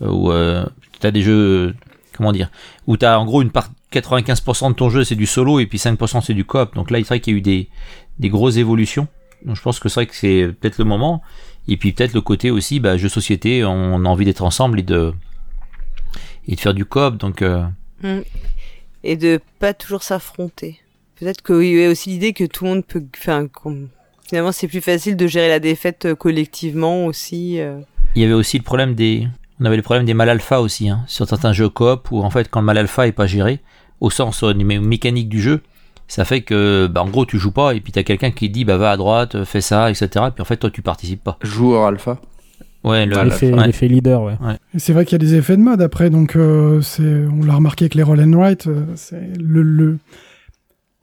[0.00, 1.74] où tu as des jeux
[2.16, 2.50] comment dire
[2.86, 5.66] où tu as en gros une part 95% de ton jeu c'est du solo et
[5.66, 6.76] puis 5% c'est du coop.
[6.76, 7.68] Donc là, il serait qu'il y a eu des
[8.20, 9.08] des grosses évolutions
[9.44, 11.22] Donc je pense que c'est vrai que c'est peut-être le moment.
[11.66, 14.84] Et puis peut-être le côté aussi, bah, jeu société, on a envie d'être ensemble et
[14.84, 15.12] de
[16.48, 17.16] et de faire du coop.
[17.16, 17.64] Donc euh,
[18.02, 18.22] Mm.
[19.04, 20.80] Et de pas toujours s'affronter.
[21.20, 23.04] Peut-être qu'il y a aussi l'idée que tout le monde peut.
[23.16, 23.46] Enfin,
[24.26, 27.60] finalement, c'est plus facile de gérer la défaite euh, collectivement aussi.
[27.60, 27.80] euh.
[28.16, 29.28] il y avait aussi le problème des,
[29.60, 32.30] on avait le problème des mal alpha aussi hein, sur certains jeux coop où en
[32.30, 33.60] fait quand le mal alpha est pas géré
[34.00, 35.62] au sens euh, mé- mécanique du jeu,
[36.08, 38.64] ça fait que bah, en gros tu joues pas et puis t'as quelqu'un qui dit
[38.64, 40.08] bah va à droite, fais ça, etc.
[40.34, 41.38] Puis en fait toi tu participes pas.
[41.42, 42.20] Joueur alpha.
[42.84, 43.66] Ouais, le, L'effet ouais.
[43.66, 44.34] l'effet leader, ouais.
[44.74, 47.02] Et c'est vrai qu'il y a des effets de mode après, donc euh, c'est,
[47.32, 49.98] on l'a remarqué avec les roll and write, euh, c'est le, le,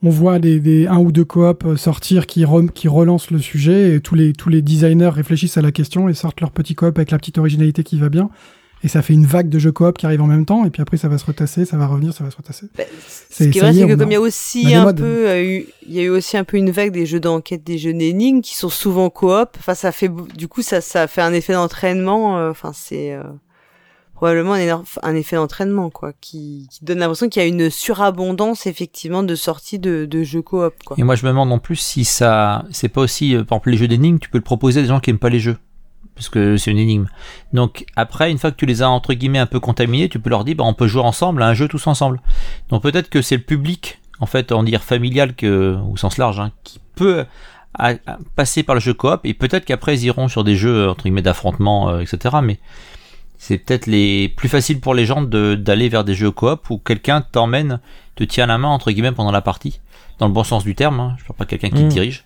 [0.02, 3.38] on voit des, des un ou deux coops euh, sortir qui, re- qui relancent le
[3.38, 6.74] sujet et tous les, tous les designers réfléchissent à la question et sortent leur petit
[6.74, 8.28] coop avec la petite originalité qui va bien.
[8.82, 10.80] Et ça fait une vague de jeux coop qui arrivent en même temps et puis
[10.80, 12.66] après ça va se retasser, ça va revenir, ça va se retasser.
[12.78, 14.84] Bah, C'est- Ce qui est vrai, c'est que comme a- il y a aussi un
[14.94, 17.62] peu, euh, eu- il y a eu aussi un peu une vague des jeux d'enquête,
[17.62, 19.50] des jeux d'énigmes qui sont souvent coop.
[19.58, 22.38] Enfin, ça fait, du coup, ça, ça fait un effet d'entraînement.
[22.38, 23.22] euh, Enfin, c'est euh,
[24.14, 27.68] probablement un, énorme, un effet d'entraînement, quoi, qui, qui donne l'impression qu'il y a une
[27.70, 30.96] surabondance effectivement de sorties de, de jeux coop, quoi.
[30.98, 33.76] Et moi je me demande en plus si ça, c'est pas aussi, par exemple les
[33.78, 35.56] jeux d'énigmes, tu peux le proposer à des gens qui aiment pas les jeux.
[36.20, 37.06] Parce que c'est une énigme.
[37.54, 40.28] Donc après, une fois que tu les as entre guillemets un peu contaminés, tu peux
[40.28, 42.20] leur dire bah, on peut jouer ensemble à un jeu tous ensemble.
[42.68, 46.38] Donc peut-être que c'est le public, en fait, en dire familial que, au sens large,
[46.38, 47.24] hein, qui peut
[47.72, 50.90] à- à passer par le jeu coop et peut-être qu'après ils iront sur des jeux
[50.90, 52.36] entre guillemets d'affrontement, euh, etc.
[52.42, 52.58] Mais
[53.38, 56.76] c'est peut-être les plus facile pour les gens de d'aller vers des jeux coop où
[56.76, 57.80] quelqu'un t'emmène,
[58.16, 59.80] te tient la main entre guillemets pendant la partie,
[60.18, 61.00] dans le bon sens du terme.
[61.00, 62.24] Hein, je parle pas de quelqu'un qui te dirige.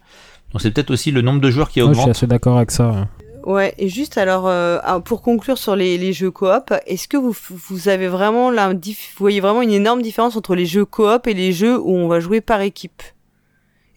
[0.52, 2.16] Donc c'est peut-être aussi le nombre de joueurs qui Ouais, je suis augmente.
[2.16, 3.06] assez d'accord avec ça.
[3.46, 3.74] Ouais.
[3.78, 7.34] Et juste alors, euh, ah, pour conclure sur les, les jeux coop, est-ce que vous,
[7.50, 11.34] vous avez vraiment la, vous voyez vraiment une énorme différence entre les jeux coop et
[11.34, 13.02] les jeux où on va jouer par équipe?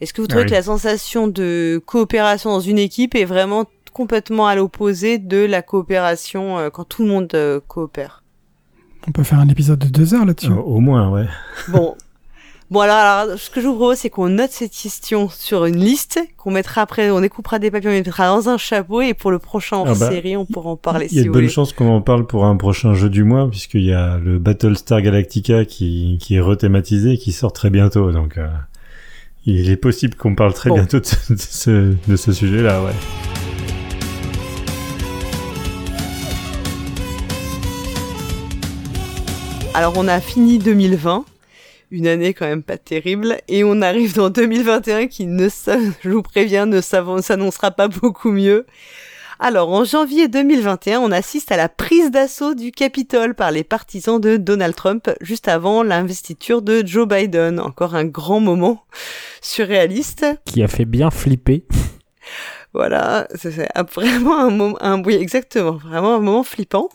[0.00, 0.50] Est-ce que vous trouvez oui.
[0.50, 5.60] que la sensation de coopération dans une équipe est vraiment complètement à l'opposé de la
[5.60, 8.22] coopération euh, quand tout le monde euh, coopère?
[9.08, 10.52] On peut faire un épisode de deux heures là-dessus.
[10.52, 11.26] Euh, au moins, ouais.
[11.68, 11.96] Bon.
[12.70, 15.78] Bon alors, alors, ce que je vous propose, c'est qu'on note cette question sur une
[15.78, 19.14] liste, qu'on mettra après, on découpera des papiers, on les mettra dans un chapeau, et
[19.14, 21.28] pour le prochain Ah bah, série, on pourra en parler Il y a si de
[21.28, 21.52] vous bonnes voulez.
[21.52, 25.00] chances qu'on en parle pour un prochain jeu du mois, puisqu'il y a le Battlestar
[25.00, 28.12] Galactica qui, qui est rethématisé et qui sort très bientôt.
[28.12, 28.46] Donc, euh,
[29.46, 30.74] il est possible qu'on parle très Bon.
[30.74, 32.92] bientôt de ce, de ce, de ce sujet-là, ouais.
[39.74, 41.24] Alors on a fini 2020,
[41.90, 46.22] une année quand même pas terrible, et on arrive dans 2021 qui ne, je vous
[46.22, 48.66] préviens, ne s'annoncera pas beaucoup mieux.
[49.40, 54.20] Alors en janvier 2021, on assiste à la prise d'assaut du Capitole par les partisans
[54.20, 57.60] de Donald Trump juste avant l'investiture de Joe Biden.
[57.60, 58.84] Encore un grand moment
[59.40, 60.26] surréaliste.
[60.44, 61.64] Qui a fait bien flipper.
[62.74, 66.90] Voilà, c'est c'est vraiment un moment, un, oui, exactement, vraiment un moment flippant.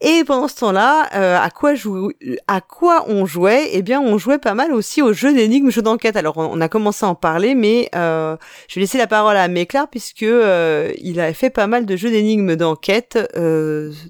[0.00, 2.12] Et pendant ce temps-là, euh, à quoi jou-
[2.46, 3.70] à quoi on jouait?
[3.72, 6.16] Eh bien, on jouait pas mal aussi aux jeux d'énigmes, jeux d'enquête.
[6.16, 8.36] Alors, on, a commencé à en parler, mais euh,
[8.68, 11.96] je vais laisser la parole à Méclar puisque euh, il a fait pas mal de
[11.96, 13.18] jeux d'énigmes d'enquête,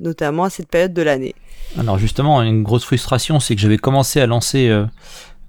[0.03, 1.35] notamment à cette période de l'année.
[1.79, 4.71] Alors justement, une grosse frustration, c'est que j'avais commencé à lancer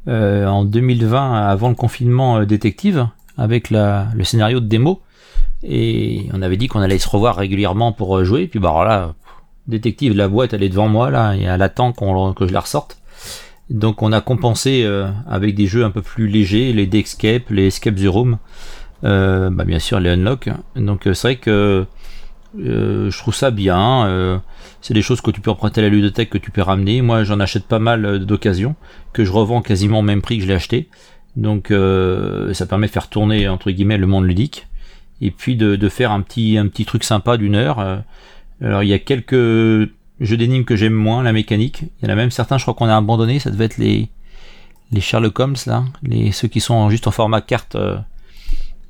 [0.08, 5.02] en 2020, avant le confinement, Détective, avec le scénario de démo.
[5.64, 8.48] Et on avait dit qu'on allait se revoir régulièrement pour jouer.
[8.48, 9.14] Puis bah alors là,
[9.70, 12.60] Détective, la boîte, elle est devant moi là, et elle attend qu'on, que je la
[12.60, 13.00] ressorte.
[13.70, 17.68] Donc on a compensé euh, avec des jeux un peu plus légers, les Dexcape, les
[17.68, 18.40] Escape the Room,
[19.04, 20.50] euh, bah, bien sûr les Unlock.
[20.76, 21.86] Donc euh, c'est vrai que
[22.58, 24.42] je trouve ça bien.
[24.82, 27.04] c'est des choses que tu peux emprunter à la ludothèque, que tu peux ramener.
[27.04, 28.74] Moi, j'en achète pas mal d'occasion,
[29.14, 30.90] que je revends quasiment au même prix que je l'ai acheté.
[31.36, 31.72] Donc,
[32.54, 34.66] ça permet de faire tourner entre guillemets le monde ludique,
[35.22, 38.02] et puis de, de faire un petit un petit truc sympa d'une heure.
[38.62, 38.68] Euh.
[38.68, 41.84] Alors, il y a quelques jeux d'énigmes que j'aime moins, la mécanique.
[42.02, 43.40] Il y en a même certains, je crois qu'on a abandonné.
[43.40, 44.10] Ça devait être les
[44.92, 47.98] les Sherlock Holmes là, les ceux qui sont juste en format carte euh,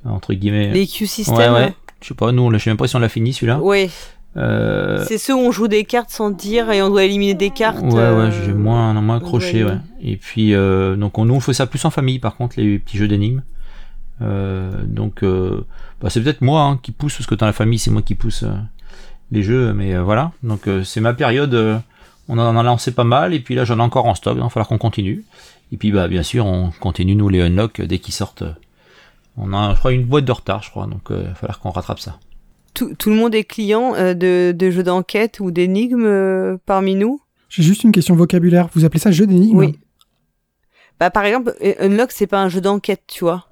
[0.05, 0.71] entre guillemets.
[0.71, 1.35] Les Q-System.
[1.35, 1.73] ouais ouais.
[2.01, 3.59] Je sais pas, nous, je sais même pas si on l'a fini celui-là.
[3.59, 3.89] Ouais.
[4.37, 7.49] Euh, C'est ceux où on joue des cartes sans dire et on doit éliminer des
[7.49, 7.81] cartes.
[7.81, 9.77] Ouais, euh, ouais, j'ai moins, moins accroché, ouais.
[10.01, 12.79] Et puis, euh, donc, on, nous, on fait ça plus en famille, par contre, les
[12.79, 13.41] petits jeux d'énigmes.
[14.21, 15.65] Euh, donc, euh,
[16.01, 18.15] bah, c'est peut-être moi hein, qui pousse, parce que dans la famille, c'est moi qui
[18.15, 18.53] pousse euh,
[19.31, 20.31] les jeux, mais euh, voilà.
[20.43, 21.53] Donc, euh, c'est ma période.
[21.53, 21.77] euh,
[22.27, 24.41] on en a lancé pas mal, et puis là, j'en ai encore en stock, il
[24.41, 25.23] va falloir qu'on continue.
[25.71, 28.43] Et puis, bah, bien sûr, on continue, nous, les unlock, euh, dès qu'ils sortent.
[29.37, 31.69] On a, je crois, une boîte de retard, je crois, donc il va falloir qu'on
[31.69, 32.19] rattrape ça.
[32.79, 36.95] tout, tout le monde est client euh, de, de jeux d'enquête ou d'énigmes euh, parmi
[36.95, 37.21] nous?
[37.49, 38.69] J'ai juste une question vocabulaire.
[38.73, 39.57] Vous appelez ça jeu d'énigmes?
[39.57, 39.79] Oui.
[40.99, 43.47] Bah, par exemple, Unlock, c'est pas un jeu d'enquête, tu vois.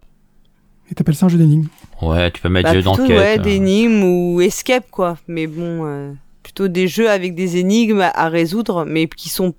[0.89, 1.67] Et t'appelles ça un jeu d'énigmes
[2.01, 3.17] Ouais, tu peux mettre Bah, jeu plutôt, d'enquête.
[3.17, 3.41] ouais, euh.
[3.41, 5.17] d'énigmes ou escape, quoi.
[5.27, 6.13] Mais bon, euh,
[6.43, 9.53] plutôt des jeux avec des énigmes à, à résoudre, mais qui sont.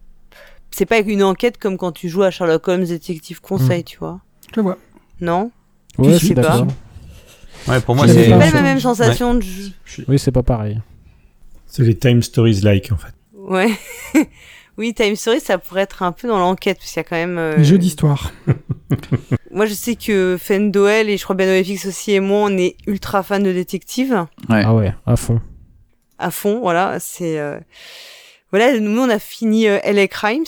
[0.71, 4.21] C'est pas une enquête comme quand tu joues à Sherlock Holmes Détective Conseil, tu vois.
[4.55, 4.79] Je vois.
[5.21, 5.51] Non?
[5.99, 6.67] Ouais, suis sais pas.
[7.67, 8.31] Ouais, pour moi, C'est sais c'est.
[8.31, 8.51] pas pas.
[8.53, 9.73] la même sensation de jeu.
[10.07, 10.81] Oui, c'est pas pareil.
[11.67, 13.13] C'est les Time Stories like en fait.
[13.35, 13.71] Ouais.
[14.79, 17.17] oui, Time Story, ça pourrait être un peu dans l'enquête, parce qu'il y a quand
[17.17, 17.37] même.
[17.39, 18.33] euh, Les jeux d'histoire.
[19.51, 22.77] Moi, je sais que Fendoel et je crois Ben FX aussi et moi, on est
[22.87, 24.25] ultra fans de détectives.
[24.49, 24.63] Ouais.
[24.65, 25.41] Ah ouais, à fond.
[26.19, 27.59] à fond, voilà, c'est euh,
[28.51, 30.45] voilà, nous on a fini euh, LA Crimes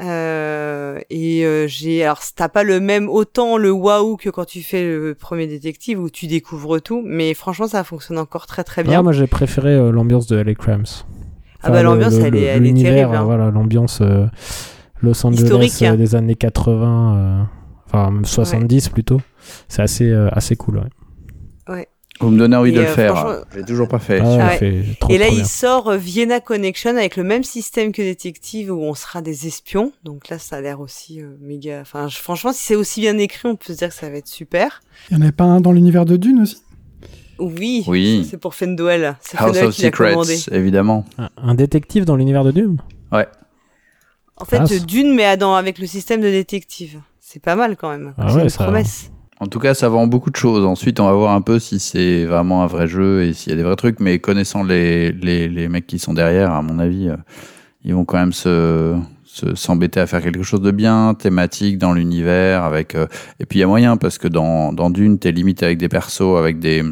[0.00, 4.62] euh, et euh, j'ai alors t'as pas le même autant le waouh que quand tu
[4.62, 8.82] fais le premier détective où tu découvres tout, mais franchement ça fonctionne encore très très
[8.84, 8.98] bien.
[9.00, 10.84] Ah, moi j'ai préféré euh, l'ambiance de LA Crimes.
[11.62, 13.22] Ah bah, l'ambiance, le- elle est- le- elle est terrible, hein.
[13.24, 14.26] Voilà, l'ambiance euh,
[15.00, 15.96] Los Angeles euh, hein.
[15.96, 17.42] des années 80, euh,
[17.86, 19.20] enfin même 70 plutôt.
[19.68, 20.82] C'est assez, euh, assez cool.
[21.68, 21.88] Ouais.
[22.20, 23.42] Vous me donnez envie Et, de le faire.
[23.56, 24.20] l'ai toujours pas fait.
[24.20, 24.56] Ah ouais, Ouais.
[24.58, 28.80] fait trop, et là il sort Vienna Connection avec le même système que détective où
[28.80, 31.80] on sera des espions, donc là ça a l'air aussi euh, méga.
[31.80, 34.28] Enfin franchement si c'est aussi bien écrit, on peut se dire que ça va être
[34.28, 34.82] super.
[35.10, 36.58] Il y en avait pas un dans l'univers de Dune aussi?
[37.88, 40.36] Oui, c'est pour Fendoel, c'est House Fendoel of qui Secrets, commandé.
[40.52, 41.04] évidemment.
[41.18, 42.78] Un, un détective dans l'univers de Doom
[44.36, 47.00] En fait, Ah, d'une, mais dans, avec le système de détective.
[47.20, 48.14] C'est pas mal quand même.
[48.18, 49.10] Ah c'est ouais, une ça- promesse.
[49.40, 50.64] En tout cas, ça vend beaucoup de choses.
[50.64, 53.52] Ensuite, on va voir un peu si c'est vraiment un vrai jeu et s'il y
[53.54, 53.98] a des vrais trucs.
[53.98, 57.16] Mais connaissant les, les, les mecs qui sont derrière, à mon avis, euh,
[57.84, 61.92] ils vont quand même se se- s'embêter à faire quelque chose de bien, thématique dans
[61.94, 62.62] l'univers.
[62.64, 63.06] avec euh,
[63.40, 65.88] Et puis, il y a moyen, parce que dans, dans Dune, t'es limite avec des
[65.88, 66.84] persos, avec des,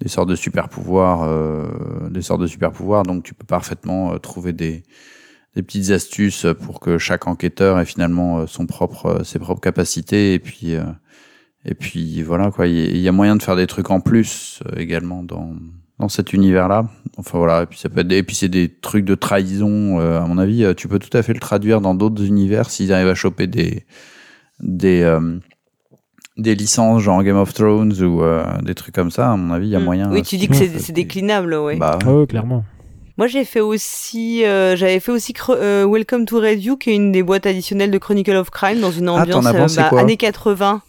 [0.00, 1.22] des sortes de super pouvoirs.
[1.24, 3.04] euh, des sortes de super pouvoirs.
[3.04, 4.82] Donc, tu peux parfaitement euh, trouver des
[5.56, 9.60] des petites astuces pour que chaque enquêteur ait finalement euh, son propre, euh, ses propres
[9.60, 10.82] capacités et puis euh,
[11.64, 15.22] et puis voilà quoi, il y a- moyen de faire des trucs en plus également
[15.22, 15.54] dans
[16.00, 16.88] dans cet univers-là.
[17.18, 19.98] Enfin voilà, et puis ça peut être des, et puis c'est des trucs de trahison
[20.00, 23.08] à mon avis, tu peux tout à fait le traduire dans d'autres univers s'ils arrivent
[23.08, 23.84] à choper des
[24.60, 25.02] des
[26.36, 29.68] des licences genre Game of Thrones ou euh, des trucs comme ça, à mon avis,
[29.68, 29.84] il y a Mm.
[29.84, 30.10] moyen.
[30.10, 31.76] Oui, euh, tu dis que c'est déclinable, ouais.
[31.76, 32.64] Bah, Ah ouais, clairement.
[33.16, 37.12] Moi, j'ai fait aussi, euh, j'avais fait aussi euh, Welcome to Review, qui est une
[37.12, 39.46] des boîtes additionnelles de Chronicle of Crime dans une Ah, ambiance
[39.88, 40.82] quoi années 80.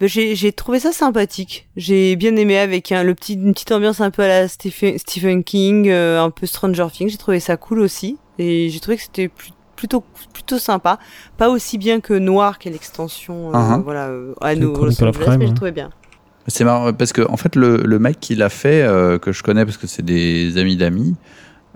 [0.00, 1.68] Ben, j'ai j'ai trouvé ça sympathique.
[1.76, 5.42] J'ai bien aimé avec le petit, une petite ambiance un peu à la Stephen, Stephen
[5.44, 7.08] King, euh, un peu Stranger Things.
[7.10, 8.16] J'ai trouvé ça cool aussi.
[8.38, 9.50] Et j'ai trouvé que c'était plus-
[9.80, 10.04] plutôt,
[10.34, 10.98] plutôt sympa.
[11.38, 13.82] Pas aussi bien que Noir, qui est l'extension, euh, Uh-huh.
[13.82, 15.54] voilà, euh, à Los Angeles, Crime, mais j'ai hein.
[15.54, 15.90] trouvé bien.
[16.46, 19.42] C'est marrant parce que en fait le, le mec qui l'a fait euh, que je
[19.42, 21.14] connais parce que c'est des amis d'amis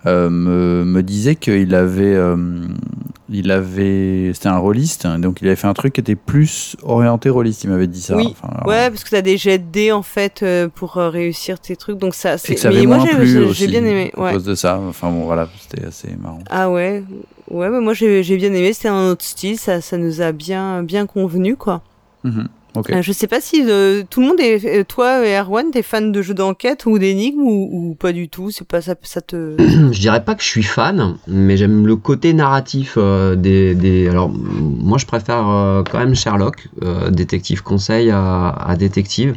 [0.07, 2.37] euh, me, me disait qu'il avait euh,
[3.31, 6.77] il avait c'était un rôliste hein, donc il avait fait un truc qui était plus
[6.83, 8.29] orienté rôliste il m'avait dit ça Oui.
[8.31, 11.61] Enfin, alors, Ouais, parce que t'as des jets de dés en fait euh, pour réussir
[11.61, 12.37] tes trucs, donc ça.
[12.39, 12.63] C'est.
[12.65, 12.99] Mais moi
[13.53, 14.13] j'ai- bien aimé.
[14.17, 14.33] à Ouais.
[14.33, 17.05] cause de ça enfin bon voilà c'était assez marrant Ah ouais,
[17.51, 18.73] ouais, mais moi j'ai j'ai bien aimé.
[18.73, 21.83] C'était un autre style, ça, ça nous a bien, bien convenu quoi.
[22.25, 22.49] Mhm.
[22.77, 25.71] Ok Euh, je sais pas si euh, tout le monde est, euh, toi et Erwan,
[25.71, 28.51] t'es fan de jeux d'enquête ou d'énigmes ou, ou pas du tout?
[28.51, 29.57] C'est pas ça, ça te.
[29.93, 34.09] je dirais pas que je suis fan, mais j'aime le côté narratif euh, des, des.
[34.09, 39.35] Alors, moi, je préfère euh, quand même Sherlock, euh, détective conseil à, à détective.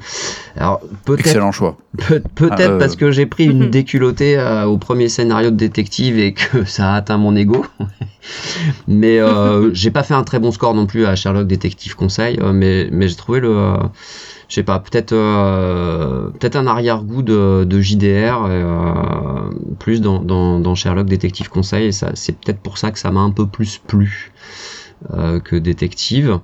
[0.55, 1.77] Alors, peut-être excellent choix
[2.07, 5.55] Pe- Peut-être Ah, euh, parce que j'ai pris une déculottée euh, au premier scénario de
[5.55, 7.65] détective et que ça a atteint mon ego.
[8.87, 12.39] mais euh, j'ai pas fait un très bon score non plus à Sherlock Détective Conseil,
[12.41, 13.77] euh, mais, mais j'ai trouvé le, euh,
[14.47, 19.49] je sais pas, peut-être euh, peut-être un arrière-goût de, JDR, euh,
[19.79, 23.21] plus dans, dans, Sherlock Détective Conseil, et ça, c'est peut-être pour ça que ça m'a
[23.21, 24.31] un peu plus plu
[25.43, 26.39] que Détective.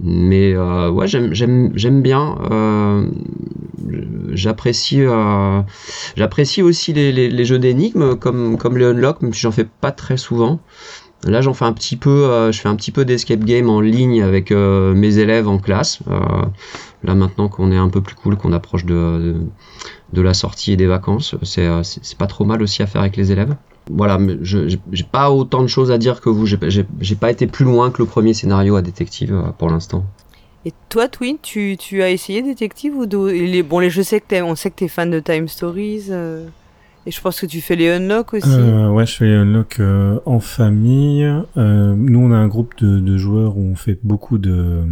[0.00, 2.36] Mais ouais, j'aime bien.
[4.30, 5.02] J'apprécie
[6.14, 10.16] j'apprécie aussi les jeux d'énigmes comme comme les unlock, même si j'en fais pas très
[10.16, 10.60] souvent.
[11.24, 12.24] Là, j'en fais un petit peu.
[12.26, 15.58] euh, je fais un petit peu d'escape game en ligne avec euh, mes élèves en
[15.58, 15.98] classe.
[16.08, 16.18] Euh,
[17.02, 19.34] là, maintenant qu'on est un peu plus cool, qu'on approche de,
[20.12, 21.68] de la sortie et des vacances, c'est
[22.18, 23.56] pas trop mal aussi à faire avec les élèves.
[23.90, 24.78] Voilà, j'ai-
[25.10, 26.46] pas autant de choses à dire que vous.
[26.46, 30.04] J'ai pas été plus loin que le premier scénario à détective pour l'instant.
[30.66, 34.54] Et toi, Twin, tu, tu as essayé détective ou bon les je sais que on
[34.54, 36.10] sait que t'es fan de Time Stories
[37.08, 38.46] et je pense que tu fais les unlock aussi.
[38.50, 41.24] Euh, ouais, je fais les unlock euh, en famille.
[41.56, 44.84] Euh, nous, on a un groupe de, de joueurs où on fait beaucoup de euh,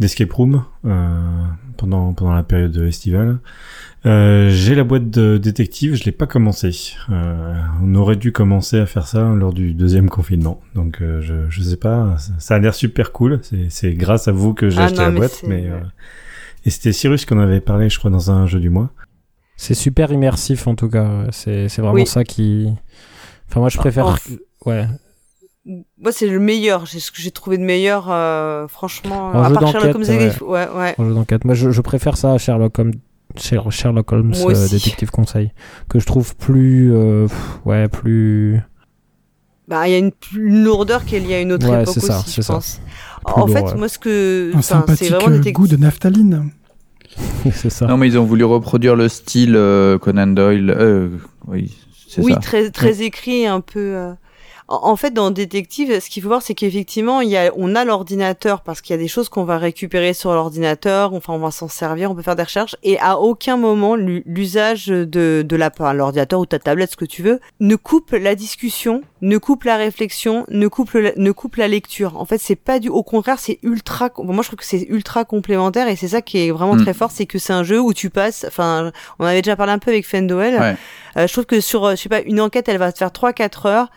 [0.00, 1.18] d'escape room euh,
[1.76, 3.38] pendant pendant la période estivale.
[4.06, 6.70] Euh, J'ai la boîte de détective, je l'ai pas commencé.
[7.10, 10.60] Euh, on aurait dû commencer à faire ça lors du deuxième confinement.
[10.74, 13.38] Donc euh, je je sais pas, ça- ça a l'air super cool.
[13.42, 15.78] C'est c'est grâce à vous que j'ai Ah acheté non, la mais boîte, mais euh,
[16.66, 18.90] Et c'était Cyrus qu'on avait parlé, je crois, dans un jeu du mois.
[19.56, 21.08] C'est super immersif en tout cas.
[21.30, 22.06] C'est c'est vraiment Oui.
[22.06, 22.68] ça qui.
[23.48, 24.16] Enfin, moi je préfère.
[24.66, 24.86] Ouais.
[25.66, 26.86] Moi, c'est le meilleur.
[26.86, 29.28] C'est ce que j'ai trouvé de meilleur, euh, franchement.
[29.28, 30.68] En à jeu part Sherlock d'enquête, Holmes, ouais.
[30.68, 30.94] ouais, ouais.
[30.98, 31.44] En jeu d'enquête.
[31.46, 32.92] Moi je, je préfère ça à Sherlock Holmes.
[33.36, 35.50] Sher- Sherlock Holmes, euh, détective conseil,
[35.88, 38.60] que je trouve plus, euh, pff, ouais, plus,
[39.66, 41.94] Bah, il y a une, une lourdeur qui est liée à une autre Ouais, époque
[41.94, 42.52] c'est ça, aussi, c'est je ça.
[42.52, 42.80] pense.
[43.24, 43.74] Plus en lourd, fait, ouais.
[43.74, 45.52] moi, ce que, c'est sympathique vraiment détective.
[45.54, 46.50] goût de naphtaline.
[47.52, 47.86] c'est ça.
[47.86, 50.70] Non, mais ils ont voulu reproduire le style euh, Conan Doyle.
[50.76, 51.08] Euh,
[51.46, 51.72] oui,
[52.08, 52.38] c'est Oui, ça.
[52.40, 54.12] très très écrit, un peu.
[54.68, 57.74] En, en fait, dans Détective, ce qu'il faut voir, c'est qu'effectivement, il y a, on
[57.74, 61.12] a l'ordinateur parce qu'il y a des choses qu'on va récupérer sur l'ordinateur.
[61.12, 62.74] Enfin, on va s'en servir, on peut faire des recherches.
[62.82, 67.04] Et à aucun moment, l'u- l'usage de de la l'ordinateur ou ta tablette, ce que
[67.04, 71.56] tu veux, ne coupe la discussion, ne coupe la réflexion, ne coupe la, ne coupe
[71.56, 72.18] la lecture.
[72.18, 72.88] En fait, c'est pas du.
[72.88, 74.08] Au contraire, c'est ultra.
[74.16, 76.82] bon, moi, je trouve que c'est ultra complémentaire et c'est ça qui est vraiment Mm.
[76.84, 78.44] très fort, c'est que c'est un jeu où tu passes.
[78.48, 80.58] Enfin, on avait déjà parlé un peu avec Fendoel.
[80.58, 80.76] Ouais.
[81.18, 83.10] Euh, je trouve que sur, euh, je sais pas, une enquête, elle va te faire
[83.12, 83.88] 3-4 heures.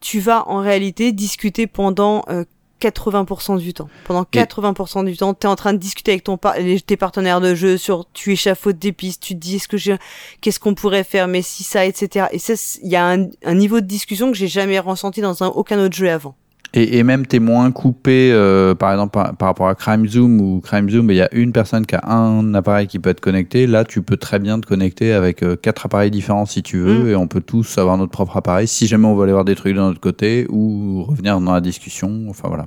[0.00, 2.44] Tu vas en réalité discuter pendant euh,
[2.80, 3.88] 80% du temps.
[4.04, 6.54] Pendant Et- 80% du temps, tu es en train de discuter avec ton par-
[6.86, 9.96] tes partenaires de jeu sur tu échafaudes des pistes, tu te dis est-ce que j'ai
[10.40, 12.26] qu'est-ce qu'on pourrait faire mais si ça etc.
[12.30, 15.20] Et ça c'est- il y a un, un niveau de discussion que j'ai jamais ressenti
[15.20, 16.36] dans un, aucun autre jeu avant.
[16.74, 20.38] Et, et même t'es moins coupé, euh, par exemple par, par rapport à Crime Zoom
[20.40, 23.20] ou Crime Zoom, il y a une personne qui a un appareil qui peut être
[23.20, 23.66] connecté.
[23.66, 27.04] Là, tu peux très bien te connecter avec euh, quatre appareils différents si tu veux,
[27.04, 27.08] Mm.
[27.08, 28.68] et on peut tous avoir notre propre appareil.
[28.68, 31.60] Si jamais on veut aller voir des trucs de notre côté ou revenir dans la
[31.62, 32.66] discussion, enfin voilà.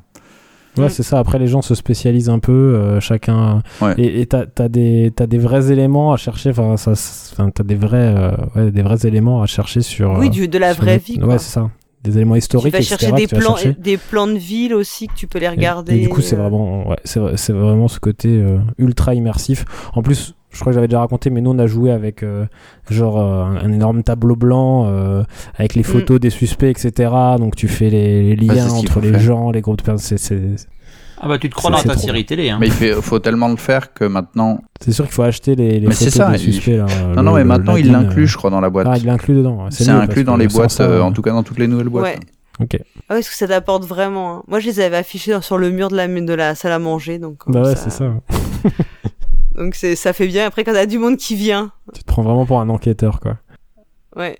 [0.77, 0.89] Ouais, Mm.
[0.89, 1.19] c'est ça.
[1.19, 3.61] Après, les gens se spécialisent un peu, euh, chacun.
[3.81, 3.93] Ouais.
[3.99, 6.49] Et t'as as des vrais éléments à chercher.
[6.51, 6.93] Enfin, ça,
[7.53, 10.17] t'as des vrais euh, ouais, des vrais éléments à chercher sur.
[10.17, 11.19] oui, du, de la vraie vie.
[11.19, 11.27] Quoi.
[11.27, 11.69] Ouais, c'est ça.
[12.03, 12.97] Des éléments tu historiques, vas etc.
[12.97, 13.75] chercher des tu vas plans, chercher.
[13.79, 15.95] des plans de ville aussi que tu peux les regarder.
[15.95, 19.13] Et, du coup, c'est euh, vraiment, ouais, c'est vrai- c'est vraiment ce côté euh, ultra
[19.13, 19.65] immersif.
[19.93, 22.45] En plus, je crois que j'avais déjà raconté, mais nous on a joué avec euh,
[22.89, 25.23] genre euh, un, énorme tableau blanc euh,
[25.55, 27.11] avec les photos des suspects, etc.
[27.37, 30.17] Donc tu fais les, liens entre les gens, les groupes de personnes.
[31.23, 32.49] Ah bah tu te crois dans ta trop série télé.
[32.49, 32.57] Hein.
[32.59, 34.59] Mais il fait, faut tellement le faire que maintenant.
[34.83, 36.77] c'est sûr qu'il faut acheter les, les Mais c'est photos ça, des il- suspects.
[36.77, 38.87] Là, Non, le- non, mais maintenant il l'inclut, euh, je crois, dans la boîte.
[38.89, 39.67] Ah, il l'inclut dedans.
[39.69, 41.89] c'est inclus dans les boîtes, ça, euh, euh, en tout cas dans toutes les nouvelles
[41.89, 42.03] boîtes.
[42.05, 42.19] Ouais.
[42.59, 42.69] Ok.
[42.73, 44.37] Ah ouais, parce que ça t'apporte vraiment.
[44.37, 44.43] hein.
[44.47, 47.17] Moi, je les avais affichés sur le mur de la, de la salle à manger,
[47.19, 47.37] donc.
[47.47, 48.05] Bah comme ouais, c'est ça.
[49.55, 50.47] Donc ça fait bien.
[50.47, 53.37] Après, quand t'as du monde qui vient, Tu te prends vraiment pour un enquêteur, quoi.
[54.15, 54.37] ouais.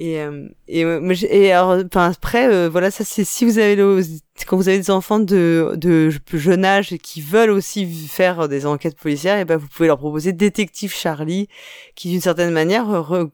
[0.00, 3.74] Et euh, et, euh, et alors, enfin après, euh, voilà, ça c'est si vous avez
[3.74, 4.00] le,
[4.46, 8.96] quand vous avez des enfants de de jeune âge qui veulent aussi faire des enquêtes
[8.96, 11.48] policières, et ben vous pouvez leur proposer Détective Charlie,
[11.96, 13.30] qui d'une certaine manière re-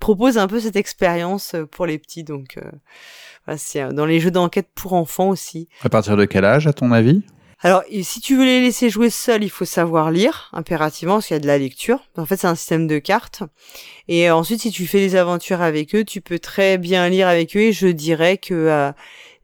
[0.00, 2.24] propose un peu cette expérience pour les petits.
[2.24, 2.68] Donc euh,
[3.46, 5.68] voilà, c'est euh, dans les jeux d'enquête pour enfants aussi.
[5.82, 7.22] À partir de quel âge, à ton avis?
[7.60, 11.34] Alors, si tu veux les laisser jouer seuls, il faut savoir lire, impérativement, parce qu'il
[11.34, 11.98] y a de la lecture.
[12.16, 13.42] En fait, c'est un système de cartes.
[14.06, 17.26] Et euh, ensuite, si tu fais des aventures avec eux, tu peux très bien lire
[17.26, 17.60] avec eux.
[17.60, 18.92] Et je dirais que euh,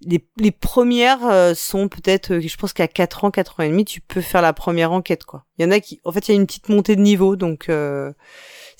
[0.06, 3.84] les, premières euh, sont peut-être, euh, je pense qu'à 4 ans, 4 ans et demi,
[3.84, 5.44] tu peux faire la première enquête, quoi.
[5.58, 7.34] Il y en a qui, en fait, il y a une petite montée de niveau,
[7.34, 7.68] donc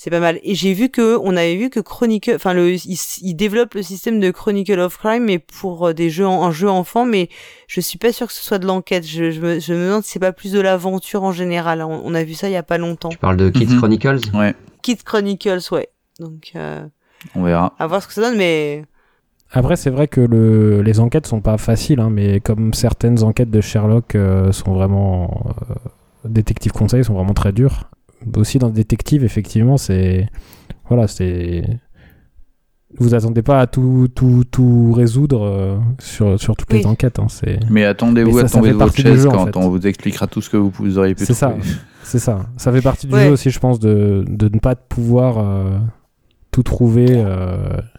[0.04, 0.38] c'est pas mal.
[0.42, 3.82] Et j'ai vu que, on avait vu que Chronicle, enfin, le, il, il développe le
[3.82, 7.30] système de Chronicle of Crime, mais pour euh, des jeux en, en jeu enfant, mais
[7.68, 9.06] je suis pas sûr que ce soit de l'enquête.
[9.06, 11.80] Je, je, me, je me demande si c'est pas plus de l'aventure en général.
[11.82, 13.08] On, on a vu ça il y a pas longtemps.
[13.08, 13.78] Tu parles de Kids Mhm.
[13.78, 14.18] Chronicles?
[14.34, 15.88] Ouais, Kid Chronicles, ouais.
[16.20, 16.84] Donc, euh,
[17.34, 17.72] on verra.
[17.78, 18.84] à voir ce que ça donne, mais
[19.52, 23.50] Après, c'est vrai que le, les enquêtes sont pas faciles, hein, mais comme certaines enquêtes
[23.50, 25.46] de Sherlock euh, sont vraiment.
[25.70, 25.74] Euh,
[26.28, 27.88] détective conseil sont vraiment très dures.
[28.36, 30.28] Aussi, dans Détective, effectivement, c'est.
[30.88, 31.64] Voilà, c'est.
[32.98, 36.86] Vous attendez pas à tout, tout, tout résoudre euh, sur, sur toutes les Oui.
[36.86, 37.18] enquêtes.
[37.18, 39.56] Hein, c'est Mais attendez-vous Mais à tomber de votre chaise jeu, en quand fait.
[39.56, 41.56] on vous expliquera tout ce que vous, vous auriez pu C'est ça.
[42.04, 42.46] c'est ça.
[42.56, 43.26] Ça fait partie du Ouais.
[43.26, 45.78] jeu aussi, je pense, de, de ne pas pouvoir euh,
[46.52, 47.06] tout trouver.
[47.10, 47.56] euh,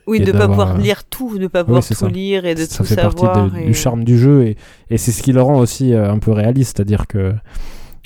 [0.07, 2.07] oui, de pas d'avoir, pouvoir lire tout, de pas pouvoir tout ça.
[2.07, 3.15] lire et de ça tout fait savoir.
[3.15, 4.55] partie de- et- du charme du jeu et,
[4.89, 7.33] et c'est ce qui le rend aussi un peu réaliste, c'est-à-dire que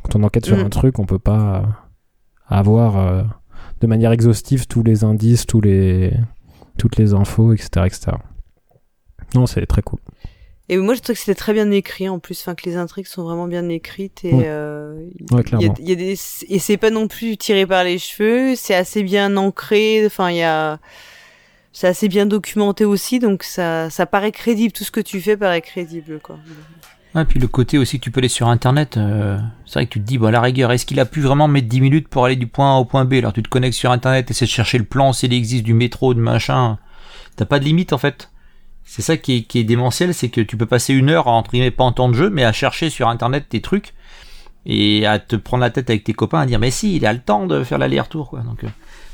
[0.02, 0.62] quand on enquête sur Mm.
[0.66, 1.62] un truc, on peut pas euh,
[2.50, 3.24] avoir euh,
[3.82, 6.14] de manière exhaustive tous les indices, tous les
[6.78, 8.12] toutes les infos, etc., etc.
[9.36, 10.00] Non, c'est très cool.
[10.72, 13.08] Et moi, je trouve que c'était très bien écrit en plus, enfin que les intrigues
[13.08, 14.44] sont vraiment bien écrites et Ouais.
[14.46, 16.16] euh, Ouais, y a- y a des
[16.48, 20.38] et c'est pas non plus tiré par les cheveux, c'est assez bien ancré, enfin il
[20.38, 20.80] y a
[21.72, 25.38] c'est assez bien documenté aussi, donc ça ça paraît crédible, tout ce que tu fais
[25.38, 26.38] paraît crédible quoi.
[27.16, 29.92] Ah, puis le côté aussi que tu peux aller sur internet, euh, c'est vrai que
[29.94, 32.08] tu te dis, bah, à la rigueur, est-ce qu'il a pu vraiment mettre 10 minutes
[32.08, 33.14] pour aller du point A au point B?
[33.14, 36.14] Alors tu te connectes sur internet, essaies de chercher le plan, s'il existe du métro,
[36.14, 36.78] de machin.
[37.36, 38.30] T'as pas de limite en fait.
[38.86, 41.44] C'est ça qui est, qui est démentiel, c'est que tu peux passer une heure à
[41.52, 43.94] guillemets pas en temps de jeu, mais à chercher sur internet tes trucs.
[44.66, 47.14] et à te prendre la tête avec tes copains à dire mais si il a
[47.14, 48.42] le temps de faire l'aller-retour quoi.
[48.42, 48.68] Donc euh,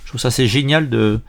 [0.04, 1.22] je trouve ça c'est génial de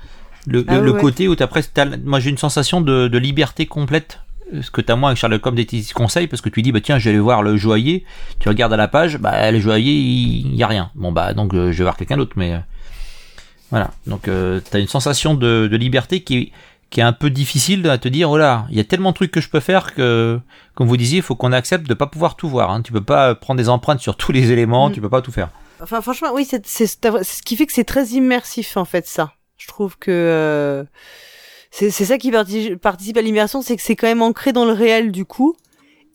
[0.47, 1.01] le, Ah le- le ouais.
[1.01, 1.73] côté où t'as presque
[2.05, 4.21] moi j'ai une sensation de, de liberté complète
[4.61, 6.81] ce que t'as moins avec Sherlock Holmes des petits conseils parce que tu dis bah
[6.81, 8.05] tiens je vais aller voir le joaillier
[8.39, 11.55] tu regardes à la page bah le joaillier il, y a rien bon bah donc
[11.55, 12.59] euh, je vais voir quelqu'un d'autre mais euh,
[13.71, 16.53] voilà donc euh, t'as une sensation de, de liberté qui est
[16.89, 19.17] qui est un peu difficile à te dire oh là il y a tellement de
[19.17, 20.39] trucs que je peux faire que
[20.75, 22.83] comme vous disiez il faut qu'on accepte de pas pouvoir tout voir hein.
[22.83, 24.93] tu peux pas prendre des empreintes sur tous les éléments Mm.
[24.93, 25.51] tu peux pas tout faire
[25.81, 29.33] Enfin, franchement, oui, c'est ce qui fait que c'est très immersif, en fait, ça.
[29.57, 30.85] Je trouve que euh,
[31.79, 34.73] c'est ça qui parti- participe à l'immersion, c'est que c'est quand même ancré dans le
[34.73, 35.55] réel, du coup.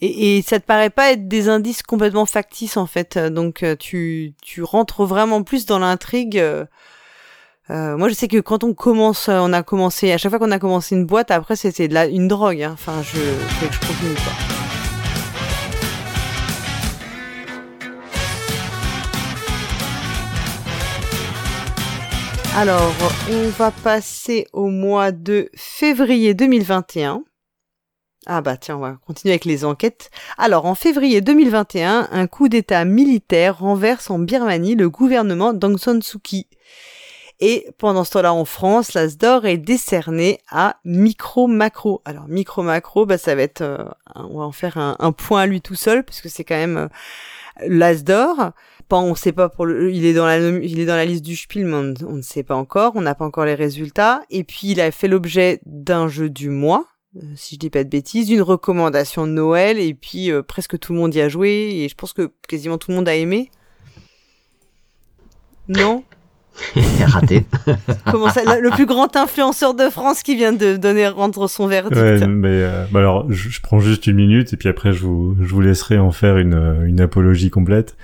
[0.01, 3.19] Et, et ça te paraît pas être des indices complètement factices, en fait.
[3.19, 6.39] Donc, euh, tu, tu rentres vraiment plus dans l'intrigue.
[6.39, 6.65] euh,
[7.69, 10.39] euh, moi, je sais que quand on commence, euh, on a commencé, à chaque fois
[10.39, 12.63] qu'on a commencé une boîte, après, c'était une drogue.
[12.63, 12.71] hein.
[12.73, 14.60] Enfin, je, je continue.
[22.53, 22.93] Alors,
[23.29, 27.23] on va passer au mois de février 2021.
[28.25, 30.11] Ah bah tiens, on va continuer avec les enquêtes.
[30.37, 36.01] Alors, en février 2021, un coup d'État militaire renverse en Birmanie le gouvernement d'Aung San
[36.01, 36.47] Suu Kyi.
[37.39, 42.01] Et pendant ce temps-là, en France, l'As d'or est décerné à Micro Macro.
[42.03, 45.43] Alors, Micro Macro, bah, ça va être, euh, on va en faire un, un point
[45.43, 46.87] à lui tout seul, puisque c'est quand même euh,
[47.65, 48.51] l'As d'or.
[48.91, 51.23] Pas, on sait pas pour le, il est dans la, il est dans la liste
[51.23, 52.91] du Spiel, mais on, ne- on ne sait pas encore.
[52.95, 54.21] On n'a pas encore les résultats.
[54.29, 56.85] Et puis, il a fait l'objet d'un jeu du mois,
[57.15, 59.79] euh, si je dis pas de bêtises, d'une recommandation de Noël.
[59.79, 61.49] Et puis, euh, presque tout le monde y a joué.
[61.83, 63.49] Et je pense que quasiment tout le monde a aimé.
[65.69, 66.03] Non?
[67.05, 67.45] Raté.
[68.11, 71.95] Comment ça, le plus grand influenceur de France qui vient de donner, rendre son verdict?
[71.95, 74.99] Ouais, mais euh, bah alors, je, je prends juste une minute et puis après, je
[75.05, 77.95] vous, je vous laisserai en faire une, une apologie complète.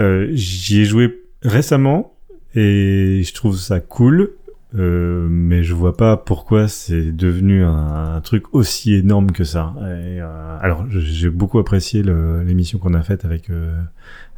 [0.00, 2.14] Euh, J'y ai joué récemment
[2.54, 4.32] et je trouve ça cool,
[4.74, 9.74] euh, mais je vois pas pourquoi c'est devenu un, truc aussi énorme que ça.
[9.82, 13.78] Euh, alors, j'ai beaucoup apprécié l'émission qu'on a faite avec euh,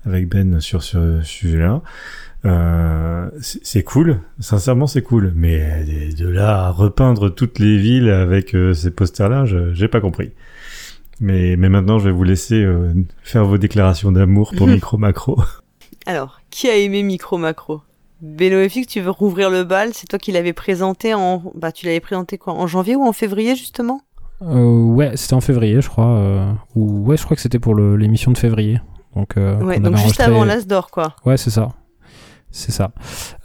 [0.04, 1.82] avec Ben sur ce sujet-là.
[3.40, 5.84] C'est cool, sincèrement c'est cool, mais
[6.16, 10.32] de là à repeindre toutes les villes avec ces posters-là, j'ai pas compris.
[11.20, 12.92] Mais, mais maintenant, je vais vous laisser euh,
[13.22, 15.40] faire vos déclarations d'amour pour Micro Macro.
[16.06, 17.82] Alors, qui a aimé Micro Macro?
[18.20, 19.90] BenoFX, tu veux rouvrir le bal?
[19.94, 22.54] C'est toi qui l'avais présenté en, bah, tu l'avais présenté quoi?
[22.54, 24.00] En janvier ou en février justement?
[24.42, 26.16] Euh, ouais, c'était en février, je crois.
[26.18, 28.80] euh, ou ouais, je crois que c'était pour l'émission de février.
[29.16, 31.14] Donc, euh, Ouais, donc juste enregistré- avant l'As d'or quoi.
[31.26, 31.70] Ouais, c'est ça.
[32.50, 32.92] C'est ça.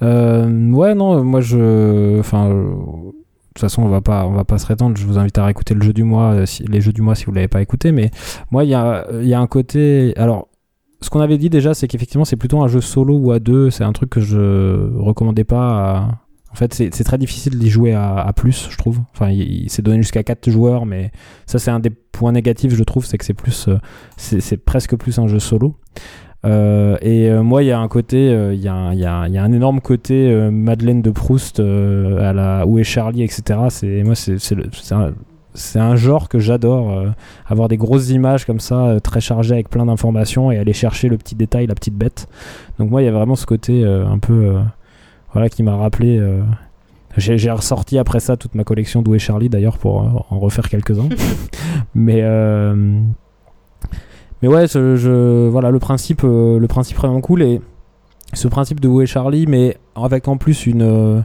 [0.02, 2.20] Euh, ouais, non, moi je.
[2.20, 2.50] Enfin.
[3.54, 4.98] De toute façon, on va pas, on va pas se rétendre.
[4.98, 7.26] Je vous invite à réécouter le jeu du mois, euh, les jeux du mois si
[7.26, 7.92] vous l'avez pas écouté.
[7.92, 8.10] Mais
[8.50, 10.14] moi, il y a, y a un côté.
[10.18, 10.48] Alors,
[11.02, 13.70] ce qu'on avait dit déjà, c'est qu'effectivement, c'est plutôt un jeu solo ou à deux.
[13.70, 16.08] C'est un truc que je recommandais pas.
[16.52, 19.02] En fait, c'est très difficile d'y jouer à, plus, je trouve.
[19.14, 21.12] Enfin, il, s'est donné jusqu'à 4 joueurs, mais
[21.48, 23.80] ça, c'est un des points négatifs, je trouve, c'est que c'est plus, euh,
[24.18, 25.76] c'est presque plus un jeu solo.
[26.46, 29.00] Euh, et euh, moi, il y a un côté, euh, il y, a un- y,
[29.00, 33.60] y a énorme côté euh, Madeleine de Proust à la Où est Charlie, etc.
[33.70, 34.36] C'est moi, c'est
[34.94, 35.14] un,
[35.76, 36.92] un genre que j'adore.
[36.92, 37.10] euh,
[37.48, 41.18] avoir des grosses images comme ça, très chargées avec plein d'informations et aller chercher le
[41.18, 42.28] petit détail, la petite bête.
[42.78, 44.60] Donc moi, il y a vraiment ce côté euh, un peu, euh,
[45.32, 46.18] voilà, qui m'a rappelé.
[46.18, 46.42] euh,
[47.16, 51.10] j'ai ressorti après ça toute ma collection d'Où est Charlie d'ailleurs pour en refaire quelques-uns.
[51.96, 53.00] mais euh,
[54.44, 57.62] mais ouais, je, je- voilà le principe, euh, le principe vraiment cool et
[58.34, 61.22] ce principe de Où est Charlie, mais avec en plus une euh,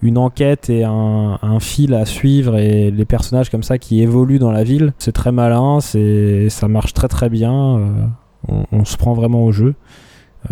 [0.00, 4.52] une enquête et un, fil à suivre et les personnages comme ça qui évoluent dans
[4.52, 9.14] la ville, c'est très malin, c'est ça marche très très bien, euh, on, se prend
[9.14, 9.74] vraiment au jeu.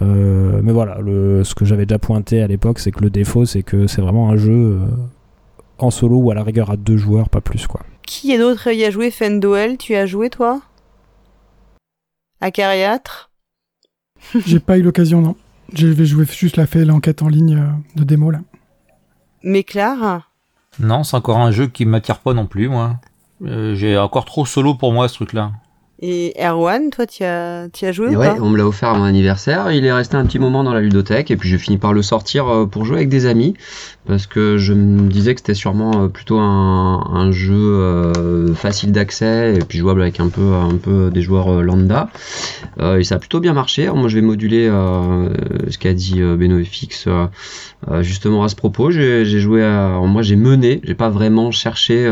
[0.01, 3.63] Mais voilà, le, ce que j'avais déjà pointé à l'époque, c'est que le défaut, c'est
[3.63, 4.81] que c'est vraiment un jeu
[5.79, 7.81] en solo ou à la rigueur à deux joueurs, pas plus quoi.
[8.07, 9.11] Qui est d'autre y a joué?
[9.11, 10.63] Fendoel, tu as joué toi?
[12.41, 13.31] Acariâtre
[14.47, 15.37] J'ai pas eu l'occasion, non.
[15.73, 18.41] Je vais jouer juste la fait l'enquête en ligne euh, de démo là.
[19.43, 20.31] Méclar
[20.81, 22.97] non c'est encore un jeu qui m'attire pas non plus moi
[23.43, 25.53] Euh, j'ai encore trop solo pour moi ce truc là
[26.01, 28.99] Et Erwan, toi tu as, as joué ou ouais, pas on me l'a offert à
[28.99, 29.71] mon anniversaire.
[29.73, 32.03] Il est resté un petit moment dans la ludothèque et puis j'ai fini par le
[32.03, 33.55] sortir euh, pour jouer avec des amis
[34.07, 38.93] parce que je me disais que c'était sûrement euh, plutôt un, un jeu euh, facile
[38.93, 42.11] d'accès et puis jouable avec un peu, un peu des joueurs lambda.
[42.99, 43.89] Et ça a plutôt bien marché.
[43.89, 44.69] Moi, je vais moduler
[45.69, 46.37] ce qu'a dit euh,
[47.91, 48.91] euh, justement à ce propos.
[48.91, 52.11] J'ai joué, à, moi j'ai mené, j'ai pas vraiment cherché.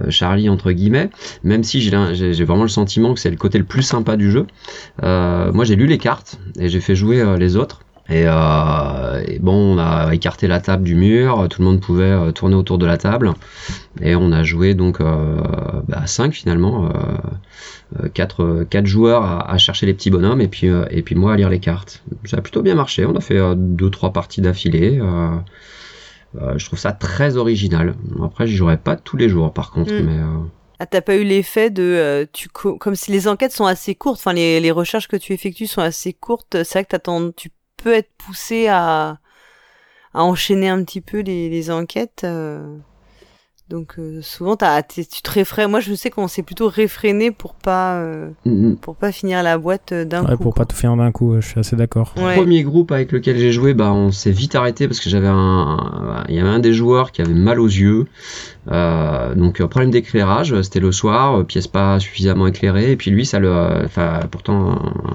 [0.00, 1.10] Euh, Charlie entre guillemets,
[1.42, 4.46] même si j'ai vraiment le sentiment que c'est le côté le plus sympa du jeu.
[5.02, 7.80] Euh, moi, j'ai lu les cartes et j'ai fait jouer euh, les autres.
[8.10, 8.26] Et,
[9.40, 12.84] bon, on a écarté la table du mur, tout le monde pouvait tourner autour de
[12.84, 13.32] la table,
[14.02, 16.90] et on a joué donc bah, à 5 finalement,
[17.98, 21.32] euh, 4, quatre joueurs à, à, chercher les petits bonhommes, et puis, et puis moi
[21.32, 22.02] à lire les cartes.
[22.26, 25.00] Ça a plutôt bien marché, on a fait 2-3 parties d'affilée.
[26.56, 27.94] Je trouve ça très original.
[28.22, 30.04] Après, j'y jouerai pas tous les jours par contre, Mm.
[30.06, 30.20] mais...
[30.80, 33.94] Ah, t'as pas eu l'effet de euh, tu co- comme si les enquêtes sont assez
[33.94, 37.30] courtes, enfin les, les recherches que tu effectues sont assez courtes, c'est vrai que t'attends,
[37.30, 39.18] tu peux être poussé à
[40.16, 42.24] à enchaîner un petit peu les, les enquêtes.
[43.70, 45.70] Donc euh, souvent tu te réfrènes.
[45.70, 49.56] Moi je sais qu'on s'est plutôt réfréné pour pas euh, Mm, pour pas finir la
[49.56, 50.42] boîte euh, d'un Ouais, coup.
[50.42, 50.64] pour quoi.
[50.64, 52.12] pas tout faire d'un coup, je suis assez d'accord.
[52.18, 52.36] Ouais.
[52.36, 56.24] Premier groupe avec lequel j'ai joué, bah, on s'est vite arrêté parce que j'avais un,
[56.28, 58.04] il y avait un des joueurs qui avait mal aux yeux.
[58.70, 62.92] Euh, donc problème d'éclairage, c'était le soir, euh, pièce pas suffisamment éclairée.
[62.92, 63.50] Et puis lui, ça le,
[63.84, 64.72] enfin pourtant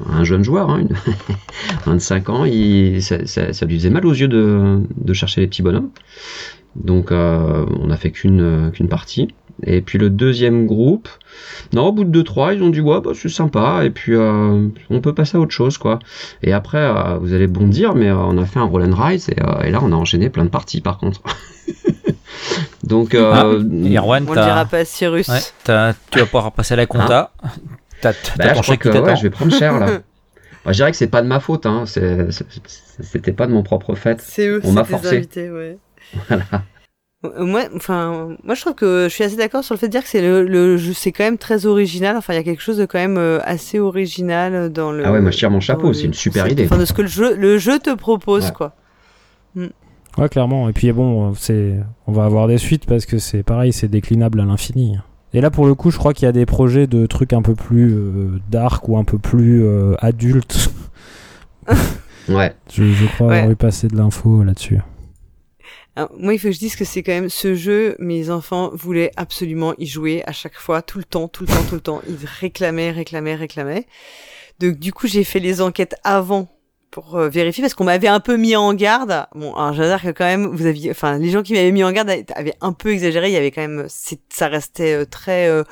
[0.09, 0.95] un, un jeune joueur, hein, une
[1.85, 5.47] 25 ans, il, ça, ça- ça lui faisait mal aux yeux de, de chercher les
[5.47, 5.89] petits bonhommes.
[6.75, 9.29] Donc euh, on a fait qu'une qu'une partie.
[9.63, 11.09] Et puis le deuxième groupe,
[11.73, 14.67] non, au bout de 2-3, ils ont dit ouais, bah, c'est sympa, et puis euh,
[14.89, 15.99] on peut passer à autre chose, quoi.
[16.43, 19.29] Et après, euh, vous allez bondir, mais euh, on a fait un roll and rise,
[19.29, 21.21] et, euh, et là, on a enchaîné plein de parties, par contre.
[22.83, 25.27] Donc, euh, Et Erwan, On le dira pas à Cyrus.
[25.27, 25.71] ouais, tu
[26.19, 27.33] vas pouvoir passer à la compta.
[28.01, 29.87] T'as t'as bah, je crois que ouais, je vais prendre cher, là.
[30.65, 31.85] Bah, je dirais que c'est pas de ma faute, hein.
[31.85, 34.19] C'était pas de mon propre fait.
[34.21, 35.15] C'est eux, On m'a forcé.
[35.17, 35.77] invités, ouais.
[36.27, 36.43] Voilà.
[37.37, 40.03] Moi, enfin, moi je trouve que je suis assez d'accord sur le fait de dire
[40.03, 42.15] que c'est le, le jeu, c'est quand même très original.
[42.15, 45.05] Enfin, il y a quelque chose de quand même euh, assez original dans le.
[45.05, 46.63] Ah ouais, moi, je tire mon chapeau, c'est une super idée.
[46.63, 48.51] Enfin, de ce que le jeu, le jeu te propose, Ouais.
[48.53, 48.73] quoi.
[50.17, 50.69] Ouais, clairement.
[50.69, 51.75] Et puis bon, c'est,
[52.07, 54.97] on va avoir des suites parce que c'est pareil, c'est déclinable à l'infini.
[55.33, 57.41] Et là, pour le coup, je crois qu'il y a des projets de trucs un
[57.41, 60.71] peu plus euh, dark ou un peu plus euh, adultes.
[62.29, 62.53] Ouais.
[62.71, 63.37] Je, je crois Ouais.
[63.39, 64.79] avoir eu passer de l'info là-dessus.
[66.17, 67.95] Moi, il faut que je dise que c'est quand même ce jeu.
[67.99, 71.63] Mes enfants voulaient absolument y jouer à chaque fois, tout le temps, tout le temps,
[71.67, 72.01] tout le temps.
[72.07, 73.85] Ils réclamaient, réclamaient, réclamaient.
[74.59, 76.47] Donc, du coup, j'ai fait les enquêtes avant
[76.91, 79.27] pour euh, vérifier parce qu'on m'avait un peu mis en garde.
[79.35, 81.91] Bon, alors j'adore que quand même vous aviez, enfin, les gens qui m'avaient mis en
[81.91, 83.29] garde avaient un peu exagéré.
[83.29, 83.87] Il y avait quand même,
[84.29, 85.63] ça restait euh, très, euh,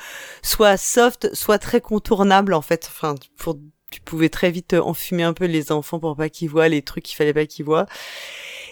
[0.42, 2.90] soit soft, soit très contournable en fait.
[2.92, 3.58] Enfin, pour
[3.90, 7.06] tu pouvais très vite enfumer un peu les enfants pour pas qu'ils voient les trucs
[7.06, 7.86] qu'il fallait pas qu'ils voient.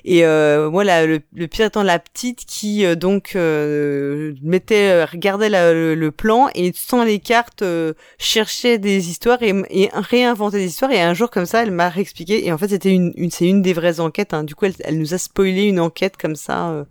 [0.08, 5.06] Et euh, moi, la, le, le pire la petite qui euh, donc euh, mettait, euh,
[5.12, 10.58] regardait la- le, plan et sans les cartes euh, cherchait des histoires et, et réinventait
[10.60, 10.92] des histoires.
[10.92, 12.46] Et un jour comme ça, elle m'a réexpliqué.
[12.46, 14.36] Et en fait, c'était une, une c'est une des vraies enquêtes.
[14.36, 14.44] Hein.
[14.44, 16.86] Du coup, elle, elle nous a spoilé une enquête comme ça.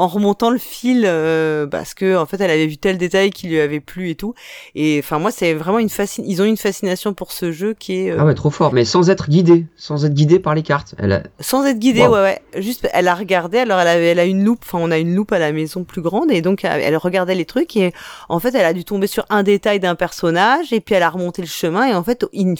[0.00, 3.48] En remontant le fil euh, parce que en fait elle avait vu tel détail qui
[3.48, 4.34] lui avait plu et tout
[4.74, 7.94] et enfin moi c'est vraiment une fascine ils ont une fascination pour ce jeu qui
[8.06, 10.62] est euh, Ah ouais, trop fort, mais sans être guidé, sans être guidé par les
[10.62, 10.94] cartes.
[10.98, 12.12] Elle a- sans être guidée, Wow.
[12.14, 12.22] ouais,
[12.54, 12.62] ouais.
[12.62, 13.58] Juste, elle a regardé.
[13.58, 14.60] Alors, elle avait, elle a une loupe.
[14.64, 17.34] Enfin, on a une loupe à la maison plus grande, et donc elle, elle regardait
[17.34, 17.76] les trucs.
[17.76, 17.92] Et
[18.28, 21.10] en fait, elle a dû tomber sur un détail d'un personnage, et puis elle a
[21.10, 21.86] remonté le chemin.
[21.86, 22.54] Et en fait, in-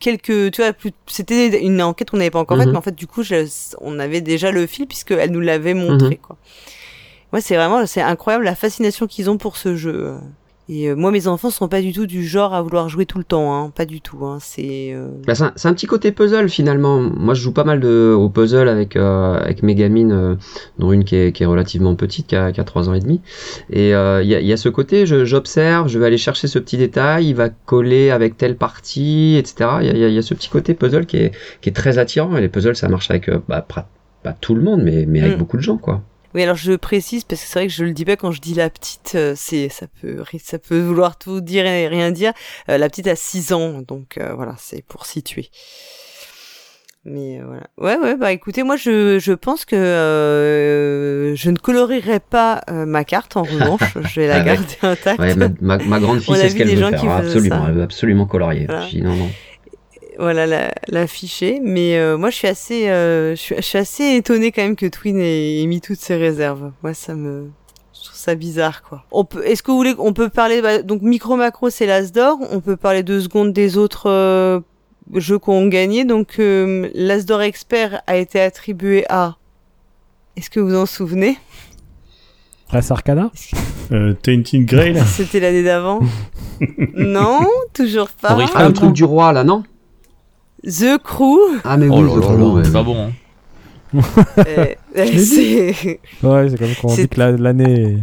[0.00, 0.72] quelques, tu vois,
[1.06, 2.72] c'était une enquête qu'on n'avait pas encore faite, Mhm.
[2.72, 3.46] mais en fait, du coup, je-
[3.80, 6.16] on avait déjà le fil puisque elle nous l'avait montré, Mhm.
[6.18, 6.36] quoi.
[7.32, 10.14] Ouais, c'est vraiment, c'est incroyable la fascination qu'ils ont pour ce jeu.
[10.70, 13.16] Et euh, moi, mes enfants sont pas du tout du genre à vouloir jouer tout
[13.18, 13.70] le temps, hein.
[13.74, 14.38] Pas du tout, hein.
[14.40, 14.90] C'est.
[14.92, 17.00] euh, Bah, c'est un, petit côté puzzle finalement.
[17.00, 20.36] Moi je joue pas mal de, au puzzle avec, euh, avec mes gamines,
[20.78, 23.00] dont une qui est, qui est relativement petite, qui a, qui a 3 ans et
[23.00, 23.20] demi.
[23.70, 26.76] Et il y, a, y a ce côté, j'observe, je vais aller chercher ce petit
[26.76, 29.70] détail, il va coller avec telle partie, etc.
[29.80, 31.32] Il y a, y a- y a ce petit côté puzzle qui est,
[31.62, 32.36] qui est très attirant.
[32.36, 33.84] Et les puzzles ça marche avec bah, pra-
[34.22, 35.38] pas tout le monde, mais, mais avec Mm.
[35.38, 36.02] beaucoup de gens quoi.
[36.34, 38.40] Oui, alors je précise parce que c'est vrai que je le dis pas quand je
[38.40, 42.32] dis la petite, euh, c'est ça peut ça peut vouloir tout dire et rien dire.
[42.68, 45.50] Euh, la petite a 6 ans, donc euh, voilà, c'est pour situer.
[47.04, 47.66] Mais euh, voilà.
[47.78, 52.84] Ouais, ouais, bah écoutez, moi je, je pense que euh, je ne colorierai pas euh,
[52.84, 55.18] ma carte en revanche, je vais la Ah garder intacte.
[55.20, 57.64] Ouais, ma, ma, ma grande fille c'est ce qu'elle veut gens faire, hein, absolument, ça.
[57.68, 58.66] elle veut absolument colorier.
[58.66, 58.86] Voilà.
[58.86, 59.30] Je dis non non.
[60.18, 61.60] Voilà la- l'afficher.
[61.62, 64.76] Mais euh, moi je suis assez euh, je suis je suis assez étonnée quand même
[64.76, 66.72] que Twin ait, ait mis toutes ses réserves.
[66.82, 67.48] Moi ça me
[67.94, 69.04] je trouve ça bizarre quoi.
[69.12, 72.10] On peut est-ce que vous voulez on peut parler bah, donc micro macro c'est l'as
[72.12, 72.38] d'or.
[72.50, 74.60] On peut parler deux secondes des autres euh,
[75.14, 79.36] jeux qu'on gagné donc euh, l'as d'or expert a été attribué à
[80.36, 81.36] est-ce que vous en souvenez?
[82.70, 83.30] Res Arcana?
[83.90, 85.02] Euh, Tainted Grail.
[85.06, 86.00] C'était l'année d'avant.
[86.94, 87.40] Non
[87.72, 88.34] toujours pas.
[88.34, 88.62] Oriflamme.
[88.62, 89.62] Ah le truc du roi là non?
[90.66, 92.96] The Crew Ah mais Oh oui, là là, c'est pas bon.
[93.06, 93.12] hein.
[94.46, 94.66] euh,
[95.18, 97.98] c'est Ouais, c'est comme quand on dit que la- l'année.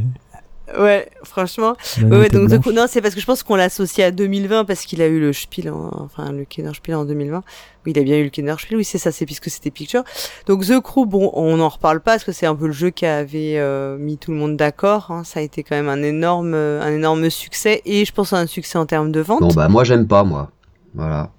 [0.80, 1.76] Ouais, franchement.
[2.02, 2.50] Ouais, donc.
[2.50, 5.08] The Crew- non, c'est parce que je pense qu'on l'associe à 2020 parce qu'il a
[5.08, 7.44] eu le Spiel, en- enfin le Kinderspiel en 2020.
[7.86, 8.78] Oui, il a bien eu le Kinderspiel.
[8.78, 10.04] Oui, c'est ça, c'est puisque c'était Picture.
[10.48, 12.90] Donc The Crew, bon, on n'en reparle pas parce que c'est un peu le jeu
[12.90, 15.12] qui avait euh, mis tout le monde d'accord.
[15.12, 15.24] hein.
[15.24, 18.78] Ça a été quand même un énorme, un énorme succès et je pense un succès
[18.80, 19.42] en termes de vente.
[19.42, 20.50] Bon bah moi j'aime pas moi.
[20.96, 21.30] Voilà.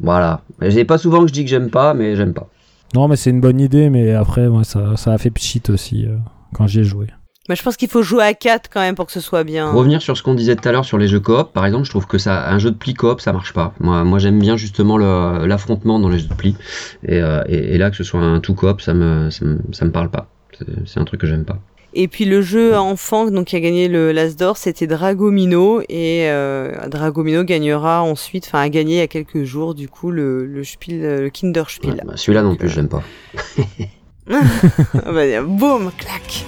[0.00, 0.42] Voilà.
[0.70, 2.48] C'est pas souvent que je dis que j'aime pas, mais j'aime pas.
[2.94, 6.06] Non, mais c'est une bonne idée, mais après, moi, ça, ça a fait pchit aussi
[6.06, 6.16] euh,
[6.54, 7.06] quand j'y ai joué.
[7.48, 9.72] Mais je pense qu'il faut jouer à 4 quand même pour que ce soit bien.
[9.72, 11.90] Revenir sur ce qu'on disait tout à l'heure sur les jeux coop, par exemple, je
[11.90, 13.72] trouve que ça, un jeu de pli coop, ça marche pas.
[13.80, 16.56] Moi, moi j'aime bien justement le- l'affrontement dans les jeux de pli.
[17.04, 19.58] Et, euh, et, et là, que ce soit un tout coop, ça me, ça me,
[19.72, 20.28] ça me parle pas.
[20.86, 21.58] C'est un truc que j'aime pas.
[21.94, 26.28] Et puis le jeu enfant donc qui a gagné le l'As d'or, c'était Dragomino et
[26.28, 30.44] euh, Dragomino gagnera ensuite, enfin a gagné il y a quelques jours du coup le
[30.44, 31.94] le Spiel, le Kinderspiel.
[31.94, 33.02] Ouais, bah, Celui-là non plus, j'aime pas.
[34.30, 36.44] Ah bah, boum, clac.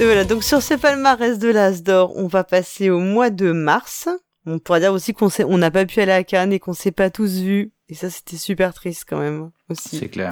[0.00, 3.52] Et voilà, donc sur ce palmarès de l'As d'or, on va passer au mois de
[3.52, 4.08] mars.
[4.46, 7.10] On pourra dire aussi qu'on n'a pas pu aller à Cannes et qu'on s'est pas
[7.10, 7.72] tous vus.
[7.88, 9.98] Et ça, c'était super triste quand même aussi.
[9.98, 10.30] C'est clair.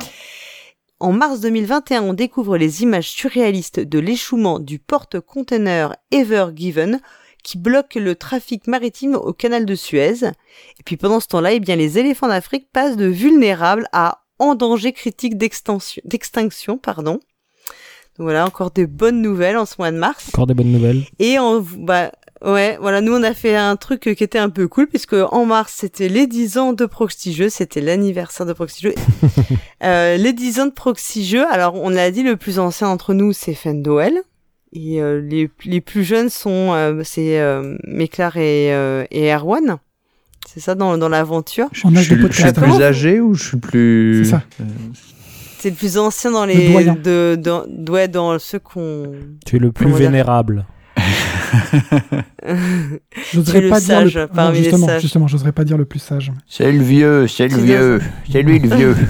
[0.98, 7.00] En mars 2021, on découvre les images surréalistes de l'échouement du porte-conteneur Ever Given
[7.42, 10.24] qui bloque le trafic maritime au canal de Suez.
[10.24, 14.54] Et puis pendant ce temps-là, eh bien, les éléphants d'Afrique passent de vulnérables à en
[14.54, 17.20] danger critique d'extinction, d'extinction, pardon.
[18.18, 20.28] Donc voilà, encore des bonnes nouvelles en ce mois de mars.
[20.30, 21.04] Encore des bonnes nouvelles.
[21.18, 22.10] Et on, bah,
[22.44, 25.44] ouais, voilà, nous on a fait un truc qui était un peu cool puisque en
[25.46, 28.94] mars c'était les 10 ans de Proxy Jeux, c'était l'anniversaire de Proxy Jeux.
[29.84, 33.14] euh, les 10 ans de Proxy Jeux, alors on l'a dit, le plus ancien entre
[33.14, 34.20] nous c'est Fendoel.
[34.72, 39.78] Et euh, les, les plus jeunes sont, euh, c'est euh, Méclar et, euh, et Erwan.
[40.46, 41.68] C'est ça dans, dans l'aventure.
[41.84, 44.24] En Je suis, je plus âgé ou je suis plus.
[44.24, 44.42] C'est ça.
[44.60, 44.64] Euh,
[45.58, 46.94] C'est le plus ancien dans Le les, doyen.
[46.94, 49.12] de, dans, ouais, dans ceux qu'on.
[49.46, 50.66] Tu es le plus vénérable.
[53.32, 54.26] J'oserais le pas dire sage le...
[54.26, 56.32] parmi Non, les justement, justement, j'oserais pas dire le plus sage.
[56.48, 58.00] C'est le vieux, c'est le vieux.
[58.30, 58.96] C'est lui le vieux.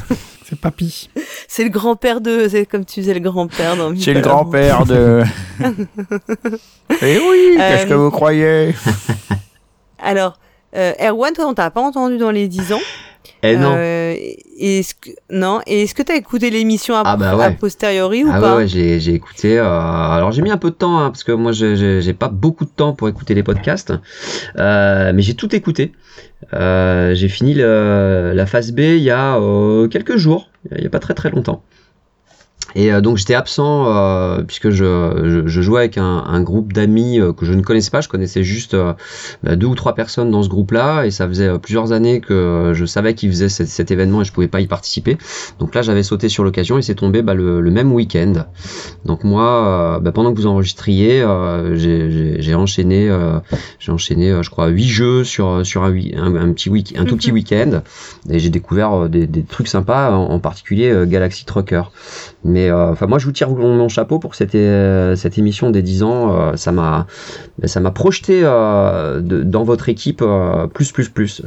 [0.49, 1.11] C'est papy.
[1.49, 5.25] C'est le grand-père de, c'est comme tu disais le grand-père dans C'est le grand-père de.
[7.03, 8.73] Eh oui, qu'est-ce Euh, que vous croyez?
[9.99, 10.39] Alors,
[10.77, 12.81] euh, Erwan, toi, on t'a pas entendu dans les 10 ans?
[13.43, 13.75] Eh non.
[13.77, 14.15] Euh,
[14.59, 15.61] et est-ce que, non.
[15.67, 17.51] Et est-ce que t'as écouté l'émission a, Ah bah ouais.
[17.55, 19.59] posteriori ou Ah pas ouais, ouais, j'ai j'ai écouté.
[19.59, 22.65] euh, alors j'ai mis un peu de temps hein, parce que moi j'ai pas beaucoup
[22.65, 23.93] de temps pour écouter les podcasts,
[24.59, 25.93] Euh, mais j'ai tout écouté.
[26.55, 30.87] Euh, j'ai fini le- la phase B il y a euh, quelques jours, il y
[30.87, 31.63] a pas très très longtemps.
[32.75, 36.73] Et euh, donc j'étais absent euh, puisque je, je, je jouais avec un, un groupe
[36.73, 38.01] d'amis euh, que je ne connaissais pas.
[38.01, 38.93] Je connaissais juste euh,
[39.43, 42.85] bah, deux ou trois personnes dans ce groupe-là et ça faisait plusieurs années que je
[42.85, 45.17] savais qu'ils faisaient cet, cet événement et je pouvais pas y participer.
[45.59, 48.33] Donc là j'avais sauté sur l'occasion et c'est tombé bah, le, le même week-end.
[49.05, 51.25] Donc moi, bah, pendant que vous enregistriez,
[51.75, 53.11] j'ai- enchaîné,
[53.79, 57.05] j'ai enchaîné, je crois, huit jeux sur sur un, wi- un, un petit week, un
[57.05, 57.83] tout petit week-end,
[58.31, 61.83] et j'ai découvert des, des trucs sympas, en, en particulier Galaxy Trucker.
[62.45, 65.71] Mais euh, enfin, moi, je vous tire mon, mon chapeau pour cette euh, cette émission
[65.71, 66.35] des 10 ans.
[66.35, 67.07] euh, ça m'a
[67.59, 71.43] bah, ça m'a projeté euh, de- dans votre équipe euh, plus plus plus.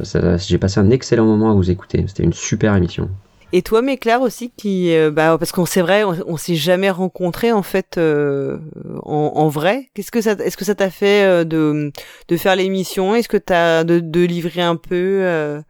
[0.46, 2.04] J'ai passé un excellent moment à vous écouter.
[2.06, 3.08] C'était une super émission.
[3.52, 6.88] Et toi, Méclair aussi, qui, euh, bah, parce qu'on c'est vrai, on, on s'est jamais
[6.88, 8.58] rencontrés en fait euh,
[9.02, 9.88] en, en vrai.
[9.94, 11.90] Qu'est-ce que ça, est-ce que ça t'a fait euh, de
[12.28, 13.16] de faire l'émission?
[13.16, 15.60] Est-ce que t'as de, de livrer un peu euh,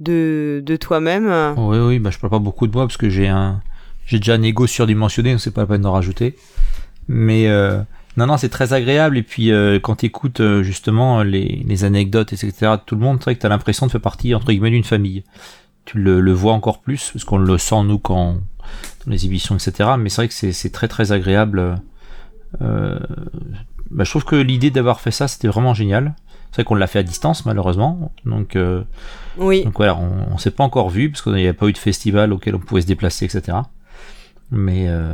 [0.00, 1.54] de de toi-même?
[1.56, 3.62] Oui, oui, bah, je parle pas beaucoup de moi parce que j'ai un,
[4.06, 6.36] j'ai déjà un ego surdimensionné, donc c'est pas la peine d'en rajouter.
[7.08, 7.80] Mais euh,
[8.16, 9.16] non, non, c'est très agréable.
[9.16, 12.52] Et puis euh, quand tu écoutes justement les, les anecdotes, etc.
[12.60, 14.70] de tout le monde, c'est vrai que tu as l'impression de faire partie entre guillemets
[14.70, 15.24] d'une famille.
[15.84, 18.36] Tu le, le vois encore plus parce qu'on le sent nous quand
[19.06, 19.90] dans les émissions, etc.
[19.98, 21.80] Mais c'est vrai que c'est, très très agréable.
[22.60, 22.98] Euh,
[23.90, 26.14] bah, je trouve que l'idée d'avoir fait ça, c'était vraiment génial.
[26.50, 28.56] C'est vrai qu'on l'a fait à distance malheureusement, donc.
[28.56, 28.82] Euh,
[29.38, 29.64] Oui.
[29.64, 31.78] donc voilà, on, on s'est pas encore vu parce qu'il n'y avait pas eu de
[31.78, 33.56] festival auquel on pouvait se déplacer, etc.
[34.52, 35.12] Mais euh,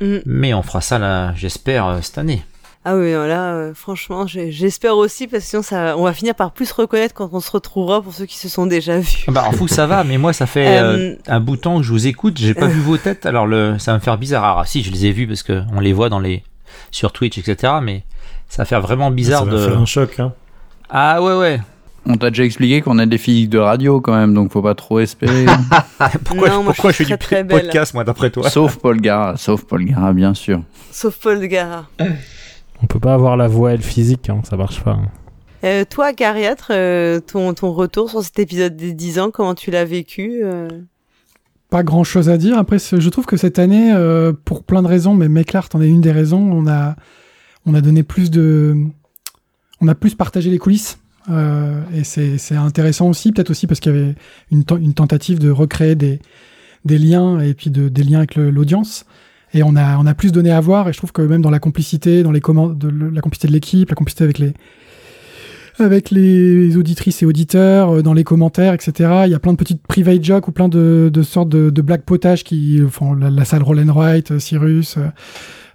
[0.00, 0.18] Mm.
[0.26, 2.44] mais on fera ça là, j'espère euh, cette année.
[2.84, 6.52] Ah oui, là, euh, franchement, j'espère aussi parce que sinon ça, on va finir par
[6.52, 9.24] plus se reconnaître quand on se retrouvera pour ceux qui se sont déjà vus.
[9.26, 11.60] Ah Bah en fou ça va, mais moi ça fait euh, Euh, un bout de
[11.60, 12.68] temps que je vous écoute, j'ai pas euh.
[12.68, 14.58] vu vos têtes, alors le ça va me faire bizarre.
[14.58, 16.44] Ah si, je les ai vus parce que on les voit dans les
[16.92, 17.74] sur Twitch, etc.
[17.82, 18.04] Mais
[18.48, 19.68] ça va faire vraiment bizarre ça va de.
[19.68, 20.20] faire un choc.
[20.20, 20.32] Hein.
[20.88, 21.60] Ah ouais ouais.
[22.10, 24.74] On t'a déjà expliqué qu'on a des physiques de radio quand même, donc faut pas
[24.74, 25.44] trop espérer.
[26.24, 27.62] pourquoi Non, moi, pourquoi je je suis fais très, très du belle.
[27.66, 28.48] podcast moi d'après toi?
[28.48, 30.62] Sauf Paul Gara, sauf Paul Gara, bien sûr.
[30.90, 31.86] Sauf Paul Gara.
[32.82, 34.92] On peut pas avoir la voix elle physique, hein, ça marche pas.
[34.92, 35.08] hein.
[35.64, 39.70] Euh, toi, Cariatre, euh, ton, ton retour sur cet épisode des 10 ans, comment tu
[39.72, 40.68] l'as vécu euh?
[41.68, 42.56] Pas grand chose à dire.
[42.56, 45.82] Après, ce- je trouve que cette année, euh, pour plein de raisons, mais Méclart en
[45.82, 46.94] est une des raisons, on a,
[47.66, 48.76] on a donné plus de.
[49.80, 50.98] On a plus partagé les coulisses.
[51.30, 54.14] Euh, et c'est intéressant aussi, peut-être aussi parce qu'il y avait
[54.50, 56.18] une, ten- une tentative de recréer des,
[56.84, 59.04] liens et puis de, des liens avec l'audience.
[59.54, 60.88] Et on a, plus donné à voir.
[60.88, 63.88] Et je trouve que même dans la complicité, dans les de la complicité de l'équipe,
[63.88, 64.24] la complicité
[65.78, 69.22] avec les, auditrices et auditeurs, euh, dans les commentaires, etc.
[69.26, 72.02] Il y a plein de petites private jokes ou plein de, sortes de, de black
[72.02, 74.98] potage qui font la, salle Roll and Wright, euh, Cyrus,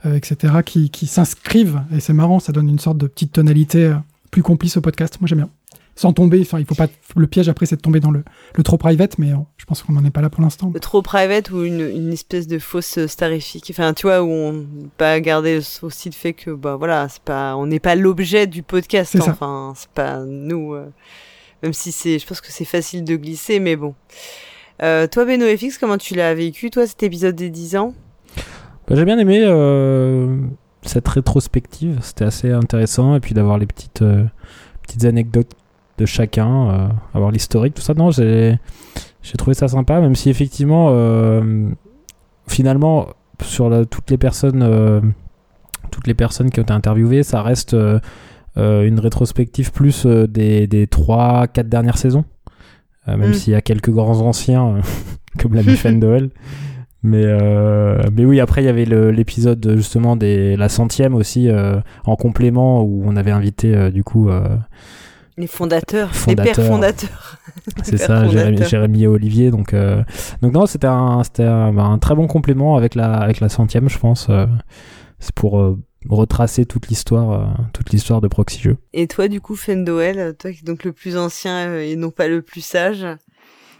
[0.04, 0.56] etc.
[0.66, 1.82] qui, s'inscrivent.
[1.96, 3.94] Et c'est marrant, ça donne une sorte de petite tonalité
[4.34, 5.18] plus complice au podcast.
[5.22, 5.50] Moi, j'aime bien.
[5.96, 6.88] Sans tomber, enfin, il faut pas.
[7.16, 8.24] Le piège après, c'est de tomber dans le,
[8.56, 10.72] le trop private, mais euh, je pense qu'on n'en est pas là pour l'instant.
[10.74, 13.68] Le trop private ou une, une espèce de fausse starifique.
[13.70, 14.66] Enfin, tu vois, où on
[14.98, 18.64] pas garder aussi le fait que, bah voilà, c'est pas, on n'est pas l'objet du
[18.64, 19.12] podcast.
[19.12, 19.32] C'est ça.
[19.32, 20.74] Enfin, c'est pas nous.
[20.74, 20.88] euh,
[21.62, 23.94] même si c'est, je pense que c'est facile de glisser, mais bon.
[24.82, 27.94] Euh, toi, Beno FX, comment tu l'as vécu, toi, cet épisode des 10 ans?
[28.88, 30.36] Bah, J'ai bien aimé euh,
[30.86, 34.26] cette rétrospective, c'était assez intéressant, et puis d'avoir les petites, euh,
[34.84, 35.52] petites anecdotes
[35.98, 37.94] de chacun, euh, avoir l'historique, tout ça.
[37.94, 38.58] Non, j'ai
[39.38, 41.70] trouvé ça sympa, même si effectivement, euh,
[42.48, 43.08] finalement,
[43.42, 45.14] sur la- toutes les personnes,
[45.92, 47.76] toutes les personnes qui ont été interviewées, ça reste
[48.56, 52.26] une rétrospective plus des, des 3-4 dernières saisons.
[53.08, 53.34] Même Mm.
[53.34, 54.76] s'il y a quelques grands anciens,
[55.40, 56.30] comme l'ami Fendel.
[57.04, 61.82] Mais, euh, mais oui, après, il y avait l'épisode justement des la centième aussi, euh,
[62.06, 64.48] en complément, où on avait invité euh, du coup, euh,
[65.38, 66.56] Les fondateurs, les Fondateurs.
[66.56, 67.38] pères fondateurs.
[67.84, 69.52] c'est Les ça, Jérémy, et Olivier.
[69.52, 70.02] Donc, euh,
[70.42, 73.50] donc non, c'était un, c'était un, bah, un très bon complément avec la, avec la
[73.50, 74.28] centième, je pense.
[74.30, 74.46] euh,
[75.20, 75.78] c'est pour euh,
[76.10, 78.78] retracer toute l'histoire, euh, toute l'histoire de Proxy Jeux.
[78.94, 82.28] Et toi, du coup, Fendoel, toi qui es donc le plus ancien et non pas
[82.30, 83.06] le plus sage,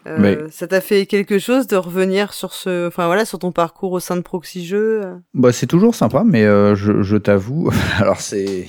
[0.08, 3.52] euh, Mais- ça t'a fait quelque chose de revenir sur ce, enfin voilà, sur ton
[3.52, 7.18] parcours au sein de Proxy Jeux euh Bah, c'est toujours sympa, mais euh, je, je
[7.18, 7.70] t'avoue,
[8.00, 8.68] alors c'est.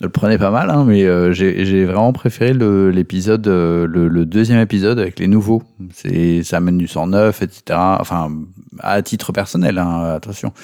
[0.00, 4.58] Ne le prenez pas mal, hein, mais euh, j'ai vraiment préféré l'épisode, le, le deuxième
[4.58, 5.62] épisode avec les nouveaux.
[5.92, 7.78] C'est ça amène du sang neuf, etc.
[8.00, 8.32] Enfin,
[8.78, 10.54] à titre personnel, hein, attention.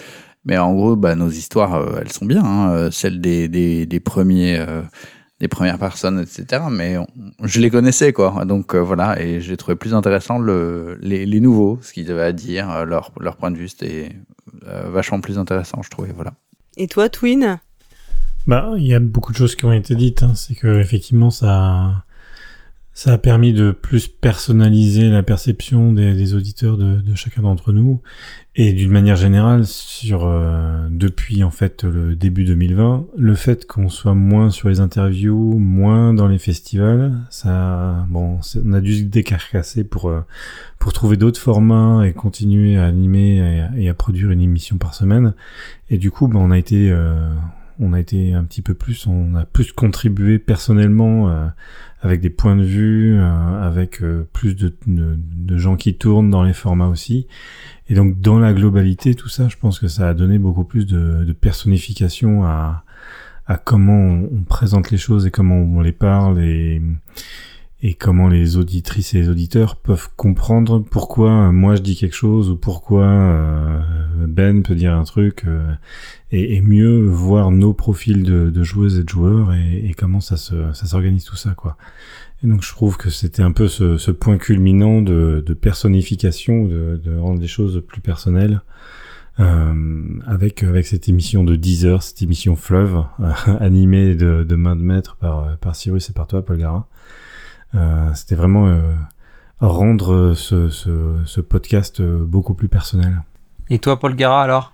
[0.47, 4.59] Mais en gros, bah, nos histoires, elles sont bien, hein, celles des, des, des premiers,
[5.41, 6.63] des premières personnes, etc.
[6.71, 7.07] Mais on-
[7.43, 8.45] je les connaissais, quoi.
[8.47, 12.23] Donc euh, voilà, et j'ai trouvé plus intéressant le, les, les nouveaux, ce qu'ils avaient
[12.23, 14.13] à dire, euh, leur, leur point de vue, c'était
[14.67, 16.13] euh, vachement plus intéressant, je trouvais.
[16.15, 16.33] Voilà.
[16.79, 17.59] Et toi, Twin?
[18.47, 20.23] Bah, il y a beaucoup de choses qui ont été dites.
[20.23, 20.33] hein.
[20.35, 22.05] C'est que effectivement, ça,
[22.97, 28.01] ça a permis de plus personnaliser la perception des, auditeurs de, chacun d'entre nous,
[28.55, 33.91] et d'une manière générale, sur euh, depuis en fait le début 2020, le fait qu'on
[33.91, 39.03] soit moins sur les interviews, moins dans les festivals, ça, bon, on a dû se
[39.03, 40.23] décarcasser pour euh,
[40.79, 45.35] pour trouver d'autres formats et continuer à animer et à produire une émission par semaine.
[45.91, 47.29] Et du coup, ben, on a été euh,
[47.79, 51.47] on a été un petit peu plus, on a plus contribué personnellement euh,
[52.01, 56.31] avec des points de vue, euh, avec euh, plus de, de, de gens qui tournent
[56.31, 57.27] dans les formats aussi.
[57.89, 60.87] Et donc dans la globalité, tout ça, je pense que ça a donné beaucoup plus
[60.87, 62.85] de, de personnification à,
[63.47, 66.83] à comment on, présente les choses et comment on les parle et,
[67.83, 72.17] et comment les auditrices et les auditeurs peuvent comprendre pourquoi euh, moi je dis quelque
[72.17, 73.81] chose ou pourquoi euh,
[74.27, 75.73] Ben peut dire un truc euh,
[76.33, 80.21] et, et mieux voir nos profils de, de joueuses et de joueurs et, et comment
[80.21, 81.77] ça se ça s'organise tout ça quoi.
[82.43, 86.65] Et donc je trouve que c'était un peu ce, ce point culminant de, de personnification,
[86.65, 88.63] de, de rendre les choses plus personnelles.
[89.39, 93.05] Euh, avec avec cette émission de 10 heures, cette émission fleuve
[93.61, 96.89] animée de, de main de maître par par Cyrus et par toi Paul Gara.
[97.75, 98.95] Euh, c'était vraiment euh,
[99.61, 103.23] rendre ce, ce, ce podcast euh, beaucoup plus personnel.
[103.69, 104.73] Et toi, Paul Gara, alors?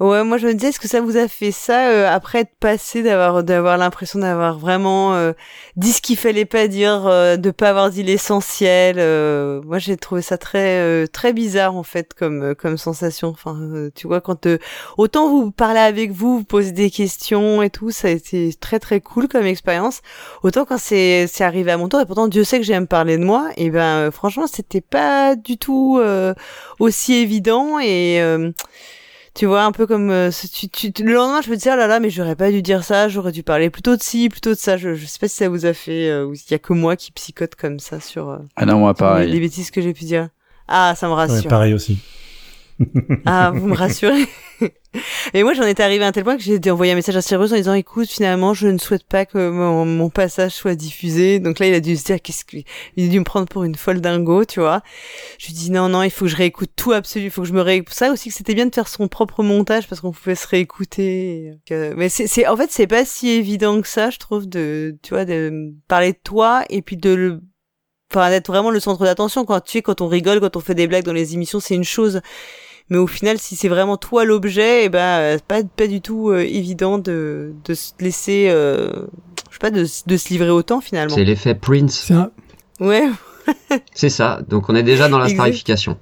[0.00, 2.56] Ouais, moi je me disais, est-ce que ça vous a fait ça euh, après être
[2.58, 5.32] passé, d'avoir d'avoir l'impression d'avoir vraiment euh,
[5.76, 8.96] dit ce qu'il fallait pas dire, euh, de pas avoir dit l'essentiel.
[8.98, 13.28] euh, moi j'ai trouvé ça très euh, très bizarre en fait comme euh, comme sensation.
[13.28, 13.56] Enfin,
[13.94, 14.48] tu vois quand
[14.98, 18.80] autant vous parlez avec vous, vous posez des questions et tout, ça a été très
[18.80, 20.00] très cool comme expérience.
[20.42, 23.16] Autant quand c'est c'est arrivé à mon tour et pourtant Dieu sait que j'aime parler
[23.16, 26.00] de moi, et ben franchement c'était pas du tout
[26.80, 28.20] aussi évident et
[29.34, 31.76] tu vois, un peu comme euh, ce- tu, tu- le lendemain, je me disais, oh
[31.76, 34.50] là là, mais j'aurais pas dû dire ça, j'aurais dû parler plutôt de ci, plutôt
[34.50, 34.76] de ça.
[34.76, 36.72] Je, je sais pas si ça vous a fait, euh, ou s'il y a que
[36.72, 39.40] moi qui psychote comme ça sur, euh, Ah non, moi sur les, les pareil.
[39.40, 40.28] bêtises que j'ai pu dire.
[40.68, 41.50] Ah, ça me Ouais, rassure.
[41.50, 41.98] pareil aussi.
[43.26, 44.26] Ah, vous me rassurez.
[45.32, 47.22] Et moi, j'en étais arrivé à un tel point que j'ai envoyé un message à
[47.22, 51.40] Cyrus en disant, écoute, finalement, je ne souhaite pas que mon, mon passage soit diffusé.
[51.40, 52.64] Donc là, il a dû se dire, qu'est-ce qu'il
[52.96, 54.82] il a dû me prendre pour une folle dingo, tu vois.
[55.38, 57.24] Je lui dis, non, non, il faut que je réécoute tout absolu.
[57.24, 57.94] Il faut que je me réécoute.
[57.94, 61.52] Ça aussi, que c'était bien de faire son propre montage parce qu'on pouvait se réécouter.
[61.72, 64.96] Euh, mais c'est, c'est, en fait, c'est pas si évident que ça, je trouve, de,
[65.02, 67.40] tu vois, de parler de toi et puis de le,
[68.16, 69.44] enfin, d'être vraiment le centre d'attention.
[69.44, 71.74] Quand tu sais, quand on rigole, quand on fait des blagues dans les émissions, c'est
[71.74, 72.20] une chose
[72.90, 76.02] mais au final si c'est vraiment toi l'objet et eh ben c'est pas pas du
[76.02, 78.90] tout euh, évident de de se laisser euh,
[79.48, 82.10] je sais pas de, de se livrer autant finalement C'est l'effet Prince.
[82.10, 82.30] Un-
[82.80, 83.08] ouais
[83.94, 84.40] C'est ça.
[84.50, 85.36] Donc on est déjà dans la Exact.
[85.36, 85.98] starification.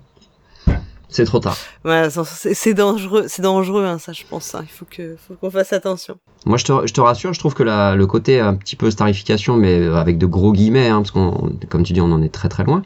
[1.12, 1.56] C'est trop tard.
[1.84, 4.60] c'est c'est dangereux c'est dangereux hein, ça je pense hein.
[4.62, 6.16] il faut que faut qu'on fasse attention
[6.46, 8.90] Moi, je te, je te rassure, je trouve que la, le côté un petit peu
[8.90, 12.32] starification, mais avec de gros guillemets, hein, parce qu'on, comme tu dis, on en est
[12.32, 12.82] très très loin.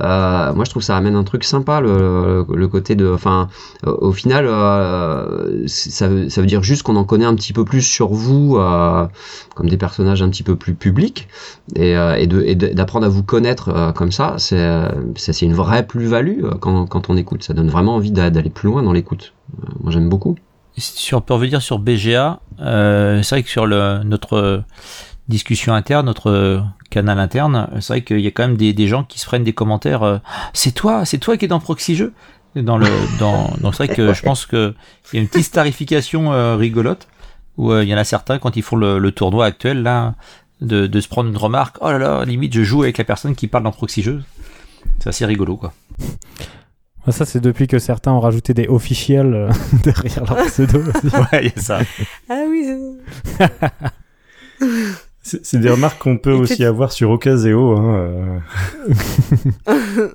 [0.00, 3.48] Euh, moi, je trouve que ça amène un truc sympa, le, côté de, enfin,
[3.84, 8.08] au final, euh, ça, veut, dire juste qu'on en connaît un petit peu plus sur
[8.08, 9.06] vous, euh,
[9.54, 11.28] comme des personnages un petit peu plus publics,
[11.76, 11.94] et,
[12.26, 17.42] d'apprendre à vous connaître comme ça, c'est, une vraie plus-value quand, on écoute.
[17.42, 19.34] Ça donne vraiment envie d'a- d'aller plus loin dans l'écoute.
[19.82, 20.36] Moi, j'aime beaucoup.
[20.76, 24.64] Si on peut revenir sur BGA, c'est vrai que sur le, notre
[25.30, 29.04] discussion interne, notre canal interne, c'est vrai qu'il y a quand même des, des gens
[29.04, 30.02] qui se prennent des commentaires.
[30.02, 30.18] euh,
[30.52, 32.12] c'est toi, c'est toi qui es dans Proxy Jeux.
[32.56, 32.88] Dans le,
[33.20, 34.74] dans, donc c'est vrai que je pense que
[35.12, 37.06] il y a une petite starification euh, rigolote
[37.56, 40.16] où euh, il y en a certains quand ils font le, le tournoi actuel là
[40.60, 41.76] de, de se prendre une remarque.
[41.80, 44.22] Oh là là, limite je joue avec la personne qui parle dans Proxy Jeux.
[44.98, 45.72] C'est assez rigolo quoi.
[47.06, 49.50] Ah, Ça, c'est depuis que certains ont rajouté des officiels euh,
[49.84, 50.80] derrière leur pseudo.
[51.32, 51.78] Ouais, il y a ça.
[52.28, 52.66] ah oui
[55.22, 57.76] c'est- des remarques qu'on peut aussi avoir sur Ocaseo.
[57.76, 58.40] Hein,
[59.68, 59.68] euh.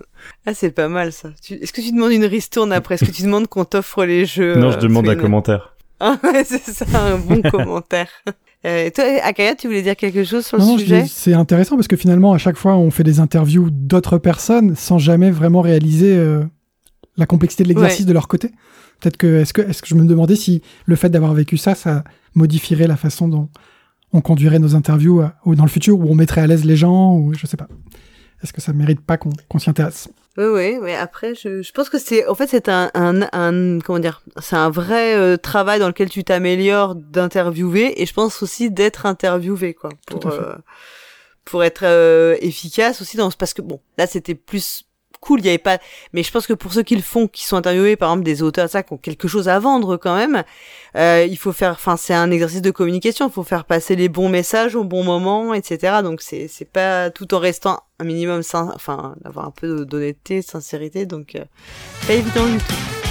[0.45, 2.95] ah c'est pas mal ça Tu- est-ce que tu demandes une ristourne après?
[2.95, 5.75] Est-ce que tu demandes qu'on t'offre les jeux Non, je euh, demande un commentaire.
[5.99, 8.09] ah ouais c'est ça un bon commentaire
[8.65, 11.05] euh, toi Akaya tu voulais dire quelque chose sur le Non, non, je sujet?
[11.07, 14.97] c'est intéressant parce que finalement, à chaque fois, on fait des interviews d'autres personnes sans
[14.97, 16.43] jamais vraiment réaliser euh,
[17.15, 18.49] la complexité de l'exercice de leur côté.
[18.99, 21.75] Peut-être que est-ce que est-ce que je me demandais si le fait d'avoir vécu ça,
[21.75, 22.03] ça
[22.33, 23.49] modifierait la façon dont
[24.13, 26.75] on conduirait nos interviews euh, ou dans le futur où on mettrait à l'aise les
[26.75, 27.67] gens ou je sais pas.
[28.43, 30.09] Est-ce que ça mérite pas qu'on qu'on s'y intéresse?
[30.37, 33.79] Oui, oui, mais après, je, je pense que c'est, en fait, c'est un, un, un,
[33.79, 38.43] comment dire, c'est un vrai euh, travail dans lequel tu t'améliores d'interviewer et je pense
[38.43, 40.55] aussi d'être interviewé, quoi, pour, euh,
[41.45, 44.83] pour être euh, efficace aussi dans, parce que bon, là, c'était plus
[45.25, 45.79] cool, il y avait pas,
[46.13, 48.43] mais je pense que pour ceux qui le font, qui sont interviewés, par exemple, des
[48.43, 50.43] auteurs, ça, qui ont quelque chose à vendre quand même,
[50.95, 54.07] euh, il faut faire, enfin, c'est un exercice de communication, il faut faire passer les
[54.09, 55.97] bons messages au bon moment, etc.
[56.03, 60.41] Donc, c'est, c'est pas tout en restant un minimum, sin- enfin, d'avoir un peu d'honnêteté,
[60.41, 61.43] sincérité, donc, euh,
[62.07, 63.04] pas évident du tout.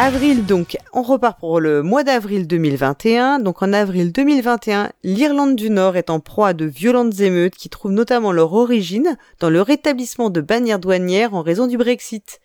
[0.00, 3.40] Avril donc, on repart pour le mois d'avril 2021.
[3.40, 7.68] Donc en avril 2021, l'Irlande du Nord est en proie à de violentes émeutes qui
[7.68, 12.38] trouvent notamment leur origine dans le rétablissement de bannières douanières en raison du Brexit.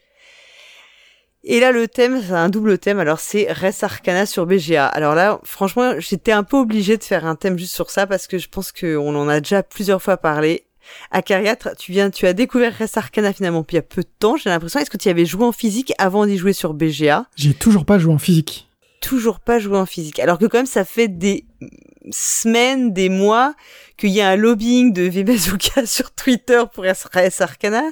[1.44, 2.98] Et là, le thème, c'est un double thème.
[2.98, 4.88] Alors, c'est Res Arcana sur BGA.
[4.88, 8.26] Alors là, franchement, j'étais un peu obligée de faire un thème juste sur ça parce
[8.26, 10.66] que je pense qu'on en a déjà plusieurs fois parlé.
[11.12, 14.38] Acariatre, tu viens, tu as découvert Res Arcana finalement il y a peu de temps,
[14.38, 14.80] j'ai l'impression.
[14.80, 17.86] Est-ce que tu y avais joué en physique avant d'y jouer sur BGA J'ai toujours
[17.86, 18.70] pas joué en physique.
[19.02, 20.20] Toujours pas joué en physique.
[20.20, 21.46] Alors que quand même, ça fait des
[22.12, 23.56] semaines, des mois
[23.98, 27.84] qu'il y a un lobbying de Vibazuka sur Twitter pour Res Arcana,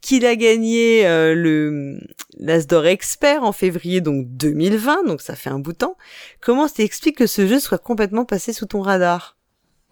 [0.00, 1.98] qu'il a gagné euh, le
[2.38, 5.96] l'Asdor Expert en février donc 2020, donc ça fait un bout de temps.
[6.40, 9.36] Comment t'expliques que ce jeu soit complètement passé sous ton radar?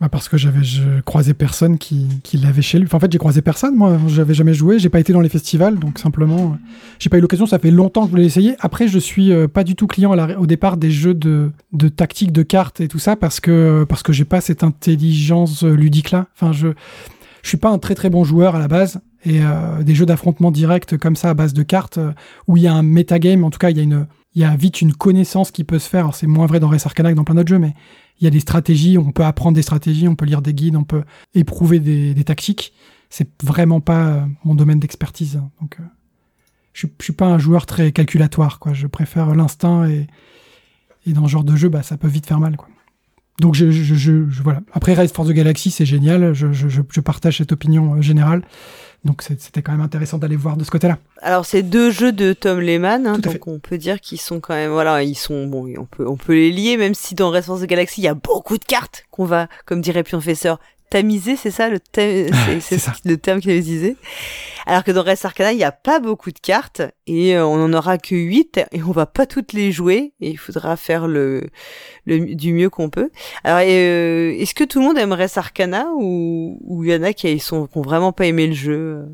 [0.00, 0.62] Bah, parce que j'avais
[1.04, 2.86] croisé personne qui, qui l'avait chez lui.
[2.86, 3.76] Enfin, en fait, j'ai croisé personne.
[3.76, 4.78] Moi, j'avais jamais joué.
[4.78, 6.66] J'ai pas été dans les festivals, donc simplement, euh,
[6.98, 7.44] j'ai pas eu l'occasion.
[7.44, 8.56] Ça fait longtemps que je voulais l'essayer.
[8.60, 12.32] Après, je suis euh, pas du tout client au départ des jeux de, de tactique,
[12.32, 16.12] de cartes et tout ça, parce que parce que j'ai pas cette intelligence euh, ludique
[16.12, 16.28] là.
[16.34, 16.68] Enfin, je
[17.42, 19.00] je suis pas un très très bon joueur à la base.
[19.26, 19.40] Et
[19.82, 21.98] des jeux d'affrontement direct comme ça à base de cartes
[22.48, 23.44] où il y a un metagame.
[23.44, 25.78] En tout cas, il y a une il y a vite une connaissance qui peut
[25.78, 26.14] se faire.
[26.14, 27.74] C'est moins vrai dans Res Arcana que dans plein d'autres jeux, mais
[28.20, 30.76] il y a des stratégies, on peut apprendre des stratégies, on peut lire des guides,
[30.76, 32.72] on peut éprouver des, des tactiques.
[33.08, 35.36] C'est vraiment pas euh, mon domaine d'expertise.
[35.36, 35.50] hein.
[35.60, 35.84] Donc, euh,
[36.72, 38.72] je, suis- pas un joueur très calculatoire, quoi.
[38.72, 40.06] Je préfère l'instinct et,
[41.06, 42.56] dans ce genre de jeu, bah, ça peut vite faire mal,
[43.40, 44.60] donc je, voilà.
[44.72, 46.34] Après Rise for the Galaxy, c'est génial.
[46.34, 48.42] Je partage cette opinion euh, générale.
[49.04, 50.98] Donc c'était quand même intéressant d'aller voir de ce côté-là.
[51.22, 54.54] Alors c'est deux jeux de Tom Lehman, hein, donc on peut dire qu'ils sont quand
[54.54, 57.60] même, voilà, ils sont bon, on peut on peut les lier, même si dans Response
[57.60, 60.60] de Galaxy il y a beaucoup de cartes qu'on va, comme dirait Pionfesseur,
[60.90, 62.28] tamiser, c'est ça le thème,
[62.60, 62.92] c'est- ça.
[63.04, 63.96] le terme qu'il avait utilisé.
[64.66, 67.64] Alors que dans Res Arcana il n'y a pas beaucoup de cartes et euh, on
[67.64, 71.08] en aura que 8 et on va pas toutes les jouer et il faudra faire
[71.08, 71.48] le,
[72.04, 73.10] le du mieux qu'on peut.
[73.44, 77.02] Alors euh, est-ce que tout le monde aime Res Arcana ou ou il y en
[77.02, 79.04] a qui sont qui ont vraiment pas aimé le jeu?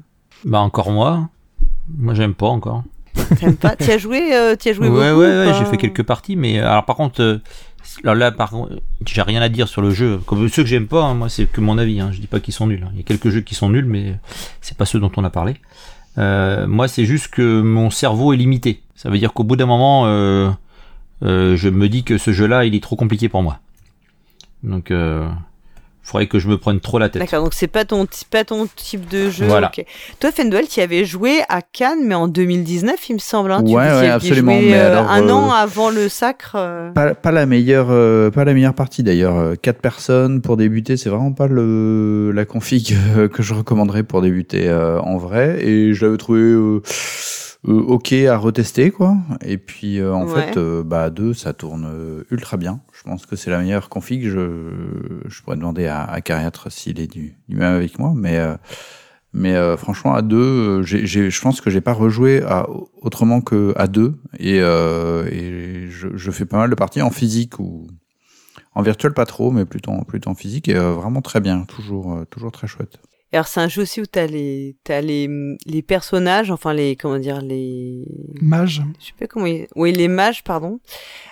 [0.45, 1.29] Bah encore moi.
[1.97, 2.83] Moi j'aime pas encore.
[3.41, 3.77] T'aimes pas?
[3.77, 6.03] Tu as joué, euh, t'y as joué ouais, beaucoup ouais, ou ouais, j'ai fait quelques
[6.03, 7.39] parties, mais euh, alors par contre, euh,
[8.03, 10.19] alors là, par contre, j'ai rien à dire sur le jeu.
[10.27, 12.01] Comme ceux que j'aime pas, hein, moi, c'est que mon avis.
[12.01, 12.83] Hein, je dis pas qu'ils sont nuls.
[12.85, 12.91] hein.
[12.93, 14.17] Il y a quelques jeux qui sont nuls, mais
[14.61, 15.57] c'est pas ceux dont on a parlé.
[16.19, 18.83] Euh, moi, c'est juste que mon cerveau est limité.
[18.95, 20.51] Ça veut dire qu'au bout d'un moment, euh,
[21.23, 23.61] euh, je me dis que ce jeu-là, il est trop compliqué pour moi.
[24.63, 24.93] Donc,
[26.07, 27.21] faudrait que je me prenne trop la tête.
[27.21, 29.47] D'accord, donc c'est pas ton, pas ton type de jeu.
[29.47, 29.71] Voilà.
[30.21, 33.51] Toi, Fendwell, tu avais joué à Cannes, mais en 2019, il me semble.
[33.53, 36.53] Hein, tu Ouais, absolument, joué, mais euh, alors, un euh, an avant le sacre.
[36.57, 36.91] euh.
[36.93, 39.37] Pas, pas la meilleure, euh, pas la meilleure partie d'ailleurs.
[39.37, 44.03] Euh, Quatre personnes pour débuter, c'est vraiment pas le la config euh, que je recommanderais
[44.05, 45.59] pour débuter euh, en vrai.
[45.65, 46.81] Et je l'avais trouvé euh, euh,
[47.73, 49.17] ok à retester quoi.
[49.45, 50.47] Et puis euh, en Ouais.
[50.47, 52.81] fait, euh, bah à deux, ça tourne euh, ultra bien.
[52.93, 54.29] Je pense que c'est la meilleure config.
[54.29, 54.71] Je
[55.27, 58.57] je pourrais demander à, à Cariatre s'il est du, du même avec moi, mais euh,
[59.33, 62.67] mais euh, franchement, à deux, euh, j'ai, j'ai- je pense que j'ai pas rejoué à,
[63.03, 64.15] autrement que à deux.
[64.39, 67.87] Et, euh, et je, je fais pas mal de parties en physique ou
[68.75, 70.69] en virtuel, pas trop, mais plutôt, plutôt en physique.
[70.69, 72.99] Et euh, vraiment très bien, toujours, euh, toujours très chouette.
[73.33, 75.29] Et Alors, c'est un jeu aussi où t'as les, t'as les,
[75.67, 78.07] les personnages, enfin, les, comment dire, les.
[78.41, 78.83] Mage.
[79.01, 79.67] Je sais pas comment ils...
[79.75, 80.79] Oui, les mages, pardon.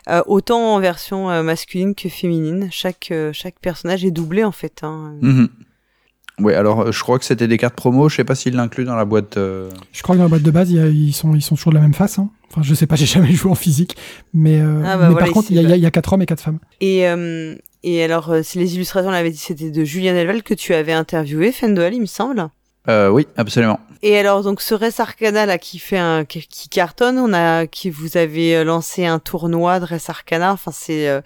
[0.08, 2.68] Euh, autant en version euh, masculine que féminine.
[2.72, 4.80] Chaque, euh, chaque personnage est doublé, en fait.
[4.82, 5.16] Hein.
[5.22, 5.48] Mhm.
[6.40, 8.08] Ouais, alors euh, je crois que c'était des cartes promo.
[8.08, 9.36] Je sais pas s'ils l'incluent dans la boîte.
[9.36, 11.42] euh, Je crois que dans la boîte de base, il y a- ils, sont, ils
[11.42, 12.18] sont toujours de la même face.
[12.18, 12.28] hein.
[12.50, 13.96] Enfin, je sais pas, j'ai jamais joué en physique.
[14.32, 16.26] Mais, euh, Ah bah mais voilà, par contre, il y, a- y quatre hommes et
[16.26, 16.58] quatre femmes.
[16.80, 17.54] Et, euh,
[17.84, 20.92] et alors, si les illustrations, on l'avait dit, c'était de Julien Delval que tu avais
[20.92, 22.48] interviewé, Fendwell, il me semble.
[22.88, 23.78] euh, oui, absolument.
[24.06, 27.66] Et alors donc ce Res Arcana là qui fait un qui, qui cartonne, on a
[27.66, 31.22] qui vous avez euh, lancé un tournoi de Res Arcana, enfin c'est euh,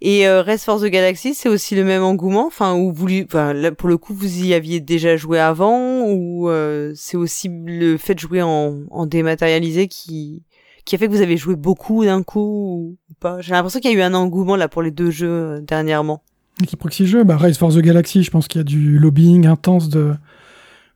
[0.00, 3.54] et euh, Res Force the Galaxy c'est aussi le même engouement, enfin où vous enfin
[3.78, 8.14] pour le coup vous y aviez déjà joué avant ou euh, c'est aussi le fait
[8.16, 10.42] de jouer en, en dématérialisé qui
[10.84, 13.40] qui a fait que vous avez joué beaucoup d'un coup ou pas?
[13.40, 16.24] J'ai l'impression qu'il y a eu un engouement là pour les deux jeux euh, dernièrement.
[16.58, 19.46] L'équipe Proxy Jeux, bah, Rise for the Galaxy, je pense qu'il y a du lobbying
[19.46, 20.14] intense de,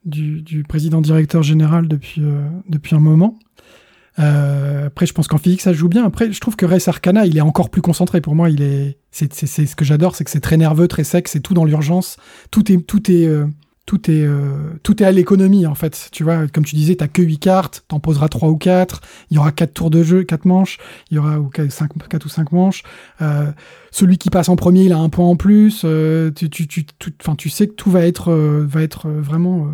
[0.04, 3.38] du, président directeur général depuis, euh, depuis un moment.
[4.18, 6.04] Euh, après, je pense qu'en physique, ça joue bien.
[6.04, 8.20] Après, je trouve que Res Arcana, il est encore plus concentré.
[8.20, 11.04] Pour moi, il est, c'est, c'est, ce que j'adore, c'est que c'est très nerveux, très
[11.04, 12.16] sec, c'est tout dans l'urgence.
[12.50, 13.46] Tout est, tout est, euh,
[13.86, 14.28] tout est,
[14.82, 16.10] tout est à l'économie, en fait.
[16.12, 19.00] Tu vois, comme tu disais, t'as que 8 cartes, t'en poseras 3 ou 4.
[19.30, 20.78] Il y aura 4 tours de jeu, 4 manches.
[21.10, 21.66] Il y aura ou 4,
[22.24, 22.82] ou 5 manches.
[23.90, 25.84] Celui qui passe en premier, il a un point en plus.
[26.36, 29.72] Tu, tu, tu, tu sais que tout va être, va être vraiment.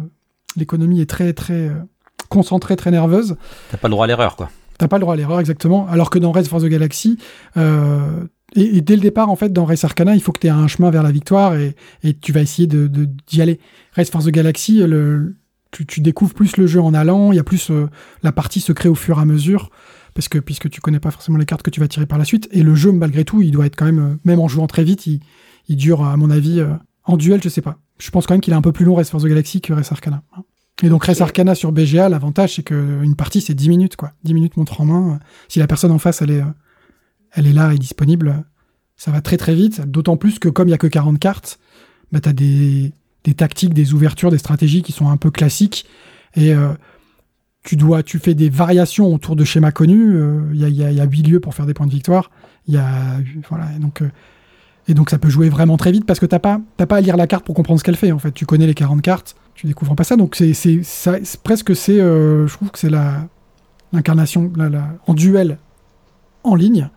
[0.56, 1.74] L'économie est très, très euh,
[2.28, 3.36] concentrée, très nerveuse.
[3.70, 4.50] T'as pas le droit à l'erreur, quoi.
[4.78, 5.88] T'as pas le droit à l'erreur, exactement.
[5.88, 7.18] Alors que dans Race for the Galaxy,
[7.56, 8.24] euh,
[8.54, 10.50] et, et dès le départ, en fait, dans Race Arcana, il faut que tu aies
[10.50, 12.86] un chemin vers la victoire et, et tu vas essayer de,
[13.26, 13.58] d'y aller.
[13.94, 15.36] Race for the Galaxy, le,
[15.70, 17.88] tu, tu découvres plus le jeu en allant, il y a plus euh,
[18.22, 19.70] la partie se crée au fur et à mesure,
[20.14, 22.24] parce que puisque tu connais pas forcément les cartes que tu vas tirer par la
[22.24, 22.48] suite.
[22.52, 24.84] Et le jeu, malgré tout, il doit être quand même, euh, même en jouant très
[24.84, 25.20] vite, il,
[25.68, 26.62] il dure, à mon avis,
[27.04, 27.78] en duel, je sais pas.
[27.98, 29.72] Je pense quand même qu'il est un peu plus long Race for the Galaxy que
[29.72, 30.22] Race Arcana.
[30.82, 34.12] Et donc Race Arcana sur BGA, l'avantage c'est que une partie c'est 10 minutes quoi.
[34.24, 35.20] 10 minutes montre en main.
[35.48, 36.52] Si la personne en face elle est, euh,
[37.32, 38.44] elle est là et disponible,
[38.96, 39.82] ça va très très vite.
[39.86, 41.58] D'autant plus que comme il y a que 40 cartes,
[42.12, 42.92] bah t'as des,
[43.24, 45.86] des tactiques, des ouvertures, des stratégies qui sont un peu classiques.
[46.34, 46.72] Et euh,
[47.62, 50.14] tu dois, tu fais des variations autour de schémas connus.
[50.14, 51.86] Euh, Il y, a, y, a, il y a 8 lieux pour faire des points
[51.86, 52.30] de victoire.
[52.68, 53.18] Il y a
[53.48, 54.10] voilà donc euh,
[54.88, 57.00] et donc ça peut jouer vraiment très vite parce que t'as pas t'as pas à
[57.00, 58.32] lire la carte pour comprendre ce qu'elle fait en fait.
[58.32, 60.16] Tu connais les 40 cartes, tu découvres pas ça.
[60.16, 60.52] Donc c'est
[61.42, 63.28] presque c'est euh, je trouve que c'est la
[63.92, 65.58] l'incarnation la, la- en duel
[66.44, 66.88] en ligne.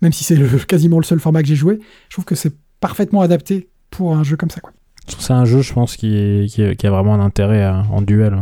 [0.00, 3.20] Même si c'est quasiment le seul format que j'ai joué, je trouve que c'est parfaitement
[3.22, 4.72] adapté pour un jeu comme ça quoi.
[5.18, 8.40] C'est un jeu, je pense, qui, qui, a vraiment un intérêt euh, en duel.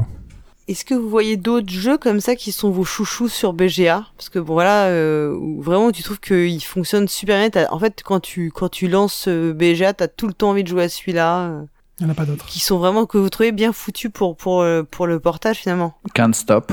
[0.70, 4.28] Est-ce que vous voyez d'autres jeux comme ça qui sont vos chouchous sur BGA Parce
[4.28, 7.50] que bon voilà, euh, vraiment tu trouves qu'il fonctionne super bien.
[7.50, 10.62] T'as- En fait, quand tu quand tu lances euh, BGA, t'as tout le temps envie
[10.62, 11.40] de jouer à celui-là.
[11.48, 11.62] euh,
[11.98, 12.46] Il n'y en a pas d'autres.
[12.46, 15.94] qui sont vraiment que vous trouvez bien foutus pour pour pour le portage finalement.
[16.14, 16.70] Can't stop,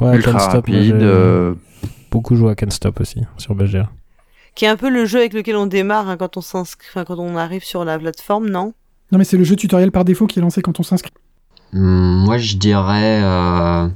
[0.00, 0.92] Ouais, ultra Can't Stop, rapide.
[1.02, 1.54] euh,
[2.10, 3.90] beaucoup joué à Can't Stop aussi sur BGA.
[4.54, 7.18] qui est un peu le jeu avec lequel on démarre hein, quand on s'inscrit, quand
[7.18, 8.74] on arrive sur la plateforme, non?
[9.12, 11.10] Non, mais c'est le jeu tutoriel par défaut qui est lancé quand on s'inscrit.
[11.74, 13.88] Moi, je dirais, euh,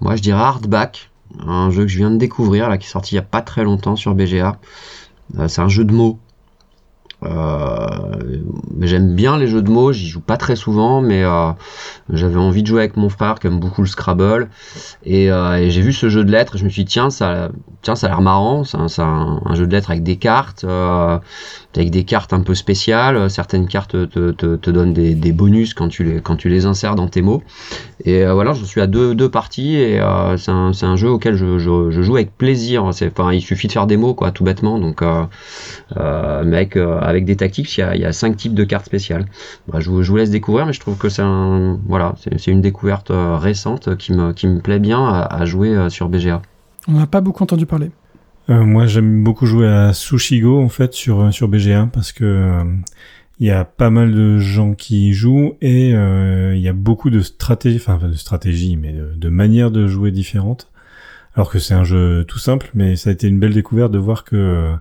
[0.00, 1.10] moi, je dirais Hardback,
[1.40, 3.40] un jeu que je viens de découvrir, là, qui est sorti il y a pas
[3.40, 4.58] très longtemps sur BGA.
[5.38, 6.18] Euh, c'est un jeu de mots.
[7.24, 7.86] Euh,
[8.82, 11.24] j'aime bien les jeux de mots, j'y joue pas très souvent, mais
[12.10, 14.50] j'avais envie de jouer avec mon frère qui aime beaucoup le Scrabble,
[15.04, 15.30] et,
[15.68, 17.48] j'ai vu ce jeu de lettres, et je me suis dit tiens ça,
[17.82, 20.64] tiens ça a l'air marrant, c'est un, jeu de lettres avec des cartes,
[21.76, 25.74] avec des cartes un peu spéciales, certaines cartes te, te, te donnent des, des, bonus
[25.74, 27.42] quand tu les quand tu les insères dans tes mots,
[28.04, 31.08] et euh, voilà je suis à deux, deux parties, et euh, c'est un, un, jeu
[31.10, 34.42] auquel je, je, joue avec plaisir, enfin il suffit de faire des mots quoi tout
[34.44, 35.02] bêtement, donc
[36.44, 36.68] mais
[37.00, 39.26] avec des tactiques, il y, a, il y a cinq types de cartes spéciales.
[39.68, 42.50] Bah, je, vous, je, vous, laisse découvrir, mais je trouve que c'est un, voilà, c'est
[42.50, 46.08] une découverte euh, récente qui me, qui me plaît bien à, à jouer euh, sur
[46.08, 46.42] BGA.
[46.88, 47.90] On n'a pas beaucoup entendu parler.
[48.50, 52.64] Euh, moi, j'aime beaucoup jouer à Sushigo en fait sur sur BGA parce que euh,
[53.40, 56.72] il y a pas mal de gens qui y jouent et euh, il y a
[56.72, 60.70] beaucoup de stratégies, enfin de stratégies, mais de, de manières de jouer différentes.
[61.34, 63.98] Alors que c'est un jeu tout simple, mais ça a été une belle découverte de
[63.98, 64.74] voir que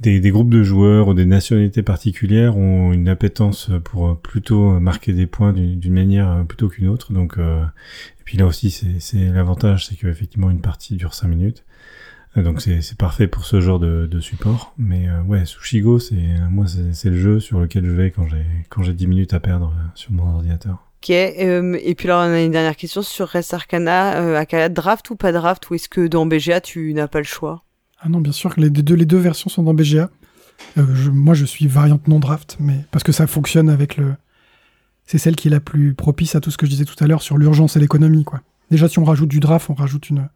[0.00, 5.12] des, des, groupes de joueurs ou des nationalités particulières ont une appétence pour plutôt marquer
[5.12, 7.12] des points d'une manière plutôt qu'une autre.
[7.12, 11.64] Donc, euh, et puis là aussi, c'est l'avantage, c'est qu'effectivement une partie dure 5 minutes.
[12.36, 14.74] Donc c'est parfait pour ce genre de, de support.
[14.76, 16.16] Mais euh, ouais, Sushigo, c'est
[16.50, 19.40] moi c'est le jeu sur lequel je vais quand j'ai quand j'ai 10 minutes à
[19.40, 20.78] perdre sur mon ordinateur.
[21.02, 25.10] Ok, euh, et puis là on a une dernière question sur Res Arcana, euh, draft
[25.10, 27.64] ou pas draft, ou est-ce que dans BGA tu n'as pas le choix?
[28.06, 30.10] Ah non, bien sûr que les deux, les deux versions sont dans BGA.
[30.76, 34.14] Euh, je, moi, je suis variante non draft, mais parce que ça fonctionne avec le.
[35.06, 37.06] C'est celle qui est la plus propice à tout ce que je disais tout à
[37.06, 38.40] l'heure sur l'urgence et l'économie, quoi.
[38.70, 40.28] Déjà, si on rajoute du draft, on rajoute une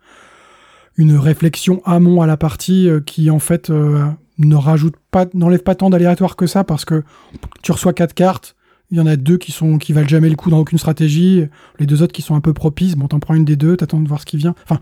[0.98, 4.04] une réflexion amont à la partie euh, qui en fait euh,
[4.38, 7.02] n'enlève pas tant d'aléatoire que ça parce que
[7.62, 8.56] tu reçois quatre cartes,
[8.90, 11.46] il y en a deux qui sont qui valent jamais le coup dans aucune stratégie.
[11.78, 12.96] Les deux autres qui sont un peu propices.
[12.96, 14.54] Bon, t'en prends une des deux, t'attends de voir ce qui vient.
[14.64, 14.80] Enfin,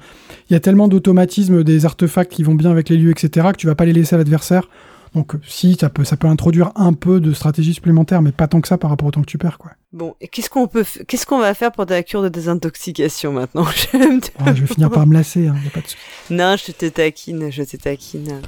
[0.48, 3.56] il y a tellement d'automatismes, des artefacts qui vont bien avec les lieux, etc., que
[3.56, 4.68] tu vas pas les laisser à l'adversaire.
[5.15, 8.61] Donc, si ça peut, ça peut introduire un peu de stratégie supplémentaire, mais pas tant
[8.61, 9.73] que ça par rapport au temps que tu perds, quoi.
[9.93, 13.65] Bon, et qu'est-ce qu'on peut, qu'est-ce qu'on va faire pour ta cure de désintoxication maintenant?
[13.74, 15.97] Je, je vais finir par me lasser, hein, y a pas de souci.
[16.31, 18.43] Non, je te taquine, je te taquine.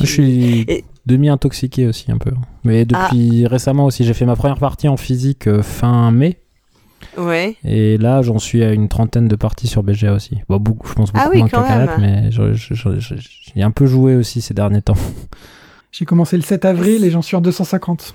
[0.00, 0.84] Je suis et...
[1.06, 2.32] demi-intoxiqué aussi un peu.
[2.64, 3.48] Mais depuis ah.
[3.48, 6.38] récemment aussi, j'ai fait ma première partie en physique euh, fin mai.
[7.16, 7.56] Ouais.
[7.64, 10.38] Et là, j'en suis à une trentaine de parties sur BGA aussi.
[10.48, 14.40] Bon, beaucoup, je pense beaucoup ah oui, moins que mais j'ai un peu joué aussi
[14.40, 14.96] ces derniers temps.
[15.90, 18.14] J'ai commencé le 7 avril et j'en suis en 250.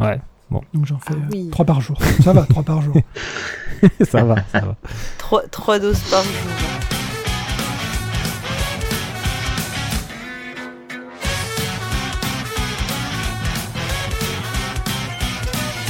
[0.00, 0.20] Ouais.
[0.50, 0.60] Bon.
[0.74, 1.48] Donc j'en fais ah, oui.
[1.50, 1.98] 3 par jour.
[2.22, 2.96] Ça va, 3 par jour.
[4.00, 4.76] ça va, ça va.
[5.18, 6.32] 3, 3 doses par jour.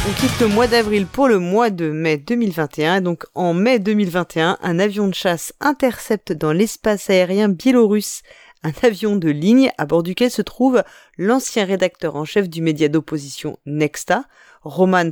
[0.09, 3.01] On quitte le mois d'avril pour le mois de mai 2021.
[3.01, 8.23] Donc en mai 2021, un avion de chasse intercepte dans l'espace aérien biélorusse
[8.67, 10.83] un avion de ligne à bord duquel se trouve
[11.19, 14.25] l'ancien rédacteur en chef du média d'opposition Nexta,
[14.63, 15.11] Roman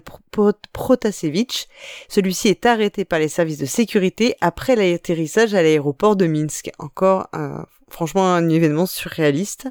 [0.73, 1.69] Protasevich.
[2.09, 6.73] Celui-ci est arrêté par les services de sécurité après l'atterrissage à l'aéroport de Minsk.
[6.79, 9.69] Encore un, franchement un événement surréaliste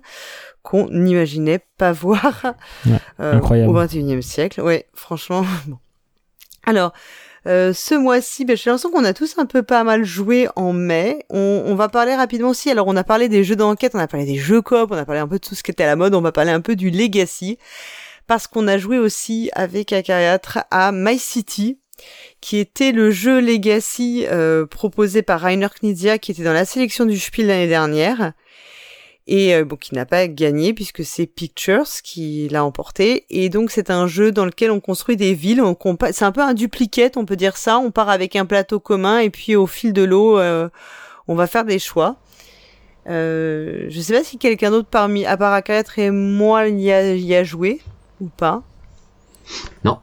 [0.62, 2.56] qu'on n'imaginait pas voir
[2.86, 4.62] ouais, euh, au XXIe siècle.
[4.62, 5.46] Ouais, franchement.
[5.68, 5.78] Bon.
[6.66, 6.94] Alors,
[7.46, 10.74] euh, ce mois-ci, ben, j'ai l'impression qu'on a tous un peu pas mal joué en
[10.74, 11.26] mai.
[11.30, 12.70] On, va parler rapidement aussi.
[12.70, 15.06] Alors, on a parlé des jeux d'enquête, on a parlé des jeux coop, on a
[15.06, 16.16] parlé un peu de tout ce qui était à la mode.
[16.16, 17.58] On va parler un peu du Legacy
[18.28, 21.80] parce qu'on a joué aussi avec Akariatre à My City,
[22.40, 27.06] qui était le jeu Legacy euh, proposé par Rainer Knizia, qui était dans la sélection
[27.06, 28.34] du Spiel l'année dernière
[29.28, 33.26] et euh, bon qui n'a pas gagné puisque c'est Pictures qui l'a emporté.
[33.30, 35.78] Et donc c'est un jeu dans lequel on construit des villes on
[36.12, 37.80] c'est un peu un duplicate on peut dire ça.
[37.80, 40.70] On part avec un plateau commun et puis au fil de l'eau euh,
[41.28, 42.18] on va faire des choix.
[43.10, 47.16] Euh, je sais pas si quelqu'un d'autre parmi à part Akariatre et moi y a,
[47.16, 47.82] y a joué
[48.22, 48.64] ou pas.
[49.84, 50.00] Non.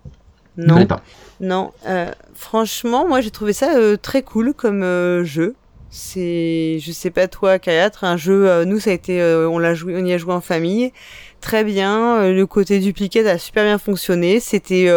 [0.57, 0.87] Non.
[0.87, 1.01] Pas.
[1.41, 5.55] non euh, franchement moi j'ai trouvé ça euh, très cool comme euh, jeu
[5.91, 8.49] c'est, je sais pas toi, Kayatre, un jeu.
[8.49, 10.93] Euh, nous, ça a été, euh, on l'a joué, on y a joué en famille,
[11.41, 12.17] très bien.
[12.21, 14.39] Euh, le côté duplicate a super bien fonctionné.
[14.39, 14.89] C'était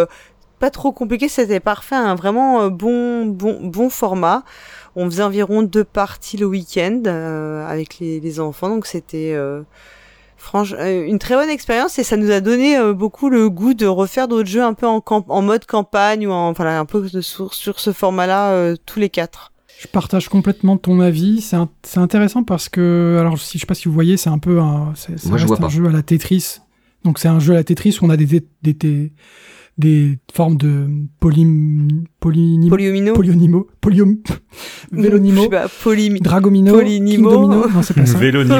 [0.60, 4.44] pas trop compliqué, c'était parfait, un vraiment bon, bon, bon format.
[4.96, 7.04] On faisait environ deux parties le week-end
[7.68, 9.36] avec les, les, enfants, donc c'était
[10.38, 14.28] franchement une très bonne expérience et ça nous a donné beaucoup le goût de refaire
[14.28, 17.80] d'autres jeux un peu en, en mode campagne ou en, voilà, un peu sur, sur
[17.80, 19.53] ce format-là tous les quatre.
[19.84, 21.42] Je partage complètement ton avis.
[21.42, 24.30] C'est un- c'est intéressant parce que, alors si je sais pas si vous voyez, c'est
[24.30, 25.76] un peu un, c'est- ça Moi, je reste vois un pas.
[25.76, 26.60] jeu à la Tetris.
[27.04, 29.12] Donc c'est un jeu à la Tetris où on a des des, des, des,
[29.78, 30.88] des formes de
[31.20, 31.46] poly,
[32.22, 34.18] polynimo, Polyomino polyonimo, polyom,
[34.94, 35.66] vélonimo, pas,
[36.22, 37.30] dragomino, Polynimo.
[37.30, 37.68] king domino.
[37.70, 38.18] Non, c'est pas ça.
[38.18, 38.56] Vélonimo.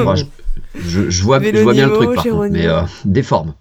[0.76, 3.54] Je, vois, je vois bien le truc par contre, mais euh, des formes.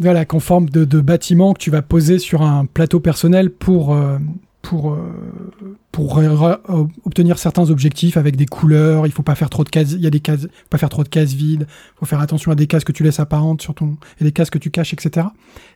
[0.00, 3.94] Voilà, qu'en forme de, de bâtiment que tu vas poser sur un plateau personnel pour,
[3.94, 4.18] euh,
[4.64, 9.06] pour, euh, pour euh, euh, obtenir certains objectifs avec des couleurs.
[9.06, 9.92] Il faut pas faire trop de cases.
[9.92, 11.66] Il y a des cases, faut pas faire trop de cases vides.
[11.96, 13.74] faut faire attention à des cases que tu laisses apparentes sur
[14.20, 15.26] et des cases que tu caches, etc.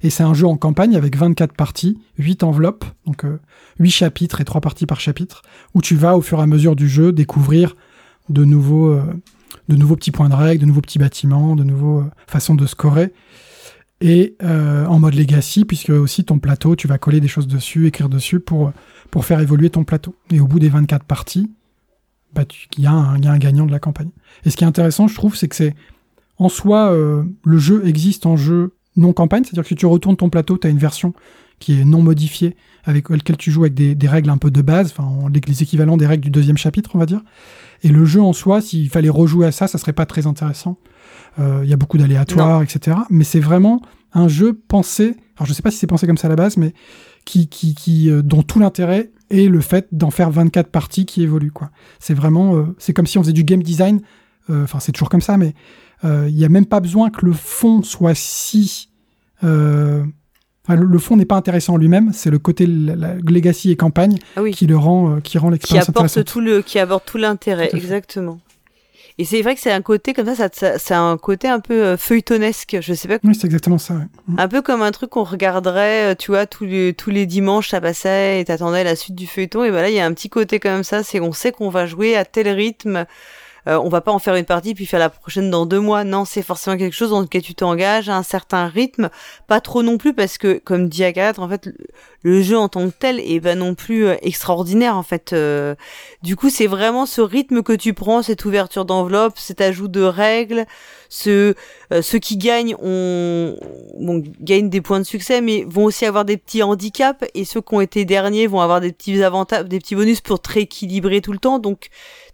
[0.02, 3.38] Et c'est un jeu en campagne avec 24 parties, 8 enveloppes, donc euh,
[3.78, 5.42] 8 chapitres et 3 parties par chapitre,
[5.74, 7.76] où tu vas au fur et à mesure du jeu découvrir
[8.30, 9.02] de nouveaux, euh,
[9.68, 12.66] de nouveaux petits points de règle, de nouveaux petits bâtiments, de nouveaux euh, façons de
[12.66, 13.12] scorer
[14.00, 17.86] et euh, en mode legacy, puisque aussi ton plateau, tu vas coller des choses dessus,
[17.86, 18.72] écrire dessus pour,
[19.22, 20.14] faire évoluer ton plateau.
[20.30, 21.50] Et au bout des 24 parties,
[22.34, 22.44] bah,
[22.76, 24.10] il y, a un- il y a un gagnant de la campagne.
[24.44, 25.74] Et ce qui est intéressant, je trouve, c'est que c'est
[26.38, 30.16] en soi, euh, le jeu existe en jeu non campagne, c'est-à-dire que si tu retournes
[30.16, 31.14] ton plateau, tu as une version
[31.58, 34.92] qui est non modifiée, avec laquelle tu joues avec des, règles un peu de base,
[34.92, 37.22] enfin en- les, les équivalents des règles du deuxième chapitre, on va dire.
[37.82, 40.78] Et le jeu en soi, s'il fallait rejouer à ça, ça serait pas très intéressant.
[41.38, 42.96] Euh, Il y a beaucoup d'aléatoires, etc.
[43.10, 43.80] Mais c'est vraiment
[44.12, 45.14] un jeu pensé.
[45.36, 46.72] Alors je sais pas si c'est pensé comme ça à la base, mais
[47.24, 51.22] qui, qui, qui euh, dont tout l'intérêt est le fait d'en faire 24 parties qui
[51.22, 51.52] évoluent.
[51.52, 51.70] quoi.
[52.00, 54.00] C'est vraiment, euh, c'est comme si on faisait du game design.
[54.50, 55.54] Euh, Enfin, c'est toujours comme ça, mais
[56.04, 58.88] il y a même pas besoin que le fond soit si.
[59.42, 63.76] enfin, le, fond n'est pas intéressant en lui-même, c'est le côté la- la- legacy et
[63.76, 64.52] campagne Ah oui.
[64.52, 66.32] qui le rend, qui rend qui l'expérience apporte intéressante.
[66.32, 68.38] tout le qui apporte tout l'intérêt exactement
[69.18, 71.48] et c'est vrai que c'est un côté comme ça ça, ça, ça a un côté
[71.48, 73.94] un peu euh, feuilletonesque je sais pas Oui, c'est exactement ça.
[73.94, 74.00] ouais.
[74.38, 77.68] Un peu comme un truc qu'on regarderait euh, tu vois tous les tous les dimanches
[77.70, 80.12] ça passait et t'attendais la suite du feuilleton et ben là il y a un
[80.12, 83.06] petit côté comme ça c'est qu'on sait qu'on va jouer à tel rythme
[83.68, 86.04] euh, on va pas en faire une partie puis faire la prochaine dans deux mois.
[86.04, 89.10] Non, c'est forcément quelque chose dans lequel tu t'engages à un certain rythme,
[89.46, 91.68] pas trop non plus parce que, comme dit Agathe, en fait,
[92.22, 95.32] le, jeu en tant que tel est pas non plus euh, extraordinaire en fait.
[95.32, 95.74] Euh,
[96.22, 100.02] du coup, c'est vraiment ce rythme que tu prends, cette ouverture d'enveloppe, cet ajout de
[100.02, 100.64] règles,
[101.08, 101.54] ce,
[101.92, 102.76] euh, ceux qui gagnent
[104.40, 107.74] gagnent des points de succès, mais vont aussi avoir des petits handicaps et ceux qui
[107.74, 111.32] ont été derniers vont avoir des petits avantages, des petits bonus pour te rééquilibrer tout
[111.32, 111.58] le temps.
[111.58, 111.88] Donc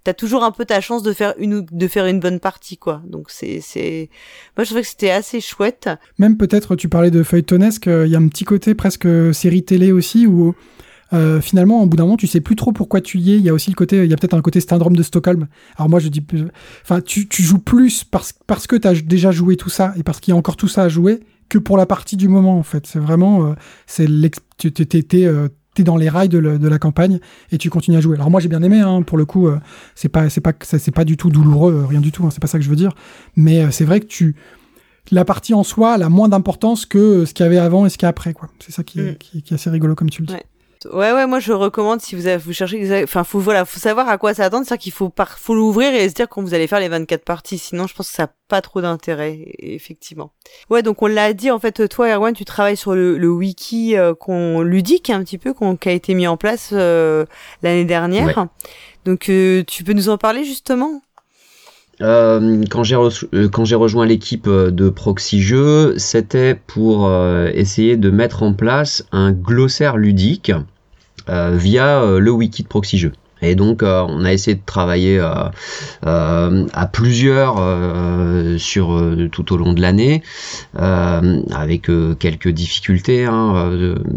[0.05, 3.03] t'as toujours un peu ta chance de faire une de faire une bonne partie quoi.
[3.07, 4.11] Donc c'est c'est
[4.57, 5.89] moi je trouvais que c'était assez chouette.
[6.19, 9.65] Même peut-être, tu parlais de feuilletonesque, euh, il y a un petit côté presque série
[9.65, 10.55] télé aussi où
[11.13, 13.37] euh, finalement, au bout d'un moment, tu sais plus trop pourquoi tu y es.
[13.37, 15.47] Il y a aussi le côté, il y a peut-être un côté syndrome de Stockholm.
[15.77, 16.25] Alors moi, je dis,
[16.83, 20.03] enfin, tu, tu joues plus parce, parce que tu as déjà joué tout ça et
[20.03, 22.59] parce qu'il y a encore tout ça à jouer que pour la partie du moment
[22.59, 22.87] en fait.
[22.87, 23.55] C'est vraiment, euh,
[23.87, 24.41] c'est l'ex-
[25.75, 27.19] t'es- dans les rails de, le- de la campagne
[27.53, 28.17] et tu continues à jouer.
[28.17, 29.59] Alors moi, j'ai bien aimé, hein, pour le coup, euh,
[29.95, 32.25] c'est pas, c'est pas, c'est c'est pas du tout douloureux, euh, rien du tout.
[32.25, 32.93] hein, c'est pas ça que je veux dire.
[33.37, 34.37] Mais euh, c'est vrai que tu
[35.11, 37.91] la partie en soi elle a moins d'importance que ce qu'il y avait avant et
[37.91, 38.33] ce qu'il y a après.
[38.33, 38.49] quoi.
[38.61, 39.17] C'est ça qui est, Mm.
[39.19, 40.33] qui, qui est assez rigolo, comme tu le dis.
[40.35, 40.45] Ouais.
[40.93, 44.09] Ouais ouais moi je recommande si vous avez, vous cherchez enfin faut voilà faut savoir
[44.09, 46.66] à quoi s'attendre c'est-à-dire qu'il faut par, faut l'ouvrir et se dire quand vous allez
[46.66, 47.59] faire les 24 parties.
[47.59, 50.32] Sinon je pense que ça n'a pas trop d'intérêt effectivement.
[50.70, 53.97] Ouais donc on l'a dit en fait toi Erwan tu travailles sur le, le wiki
[53.97, 57.24] euh, qu'on ludique un petit peu qu'on qui a été mis en place euh,
[57.62, 58.36] l'année dernière.
[58.36, 58.44] Ouais.
[59.05, 61.01] donc euh, tu peux nous en parler justement?
[62.01, 67.06] Euh, quand j'ai reçu- euh, quand j'ai rejoint l'équipe euh, de Proxy Jeux, c'était pour
[67.06, 70.51] euh, essayer de mettre en place un glossaire ludique
[71.29, 73.13] via euh, le wiki de Proxy Jeux.
[73.45, 75.33] Et donc, euh, on a essayé de travailler euh,
[76.07, 77.55] euh, à plusieurs
[78.59, 79.03] sur
[79.33, 80.23] tout au long de l'année,
[80.77, 83.25] avec quelques difficultés.
[83.27, 83.71] Hein,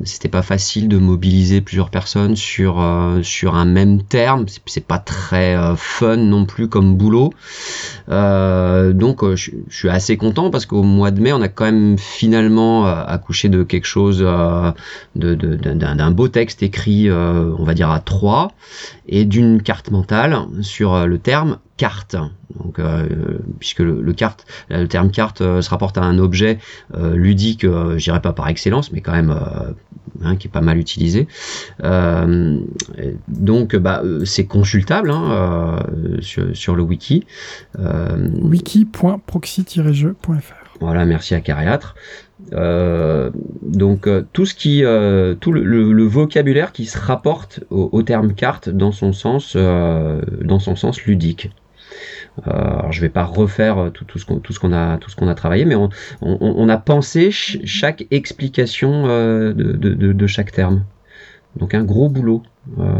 [0.04, 2.84] C'était pas facile de mobiliser plusieurs personnes sur
[3.24, 4.45] sur un même terme.
[4.48, 7.34] C'est- pas très fun non plus comme boulot.
[8.08, 12.86] Donc, je, suis assez content parce qu'au mois de mai, on a quand même finalement
[12.86, 17.99] accouché de quelque chose, de- de- d'un d'un beau texte écrit, on va dire à
[17.99, 18.52] trois
[19.26, 22.15] d'une carte mentale sur euh, le terme carte.
[22.64, 26.57] Donc, euh, puisque le, le carte, le terme carte euh, se rapporte à un objet
[26.95, 29.73] euh, ludique, euh, je dirais pas par excellence, mais quand même euh,
[30.23, 31.27] hein, qui est pas mal utilisé.
[31.84, 32.60] Euh,
[32.98, 37.26] et donc, bah, euh, c'est consultable hein, euh, sur, sur le wiki.
[37.80, 41.95] Euh, wiki.proxy-jeu.fr voilà, merci à Cariatre.
[42.53, 43.30] Euh,
[43.61, 47.90] donc euh, tout ce qui, euh, tout le, le- le vocabulaire qui se rapporte au,
[47.91, 51.52] au terme carte dans son sens, dans son sens ludique.
[52.45, 54.26] Alors je vais pas refaire tout, tout ce
[54.60, 55.90] qu'on a tout ce qu'on a travaillé, mais on,
[56.22, 60.84] on, on a pensé ch- chaque explication de, de, de, de chaque terme.
[61.57, 62.44] Donc un gros boulot.
[62.76, 62.94] Voilà.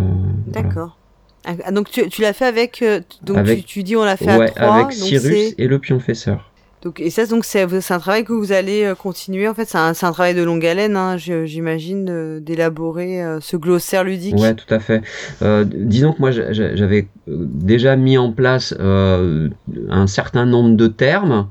[0.48, 0.98] D'accord.
[1.46, 2.84] Ah, donc tu, tu l'as fait avec,
[3.22, 5.80] donc Avec- tu, tu dis on l'a fait Ouais, à trois, avec Cyrus et le
[5.80, 6.52] pionfesseur.
[6.84, 9.78] Donc et ça donc c'est un travail que vous allez euh, continuer en fait c'est
[9.78, 14.36] un, un travail de longue haleine hein, j'imagine d'élaborer euh, ce glossaire ludique.
[14.38, 15.02] Ouais, tout à fait.
[15.42, 20.88] Euh, disons que moi, j'a- j'a- j'avais déjà mis en place un certain nombre de
[20.88, 21.48] termes.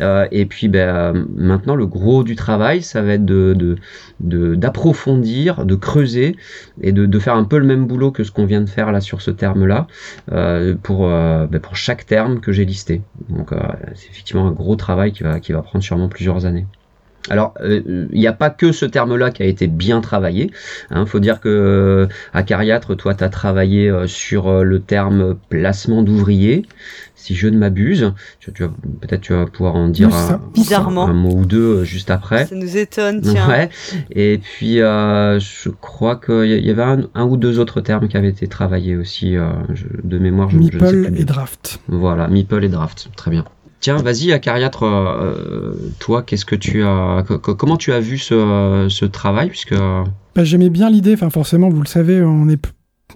[0.00, 3.76] Euh, et puis ben, maintenant, le gros du travail, ça va être de, de,
[4.20, 6.36] de- d'approfondir, de creuser
[6.80, 8.92] et de, de faire un peu le même boulot que ce qu'on vient de faire
[8.92, 9.86] là sur ce terme-là
[10.32, 13.02] euh, pour, euh, ben, pour chaque terme que j'ai listé.
[13.28, 13.58] Donc, euh,
[13.94, 16.66] c'est effectivement un gros travail qui va, qui va prendre sûrement plusieurs années.
[17.30, 20.50] Alors, euh, il n'y a pas que ce terme-là qui a été bien travaillé.
[20.94, 24.80] Il faut dire que euh, à Cariatre, toi, tu as travaillé euh, sur euh, le
[24.80, 26.66] terme placement d'ouvrier,
[27.14, 28.12] si je ne m'abuse.
[28.40, 31.06] Tu, tu vas- Peut-être tu vas pouvoir en dire un, Bizarrement.
[31.06, 32.46] un mot ou deux juste après.
[32.46, 33.48] Ça nous étonne tiens.
[33.48, 33.70] Ouais.
[34.10, 38.16] Et puis, euh, je crois qu'il y avait un, un ou deux autres termes qui
[38.16, 40.50] avaient été travaillés aussi euh, je- de mémoire.
[40.50, 41.80] Je, je ne sais Meeple plus et Draft.
[41.88, 43.44] Voilà, Meeple et Draft, très bien.
[43.80, 48.18] Tiens, vas-y, Acariatre, euh, toi, qu'est-ce que tu as, co- co- comment tu as vu
[48.18, 50.04] ce, travail, puisque euh,
[50.34, 52.60] Bah, J'aimais bien l'idée, enfin forcément, vous le savez, on est...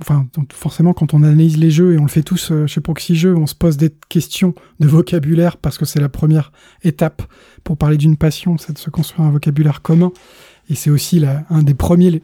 [0.00, 3.14] Enfin, forcément, quand on analyse les jeux, et on le fait tous euh, chez Proxy
[3.14, 6.50] Jeux, on se pose des questions de vocabulaire, parce que c'est la première
[6.82, 7.22] étape
[7.62, 10.10] pour parler d'une passion, c'est de se construire un vocabulaire commun.
[10.68, 12.22] Et c'est aussi la- un des premiers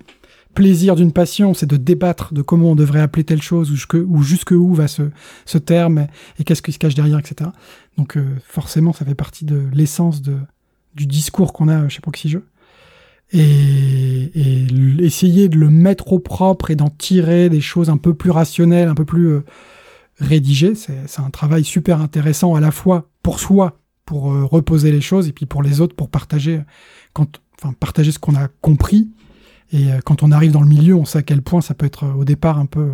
[0.53, 3.77] plaisirs d'une passion, c'est de débattre de comment on devrait appeler telle chose, ou
[4.25, 6.09] jusque, où va ce terme,
[6.41, 7.51] et qu'est-ce qui se cache derrière, etc.
[8.01, 12.47] Donc euh, forcément, ça fait partie de l'essence du discours qu'on a chez Proxy Jeux.
[13.31, 14.67] Et, et
[15.05, 18.89] essayer de le mettre au propre et d'en tirer des choses un peu plus rationnelles,
[18.89, 19.45] un peu plus euh,
[20.19, 25.03] rédigées, c'est un travail super intéressant à la fois pour soi, pour euh, reposer les
[25.03, 26.63] choses, et puis pour les autres, pour partager,
[27.13, 29.11] quand, enfin, partager ce qu'on a compris.
[29.73, 31.87] Et euh, quand on arrive dans le milieu, on sait à quel point ça peut
[31.87, 32.93] être euh, au départ un peu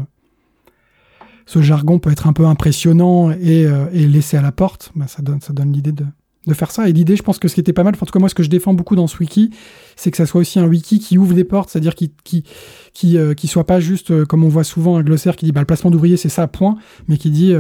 [1.47, 5.23] ce jargon peut être un peu impressionnant et, euh, laissé à la porte, bah, ça
[5.23, 6.05] donne, l'idée de,
[6.53, 6.89] faire ça.
[6.89, 8.35] Et l'idée, je pense que ce qui était pas mal, en tout cas moi, ce
[8.35, 9.51] que je défends beaucoup dans ce wiki,
[9.97, 12.13] c'est que ça soit aussi un wiki qui ouvre des portes, c'est-à-dire qui,
[12.93, 15.61] qui, euh, soit pas juste, euh, comme on voit souvent, un glossaire qui dit bah,
[15.61, 16.77] le placement d'ouvrier, c'est ça, point,
[17.09, 17.55] mais qui dit.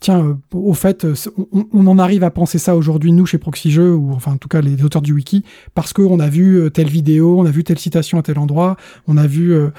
[0.00, 1.14] Tiens, euh, au fait, euh,
[1.52, 4.36] on, on en arrive à penser ça aujourd'hui, nous, chez Proxy Jeux, ou enfin, en
[4.36, 5.44] tout cas, les auteurs du wiki,
[5.74, 8.76] parce qu'on a vu euh, telle vidéo, on a vu telle citation à tel endroit,
[9.08, 9.70] on a vu euh,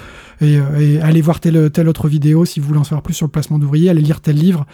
[0.42, 3.28] et, et allez voir telle, telle autre vidéo si vous voulez en savoir plus sur
[3.28, 4.66] le placement d'ouvrier, allez lire tel livre.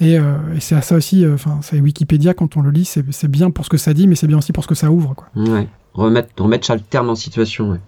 [0.00, 3.04] Et, euh, et c'est à ça aussi, enfin, c'est Wikipédia quand on le lit, c'est
[3.12, 4.90] c'est bien pour ce que ça dit, mais c'est bien aussi pour ce que ça
[4.90, 5.28] ouvre, quoi.
[5.36, 7.70] ouais, remettre, remettre terme en situation.
[7.70, 7.80] ouais.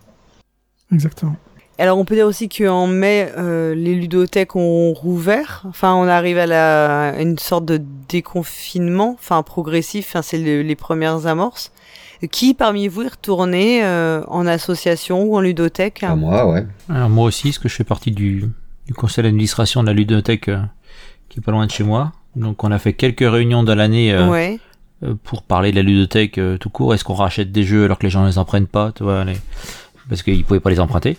[0.93, 1.37] Exactement.
[1.79, 5.63] Alors on peut dire aussi qu'en mai, euh, les ludothèques ont rouvert.
[5.69, 10.07] Enfin, on arrive à, la, à une sorte de déconfinement, enfin progressif.
[10.09, 11.73] Enfin, c'est le- les premières amorces.
[12.31, 16.03] Qui parmi vous est retourné euh, en association ou en ludothèque?
[16.03, 16.67] À moi, ouais.
[16.89, 18.45] Alors moi aussi, parce que je fais partie du,
[18.87, 20.59] du conseil d'administration de la ludothèque euh,
[21.29, 22.13] qui est pas loin de chez moi.
[22.35, 24.59] Donc on a fait quelques réunions dans l'année euh, Ouais.
[25.03, 26.95] euh, pour parler de la ludothèque euh, tout court.
[26.95, 29.03] Est-ce qu'on rachète des jeux alors que les gens ne les en prennent pas, tu
[29.03, 29.37] vois, les-
[30.09, 31.19] parce qu'ils pouvaient pas les emprunter?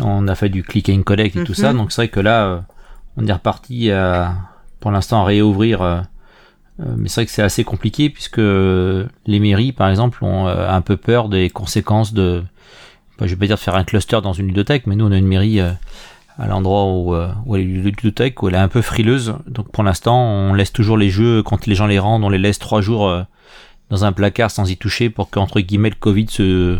[0.00, 1.56] On a fait du click and collect et tout Mhm.
[1.56, 1.72] ça.
[1.72, 2.60] Donc c'est vrai que là, euh,
[3.16, 4.34] on est reparti à,
[4.80, 5.82] pour l'instant à réouvrir.
[5.82, 6.00] euh,
[6.80, 10.48] euh, mais c'est vrai que c'est assez compliqué puisque euh, les mairies, par exemple, ont
[10.48, 12.42] euh, un peu peur des conséquences de.
[13.18, 15.12] bah, je vais pas dire de faire un cluster dans une ludothèque, mais nous on
[15.12, 15.70] a une mairie euh,
[16.38, 19.34] à l'endroit où, euh, où elle est une ludothèque, où elle est un peu frileuse.
[19.46, 22.38] Donc pour l'instant, on laisse toujours les jeux quand les gens les rendent, on les
[22.38, 23.22] laisse trois jours euh,
[23.90, 26.78] dans un placard sans y toucher pour qu'entre guillemets le Covid se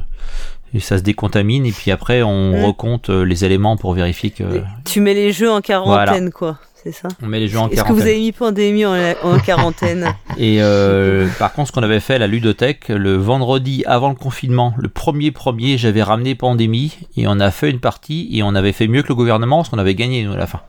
[0.74, 2.64] et ça se décontamine et puis après on Mm.
[2.64, 6.58] recompte euh, les éléments pour vérifier que Tu mets les jeux en quarantaine, quoi.
[6.82, 7.06] C'est ça.
[7.22, 7.96] on met les jeux en Est-ce que quarantaine.
[7.96, 12.14] vous avez mis pandémie en, en quarantaine Et euh, par contre, ce qu'on avait fait
[12.14, 17.28] à la ludothèque, le vendredi avant le confinement, le premier premier, j'avais ramené Pandémie et
[17.28, 19.78] on a fait une partie et on avait fait mieux que le gouvernement parce qu'on
[19.78, 20.60] avait gagné nous à la fin.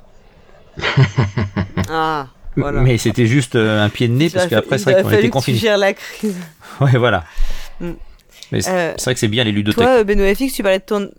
[1.89, 2.81] Ah, voilà.
[2.81, 5.77] Mais c'était juste euh, un pied de nez parce qu'après c'est vrai qu'on était confinés.
[5.77, 6.38] la crise.
[6.80, 7.23] Ouais, voilà.
[7.81, 7.91] Mm.
[8.53, 9.84] Mais c'est Euh, c'est vrai que c'est bien les ludothèques.
[9.84, 11.09] Toi, Beno FX, tu parlais de ton.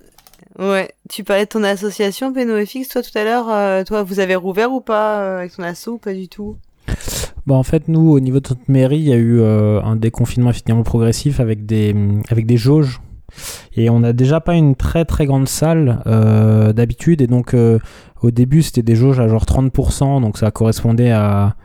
[0.59, 3.47] Ouais, tu parlais de ton association, Beno FX, toi tout à l'heure.
[3.51, 6.56] euh, toi, vous avez rouvert ou pas euh, avec ton asso ou pas du tout?
[7.47, 9.97] Bah, en fait, nous, au niveau de notre mairie, il y a eu euh, un
[9.97, 11.94] déconfinement effectivement progressif avec des,
[12.31, 13.01] avec des jauges.
[13.77, 17.20] Et on n'a déjà pas une très très grande salle euh, d'habitude.
[17.20, 17.81] Et donc, euh,
[18.23, 20.20] au début, c'était des jauges à genre 30%.
[20.20, 21.56] Donc, ça correspondait à,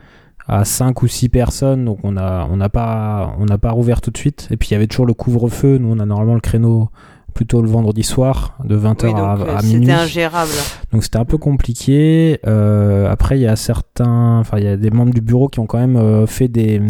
[0.50, 1.84] à 5 ou 6 personnes.
[1.84, 4.48] Donc, on n'a on pas, on pas rouvert tout de suite.
[4.50, 5.78] Et puis, il y avait toujours le couvre-feu.
[5.78, 6.90] Nous, on a normalement le créneau
[7.30, 9.86] plutôt le vendredi soir, de 20h Oui, donc, à, euh, à minuit.
[9.86, 10.50] C'était ingérable.
[10.92, 12.40] Donc c'était un peu compliqué.
[12.44, 15.60] Euh, après, il y a certains, enfin, il y a des membres du bureau qui
[15.60, 16.82] ont quand même euh, fait des,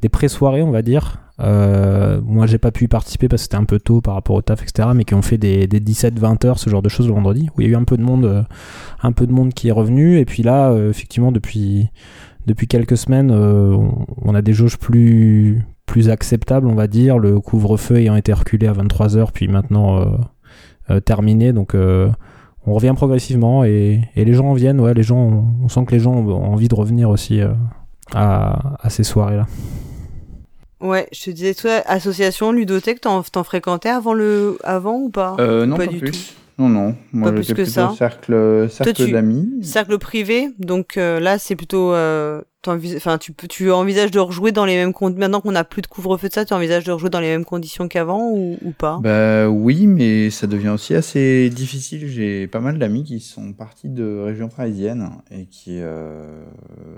[0.00, 3.64] des pré-soirées, on va dire, moi, j'ai pas pu y participer parce que c'était un
[3.64, 4.88] peu tôt par rapport au taf, etc.
[4.94, 7.60] Mais qui ont fait des, des 17-20 heures, ce genre de choses le vendredi, où
[7.60, 8.46] il y a eu un peu de monde,
[9.02, 10.18] un peu de monde qui est revenu.
[10.18, 11.90] Et puis là, effectivement, depuis
[12.46, 13.76] depuis quelques semaines, euh,
[14.22, 17.18] on a des jauges plus plus acceptables, on va dire.
[17.18, 20.04] Le couvre-feu ayant été reculé à 23 heures, puis maintenant euh,
[20.90, 21.74] euh, terminé, donc.
[21.74, 22.08] euh,
[22.66, 25.90] on revient progressivement et, et les gens en viennent, ouais, les gens, on sent que
[25.90, 27.52] les gens ont envie de revenir aussi euh,
[28.14, 29.46] à, à ces soirées-là.
[30.80, 35.36] Ouais, je te disais, toi, association, ludothèque, t'en, t'en fréquentais avant le, avant ou pas?
[35.40, 36.10] Euh, non, Pas pas, du plus.
[36.12, 36.18] tout?
[36.58, 36.94] Non, non.
[37.12, 37.92] Moi, Pas plus que plutôt ça.
[37.98, 39.58] cercle, cercle d'amis.
[39.62, 44.64] Cercle privé, donc euh, là c'est plutôt, euh, enfin tu tu envisages de rejouer dans
[44.64, 45.18] les mêmes conditions.
[45.18, 47.44] Maintenant qu'on a plus de couvre-feu de ça, tu envisages de rejouer dans les mêmes
[47.44, 49.00] conditions qu'avant ou, ou pas?
[49.02, 52.06] Bah oui, mais ça devient aussi assez difficile.
[52.06, 56.44] J'ai pas mal d'amis qui sont partis de région parisienne et qui euh,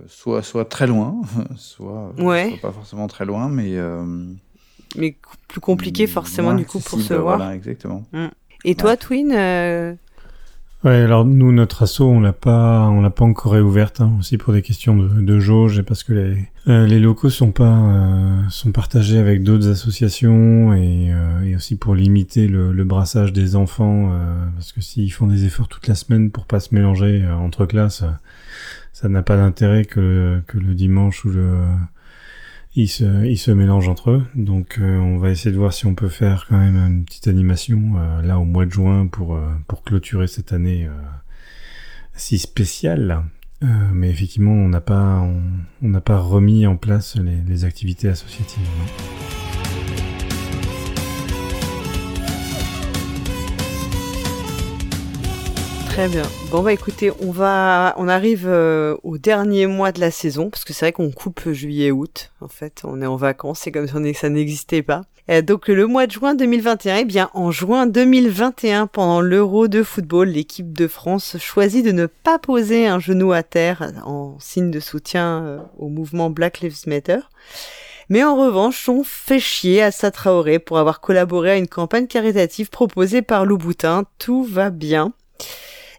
[0.07, 1.23] soit soit très loin,
[1.57, 2.51] soit, Ouais.
[2.51, 4.05] soit pas forcément très loin, mais euh,
[4.99, 5.17] Mais
[5.49, 7.39] plus compliqué forcément du coup pour se voir.
[7.39, 8.05] Voilà, exactement.
[8.67, 9.95] Et toi, Twin, euh,
[10.85, 14.39] Ouais, alors nous, notre asso, on l'a pas, on l'a pas encore réouverte, hein, aussi
[14.39, 17.79] pour des questions de, de jauge et parce que les, euh, les locaux sont pas,
[17.79, 23.33] euh, sont partagés avec d'autres associations et, euh, et aussi pour limiter le, le brassage
[23.33, 26.75] des enfants, euh, parce que s'ils font des efforts toute la semaine pour pas se
[26.75, 28.11] mélanger euh, entre classes, euh,
[28.93, 31.53] ça n'a pas d'intérêt que, que le dimanche ou le,
[32.77, 34.23] ils se, ils se mélangent entre eux.
[34.35, 37.27] Donc euh, on va essayer de voir si on peut faire quand même une petite
[37.27, 40.89] animation euh, là au mois de juin pour, euh, pour clôturer cette année
[42.15, 43.25] si spéciale.
[43.63, 45.27] Mais effectivement, on n'a pas,
[45.83, 48.63] on pas remis en place les, activités associatives.
[55.97, 56.25] Très bien.
[56.51, 60.67] Bon bah écoutez, on va, on arrive euh, au dernier mois de la saison parce
[60.67, 62.33] que c'est vrai qu'on coupe juillet-août.
[62.43, 65.05] En fait, on est en vacances, c'est comme si ça n'existait pas.
[65.47, 70.29] Donc le mois de juin 2021, eh bien en juin 2021, pendant l'Euro de football,
[70.29, 74.81] l'équipe de France choisit de ne pas poser un genou à terre en signe de
[74.81, 77.21] soutien euh, au mouvement Black Lives Matter.
[78.11, 82.69] Mais en revanche, on fait chier à Traoré pour avoir collaboré à une campagne caritative
[82.69, 84.05] proposée par Louboutin.
[84.19, 85.15] Tout va bien.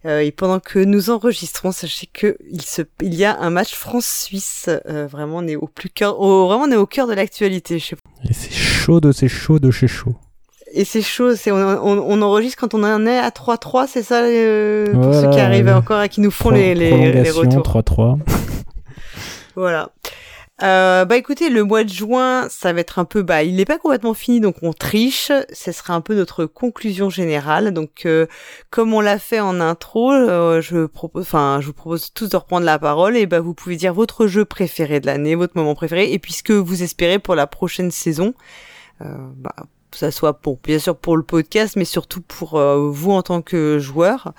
[0.05, 3.73] Euh, et pendant que nous enregistrons, sachez que il se, il y a un match
[3.75, 4.69] France-Suisse.
[4.89, 7.75] Euh, vraiment, on est au plus cœur, au- vraiment, on est au cœur de l'actualité.
[7.77, 10.15] Et c'est chaud de c'est chaud de chez chaud.
[10.73, 11.35] Et c'est chaud.
[11.35, 15.01] C'est, on, on, on enregistre quand on en est à 3-3, c'est ça, euh, pour
[15.03, 17.63] Voilà, ceux qui arrivent encore et qui nous font les, les, les retours.
[17.63, 18.17] 3-3.
[19.55, 19.89] Voilà.
[20.63, 23.65] Euh, bah écoutez, le mois de juin, ça va être un peu, bah il n'est
[23.65, 25.31] pas complètement fini, donc on triche.
[25.53, 27.71] Ce sera un peu notre conclusion générale.
[27.73, 28.25] Donc euh,
[28.71, 32.37] comme on l'a fait en intro, euh, je propose, enfin je vous propose tous de
[32.37, 35.75] reprendre la parole et bah vous pouvez dire votre jeu préféré de l'année, votre moment
[35.75, 38.33] préféré, et puis ce que vous espérez pour la prochaine saison.
[39.01, 39.05] Euh,
[39.35, 39.55] bah
[39.91, 43.21] que ça soit pour bien sûr pour le podcast, mais surtout pour euh, vous en
[43.21, 44.33] tant que joueur.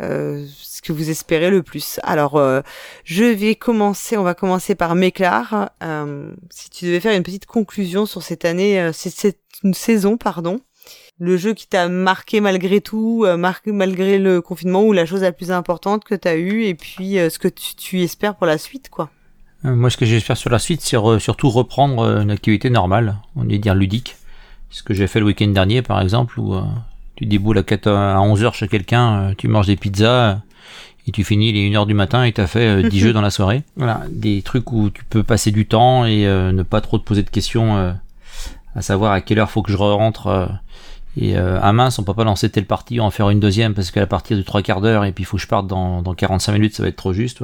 [0.00, 1.98] Euh, ce que vous espérez le plus.
[2.04, 2.60] Alors, euh,
[3.04, 5.70] je vais commencer, on va commencer par Méclar.
[5.82, 10.60] Euh, si tu devais faire une petite conclusion sur cette année, c'est une saison, pardon,
[11.18, 13.26] le jeu qui t'a marqué malgré tout,
[13.66, 17.38] malgré le confinement, ou la chose la plus importante que t'as eue, et puis ce
[17.40, 19.10] que tu, espères pour la suite, quoi.
[19.64, 23.58] Moi, ce que j'espère sur la suite, c'est surtout reprendre une activité normale, on est
[23.58, 24.16] dire ludique.
[24.70, 26.54] Ce que j'ai fait le week-end dernier, par exemple, où
[27.18, 30.34] tu déboules à, 4, à 11h chez quelqu'un, euh, tu manges des pizzas, euh,
[31.08, 33.12] et tu finis, il est 1h du matin et tu as fait euh, 10 jeux
[33.12, 33.64] dans la soirée.
[33.76, 37.04] Voilà, des trucs où tu peux passer du temps et euh, ne pas trop te
[37.04, 37.92] poser de questions, euh,
[38.76, 40.28] à savoir à quelle heure faut que je rentre.
[40.28, 40.46] euh,
[41.20, 43.90] et euh, ah mince, on peut pas lancer telle partie, en faire une deuxième parce
[43.90, 46.14] qu'à partir de trois quarts d'heure et puis il faut que je parte dans, dans
[46.14, 47.42] 45 minutes, ça va être trop juste.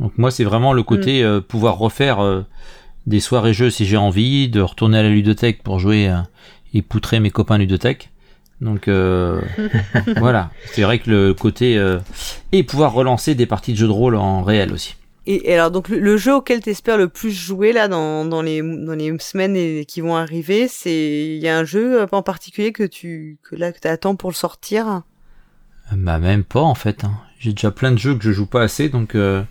[0.00, 2.42] Donc moi c'est vraiment le côté euh, pouvoir refaire euh,
[3.06, 6.18] des soirées jeux si j'ai envie, de retourner à la ludothèque pour jouer euh,
[6.74, 8.10] et poutrer mes copains ludothèque.
[8.60, 9.40] Donc euh,
[10.16, 11.98] voilà, c'est vrai que le côté euh,
[12.52, 14.96] et pouvoir relancer des parties de jeux de rôle en réel aussi.
[15.26, 18.40] Et, et alors, donc, le, le jeu auquel t'espères le plus jouer, là, dans, dans,
[18.40, 22.06] les, dans les semaines et- qui vont arriver, c'est, il y a un jeu euh,
[22.12, 25.02] en particulier que tu, que là, que t'attends pour le sortir?
[25.92, 27.04] Bah même pas en fait.
[27.04, 27.12] hein.
[27.38, 29.42] J'ai déjà plein de jeux que je joue pas assez, donc euh,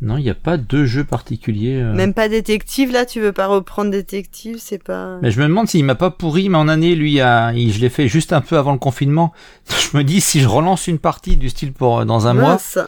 [0.00, 1.74] non, il n'y a pas de jeu particulier.
[1.82, 1.92] euh.
[1.92, 5.18] Même pas détective, là, tu veux pas reprendre détective, c'est pas...
[5.22, 7.14] Mais je me demande s'il m'a pas pourri mais en année, lui,
[7.54, 9.32] il- je l'ai fait juste un peu avant le confinement.
[9.92, 12.58] Je me dis si je relance une partie du style pour euh, dans un mois,
[12.74, 12.80] tu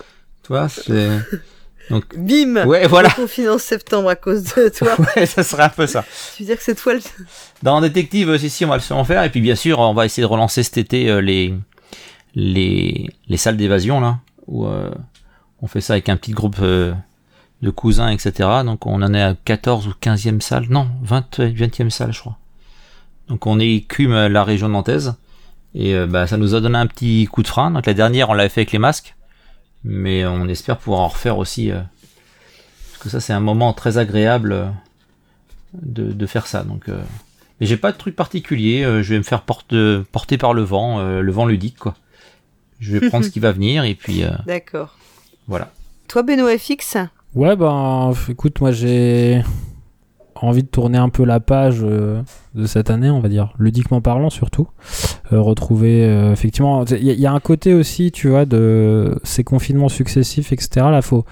[0.48, 1.08] vois, c'est
[2.16, 2.66] Bim!
[2.66, 3.10] ouais voilà.
[3.10, 4.94] Confiné en septembre à cause de toi.
[5.16, 6.04] Ouais, ça serait un peu ça.
[6.36, 7.00] tu veux dire que c'est toi le...
[7.64, 9.24] Dans Détective, si, si, on va le en faire.
[9.24, 11.52] Et puis, bien sûr, on va essayer de relancer cet été euh, les,
[12.36, 14.88] les, les salles d'évasion, là, où euh,
[15.62, 16.92] on fait ça avec un petit groupe euh,
[17.62, 18.48] de cousins, etc.
[18.64, 22.38] Donc on en est à 14 ou 15e salle, non, 20, 20e salle, je crois.
[23.28, 25.14] Donc on écume la région nantaise.
[25.74, 27.70] Et euh, bah, ça nous a donné un petit coup de frein.
[27.70, 29.14] Donc la dernière, on l'avait fait avec les masques.
[29.84, 31.70] Mais on espère pouvoir en refaire aussi.
[31.70, 31.80] euh,
[32.92, 34.66] parce que ça, c'est un moment très agréable euh,
[35.74, 36.64] de, faire ça.
[36.64, 37.00] Donc, euh,
[37.60, 38.82] mais j'ai pas de truc particulier.
[38.84, 39.74] euh, je vais me faire porte,
[40.12, 41.94] porter par le vent, euh, le vent ludique, quoi.
[42.80, 44.96] Je vais prendre ce qui va venir et puis euh, D'accord.
[45.50, 45.68] Voilà.
[46.08, 46.96] Toi, Benoît FX
[47.34, 49.42] Ouais, ben, écoute, moi j'ai
[50.34, 52.22] envie de tourner un peu la page euh,
[52.54, 54.68] de cette année, on va dire, ludiquement parlant surtout.
[55.32, 58.46] Euh, retrouver, euh, effectivement, il y, a- il y a un côté aussi, tu vois,
[58.46, 60.70] de ces confinements successifs, etc.
[60.90, 61.24] Là, faut,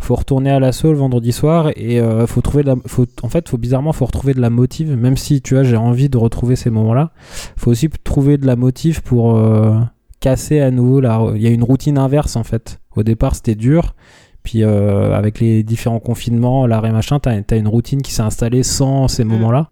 [0.00, 3.28] faut retourner à l'assaut le vendredi soir et euh, faut trouver de la, faut, en
[3.28, 6.16] fait, faut bizarrement, faut retrouver de la motive, même si, tu vois, j'ai envie de
[6.16, 7.10] retrouver ces moments-là.
[7.58, 9.78] Faut aussi trouver de la motive pour euh,
[10.20, 12.80] casser à nouveau la, il y a une routine inverse, en fait.
[12.96, 13.94] Au départ, c'était dur.
[14.42, 18.62] Puis euh, avec les différents confinements, l'arrêt machin, t'as as une routine qui s'est installée
[18.62, 19.70] sans ces moments-là.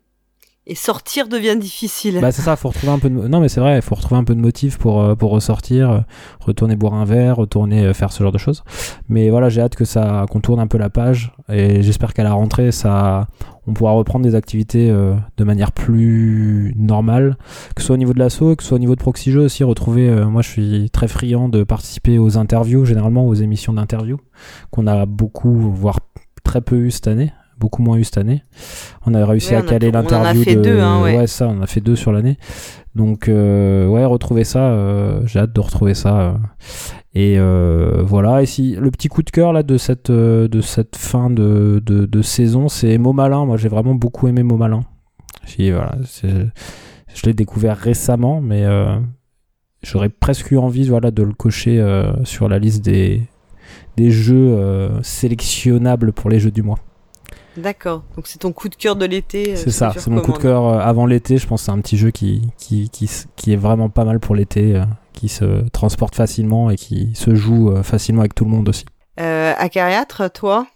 [0.65, 2.21] Et sortir devient difficile.
[2.21, 4.23] Bah c'est ça, faut retrouver un peu de non mais c'est vrai, faut retrouver un
[4.23, 6.01] peu de motif pour euh, pour ressortir, euh,
[6.39, 8.63] retourner boire un verre, retourner euh, faire ce genre de choses.
[9.09, 12.23] Mais voilà, j'ai hâte que ça qu'on tourne un peu la page et j'espère qu'à
[12.23, 13.27] la rentrée ça
[13.67, 17.37] on pourra reprendre des activités de manière plus normale,
[17.75, 19.43] que ce soit au niveau de l'assaut, que ce soit au niveau de Proxy Jeux
[19.43, 24.21] aussi retrouver moi je suis très friand de participer aux interviews, généralement aux émissions d'interviews
[24.71, 26.01] qu'on a beaucoup voire
[26.45, 27.33] très peu eu cette année
[27.63, 28.43] beaucoup moins eu cette année.
[29.07, 31.01] On a réussi Ouais, à on caler on en a l'interview fait de deux, hein,
[31.03, 31.27] ouais.
[31.29, 32.37] ça, on a fait deux sur l'année.
[32.97, 36.15] Donc euh, ouais, retrouver ça, euh, j'ai hâte de retrouver ça.
[36.21, 36.33] euh.
[37.15, 38.43] Et euh, voilà.
[38.43, 42.05] Et si le petit coup de cœur là de cette de cette fin de, de,
[42.07, 43.47] de saison, c'est Mot Malin.
[43.47, 44.81] Moi, j'ai vraiment beaucoup aimé Mot Malin.
[45.59, 48.65] Voilà, je l'ai découvert récemment, mais
[49.83, 51.77] j'aurais presque eu envie, voilà, de le cocher
[52.25, 53.23] sur la liste des
[53.97, 54.57] des jeux
[55.03, 56.79] sélectionnables pour les jeux du mois.
[57.57, 58.03] D'accord.
[58.17, 59.53] Donc c'est ton coup de cœur de l'été.
[59.53, 61.37] euh, C'est ce ça, c'est mon coup de cœur euh, avant l'été.
[61.39, 62.91] Je pense que c'est un petit jeu qui, qui,
[63.37, 67.35] qui, est vraiment pas mal pour l'été, euh, qui se transporte facilement et qui se
[67.35, 68.85] joue facilement avec tout le monde aussi.
[69.21, 70.67] Euh, Acariâtre, toi,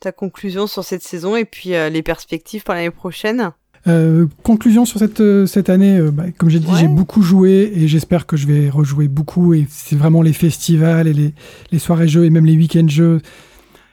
[0.00, 3.52] ta conclusion sur cette saison et puis euh, les perspectives pour l'année prochaine?
[3.88, 6.80] Euh, conclusion sur cette, euh, cette année, euh, bah, comme j'ai dit, Ouais.
[6.80, 9.54] j'ai beaucoup joué et j'espère que je vais rejouer beaucoup.
[9.54, 11.34] Et c'est vraiment les festivals et les,
[11.72, 13.20] les soirées jeux et même les week-ends jeux.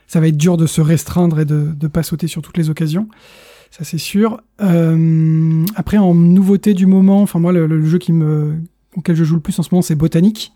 [0.08, 2.70] Ça va être dur de se restreindre et de ne pas sauter sur toutes les
[2.70, 3.08] occasions.
[3.72, 4.40] Ça, c'est sûr.
[4.62, 7.98] Euh, après, en nouveauté du moment, enfin, moi, le, jeu
[8.96, 10.54] auquel je joue le plus en ce moment, c'est Botanique.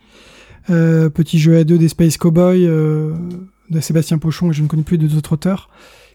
[0.70, 3.16] Euh, petit jeu à deux des Space Cowboys euh,
[3.70, 5.70] de Sébastien Pochon et je ne connais plus d'autres auteurs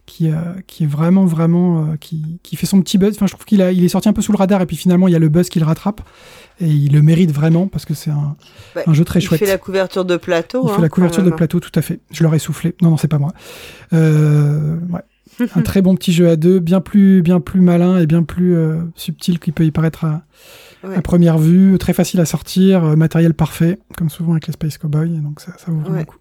[0.05, 0.35] qui, euh,
[0.67, 3.15] qui est vraiment, vraiment, euh, qui, qui fait son petit buzz.
[3.15, 4.75] Enfin, je trouve qu'il a, il est sorti un peu sous le radar et puis
[4.75, 6.01] finalement, il y a le buzz qui le rattrape
[6.59, 8.35] et il le mérite vraiment parce que c'est un,
[8.75, 9.39] Bah, un jeu très Il chouette.
[9.39, 10.63] fait la couverture de plateau.
[10.67, 11.99] Il hein, fait la couverture quand de plateau, tout à fait.
[12.11, 12.75] Je leur ai soufflé.
[12.81, 13.31] Non, non, c'est pas moi.
[13.93, 15.01] Euh, ouais.
[15.55, 18.55] un très bon petit jeu à deux, bien plus, bien plus malin et bien plus
[18.55, 20.21] euh, subtil qu'il peut y paraître à,
[20.83, 20.95] Ouais.
[20.97, 21.77] à première vue.
[21.79, 25.21] Très facile à sortir, euh, matériel parfait, comme souvent avec les Space Cowboys.
[25.21, 25.99] Donc ça, ça vaut vraiment Ouais.
[26.01, 26.17] le coup.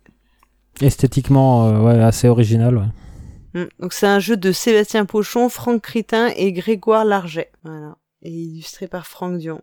[0.80, 2.92] Esthétiquement, euh, ouais, assez original.
[3.54, 3.64] Mm.
[3.78, 7.50] Donc c'est un jeu de Sébastien Pochon, Franck Critin et Grégoire Larget.
[7.64, 7.96] Voilà.
[8.22, 9.60] Et illustré par Franck Dion.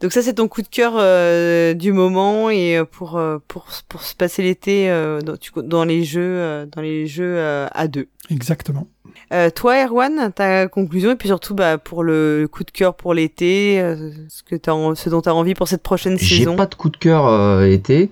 [0.00, 3.68] Donc ça c'est ton coup de cœur euh, du moment et euh, pour euh, pour
[3.88, 7.88] pour se passer l'été euh, dans, dans les jeux euh, dans les jeux euh, à
[7.88, 8.08] deux.
[8.30, 8.86] Exactement.
[9.32, 13.12] Euh, toi Erwan, ta conclusion et puis surtout bah pour le coup de cœur pour
[13.12, 16.38] l'été, euh, ce que t'as en- ce dont tu as envie pour cette prochaine J'ai
[16.38, 16.54] saison.
[16.56, 18.08] pas de coup de cœur euh, été.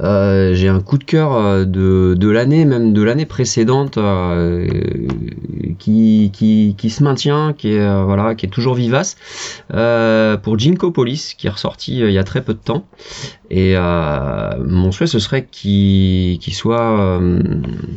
[0.00, 3.98] J'ai un coup de cœur de, de l'année, même de l'année précédente,
[5.78, 9.16] qui, qui, qui se maintient, qui est voilà, qui est toujours vivace.
[9.68, 12.86] Pour Jinko Police, qui est ressorti il y a très peu de temps.
[13.50, 17.42] Et euh, mon souhait, ce serait qu'il euh,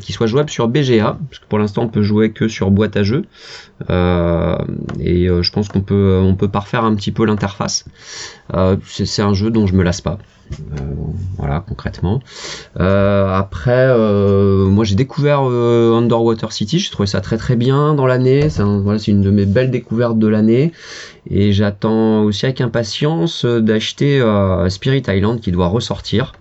[0.10, 3.04] soit jouable sur BGA, parce que pour l'instant, on peut jouer que sur boîte à
[3.04, 3.26] jeux.
[3.90, 4.58] Euh,
[5.00, 7.86] et euh, je pense qu'on peut, peut parfaire un petit peu l'interface.
[8.86, 10.20] C'est un jeu dont je me lasse pas.
[10.52, 10.76] Euh,
[11.38, 12.22] voilà, concrètement.
[12.80, 18.06] Euh, après, euh, moi j'ai découvert Underwater City, j'ai trouvé ça très très bien dans
[18.08, 18.50] l'année.
[18.50, 20.72] C'est un- voilà, une de mes belles découvertes de l'année.
[21.30, 24.20] Et j'attends aussi avec impatience d'acheter
[24.70, 26.34] Spirit Island qui doit ressortir.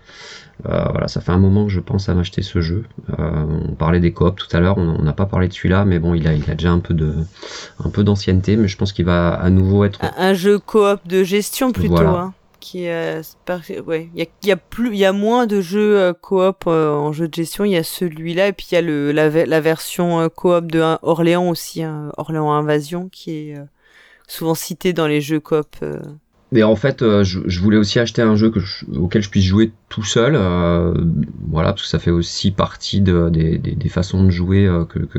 [0.68, 2.82] Euh, voilà, ça fait un moment que je pense à m'acheter ce jeu.
[3.16, 5.84] Euh, on parlait des coops tout à l'heure, on on n'a pas parlé de celui-là,
[5.84, 7.14] mais bon, il a, il a déjà un peu de,
[7.84, 10.98] un peu d'ancienneté, mais je pense qu'il va à nouveau être Un, un jeu coop
[11.06, 11.90] de gestion plutôt.
[11.94, 12.10] Voilà.
[12.10, 15.60] Hein, qui euh, c'est par- ouais, il y a, plus, il y a moins de
[15.60, 17.64] jeux euh, coop euh, en jeu de gestion.
[17.64, 20.70] Il y a celui-là et puis il y a le la, la version euh, coop
[20.70, 23.64] de Orléans aussi, hein, Orléans Invasion, qui est euh,
[24.26, 26.00] souvent cité dans les jeux coop euh,
[26.50, 29.44] mais en fait, euh, je, voulais aussi acheter un jeu que je- auquel je puisse
[29.44, 30.34] jouer tout seul.
[30.36, 30.92] euh,
[31.50, 34.84] voilà, parce que ça fait aussi partie de, des, des, des façons de jouer euh,
[34.84, 35.18] que que,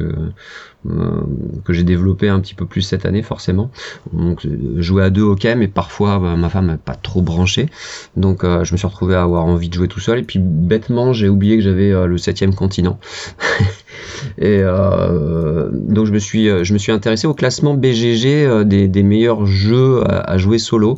[0.90, 1.22] euh,
[1.66, 3.72] que j'ai développé un petit peu plus cette année, forcément.
[4.14, 4.46] Donc
[4.78, 7.68] jouer à deux, ok, mais parfois ma femme n'est pas trop branchée,
[8.16, 10.20] donc je me suis retrouvé à avoir envie de jouer tout seul.
[10.20, 13.00] Et puis bêtement, j'ai oublié que j'avais le septième continent.
[14.38, 19.46] Et donc je me suis je me suis intéressé au classement BGG des, des meilleurs
[19.46, 20.98] jeux à jouer solo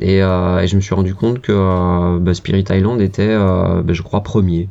[0.00, 3.82] et, euh, et je me suis rendu compte que euh, bah, Spirit Island était euh,
[3.82, 4.68] bah, je crois premier.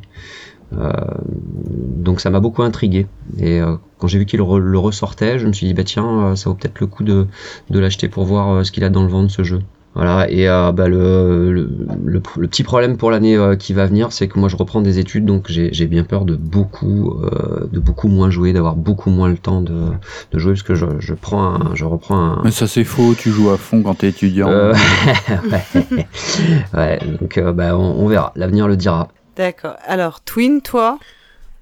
[0.72, 3.06] Donc ça m'a beaucoup intrigué
[3.38, 3.60] et
[3.98, 6.80] quand j'ai vu qu'il le ressortait, je me suis dit bah tiens ça vaut peut-être
[6.80, 7.26] le coup de,
[7.68, 9.60] de l'acheter pour voir ce qu'il a dans le ventre ce jeu.
[9.94, 11.68] Voilà, et euh, bah, le, le,
[12.04, 14.80] le, le petit problème pour l'année euh, qui va venir, c'est que moi je reprends
[14.80, 18.74] des études, donc j'ai j'ai bien peur de beaucoup, euh, de beaucoup moins jouer, d'avoir
[18.74, 19.88] beaucoup moins le temps de,
[20.32, 22.40] de jouer, parce que je, je prends un, je reprends un.
[22.42, 24.48] Mais ça c'est faux, tu joues à fond quand t'es étudiant.
[24.48, 24.72] Euh,
[25.50, 26.06] ouais.
[26.74, 29.08] ouais, donc euh, bah, on, on verra, l'avenir le dira.
[29.36, 29.76] D'accord.
[29.86, 30.98] Alors, Twin, toi?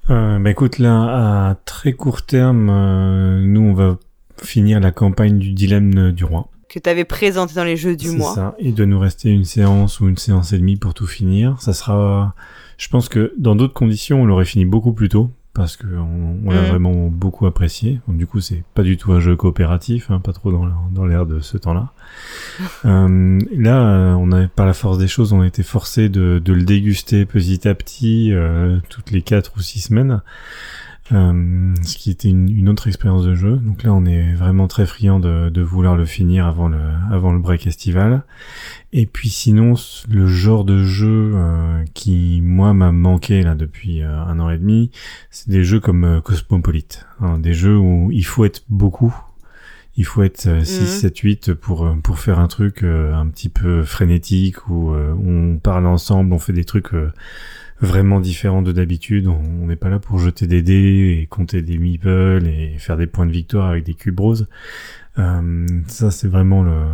[0.09, 3.97] Euh, bah écoute, là, à très court terme, euh, nous, on va
[4.43, 6.49] finir la campagne du dilemme du roi.
[6.71, 8.35] Que t'avais présenté dans les jeux du C'est mois.
[8.35, 8.55] ça.
[8.61, 11.61] Il doit nous rester une séance ou une séance et demie pour tout finir.
[11.61, 12.35] Ça sera,
[12.79, 16.39] je pense que dans d'autres conditions, on l'aurait fini beaucoup plus tôt parce que on,
[16.47, 16.69] on l'a Mhm.
[16.69, 17.99] vraiment beaucoup apprécié.
[18.07, 21.05] Donc, du coup, c'est pas du tout un jeu coopératif, hein, pas trop dans, dans
[21.07, 21.93] l'air de ce temps-là.
[22.85, 26.41] Euh, là, euh, on a, par la force des choses, on a été forcé de,
[26.43, 30.21] de le déguster petit à petit, euh, toutes les quatre ou six semaines.
[31.13, 33.57] Euh, ce qui était une, autre expérience de jeu.
[33.57, 36.79] Donc là, on est vraiment très friand de, vouloir le finir avant le,
[37.11, 38.23] avant le break estival.
[38.93, 39.75] Et puis sinon,
[40.09, 44.59] le genre de jeu euh, qui, moi, m'a manqué là depuis euh, un an et
[44.59, 44.91] demi,
[45.31, 47.07] c'est des jeux comme Cosmopolite.
[47.21, 49.15] hein, des jeux où il faut être beaucoup.
[49.97, 50.87] Il faut être euh, 6, Mhm.
[50.87, 55.13] 7, 8 pour, euh, pour faire un truc euh, un petit peu frénétique où euh,
[55.13, 57.13] on parle ensemble, on fait des trucs euh,
[57.81, 59.27] vraiment différents de d'habitude.
[59.27, 63.07] On n'est pas là pour jeter des dés et compter des meeples et faire des
[63.07, 64.47] points de victoire avec des cubes roses.
[65.19, 66.85] Euh, ça, c'est vraiment le,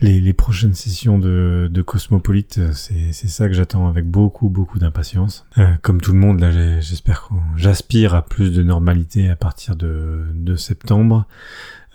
[0.00, 2.58] les, les prochaines sessions de, de Cosmopolite.
[2.58, 5.46] euh, C'est, c'est ça que j'attends avec beaucoup, beaucoup d'impatience.
[5.58, 6.50] Euh, comme tout le monde, là,
[6.80, 11.26] j'espère que j'aspire à plus de normalité à partir de, de septembre.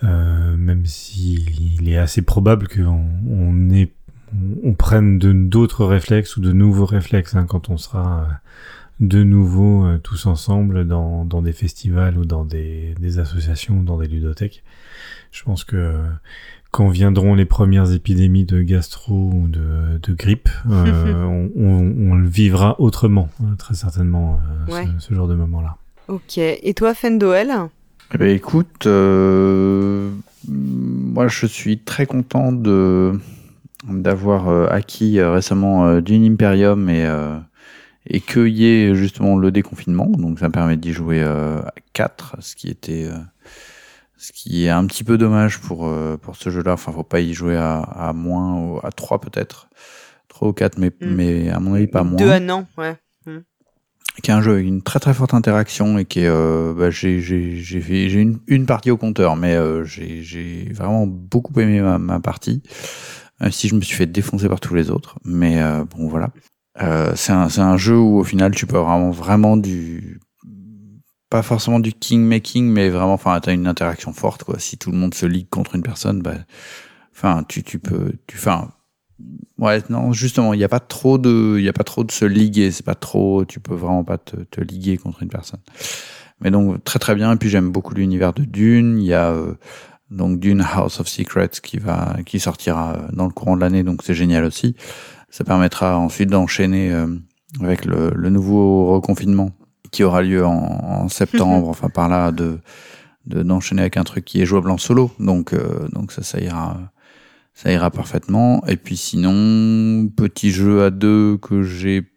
[0.04, 3.92] Euh, même s'il est assez probable qu'on on ait
[4.34, 8.26] on, on prenne d'autres réflexes ou de nouveaux réflexes hein, quand on sera euh,
[9.02, 13.98] de nouveau euh, tous ensemble dans, dans des festivals ou dans des, des associations, dans
[13.98, 14.64] des ludothèques.
[15.32, 16.02] Je pense que euh,
[16.72, 22.16] quand viendront les premières épidémies de gastro ou de, de grippe, euh, on, on- on
[22.16, 24.40] le vivra autrement, hein, très certainement,
[24.70, 24.88] euh, Ouais.
[25.00, 25.76] ce, ce genre de moment-là.
[26.08, 26.38] Ok.
[26.38, 27.52] Et toi, Fendoel
[28.14, 30.10] Eh ben, écoute, euh,
[30.48, 33.14] moi je suis très content de
[33.88, 37.38] d'avoir euh, acquis euh, récemment Dune Imperium et euh,
[38.08, 42.38] et qu'il y ait justement le déconfinement, donc ça me permet d'y jouer à 4,
[42.40, 43.18] ce qui était euh,
[44.18, 46.74] ce qui est un petit peu dommage pour euh, pour ce jeu-là.
[46.74, 49.70] Enfin, faut pas y jouer à, à moins ou à 3 peut-être,
[50.30, 51.16] 3 ou 4, mais Mm.
[51.16, 52.96] mais à mon avis pas moins Deux à non, ouais.
[54.22, 56.90] Qui est un jeu avec une très très forte interaction et qui est euh, bah,
[56.90, 61.98] j'ai j'ai j'ai une, une partie au compteur mais euh, j'ai vraiment beaucoup aimé ma,
[61.98, 62.62] ma partie.
[63.42, 66.30] Même si je me suis fait défoncer par tous les autres mais euh, bon voilà.
[66.82, 70.20] Euh, c'est un c'est un jeu où au final tu peux vraiment vraiment du
[71.30, 74.60] pas forcément du king making mais vraiment enfin t'as une interaction forte quoi.
[74.60, 76.36] Si tout le monde se ligue contre une personne bah
[77.14, 78.72] enfin tu tu peux tu enfin
[79.58, 82.12] Ouais, non, justement, il n'y a pas trop de, il y a pas trop de
[82.12, 82.72] se liguer.
[82.72, 85.60] C'est pas trop, tu peux vraiment pas te, te liguer contre une personne.
[86.42, 87.34] Mais donc très très bien.
[87.34, 89.00] Et puis j'aime beaucoup l'univers de Dune.
[89.00, 89.56] Il y a euh,
[90.12, 93.84] donc Dune House of Secrets qui va, qui sortira euh, dans le courant de l'année.
[93.84, 94.76] Donc c'est génial aussi.
[95.30, 97.08] Ça permettra ensuite d'enchaîner euh,
[97.62, 99.52] avec le, le nouveau reconfinement
[99.92, 101.68] qui aura lieu en, en septembre.
[101.70, 102.60] enfin par là de
[103.26, 105.12] de- d'enchaîner avec un truc qui est jouable en solo.
[105.20, 106.78] Donc euh, donc ça ça ira
[107.54, 108.66] ça ira parfaitement.
[108.68, 112.08] Et puis sinon, petit jeu à deux que j'ai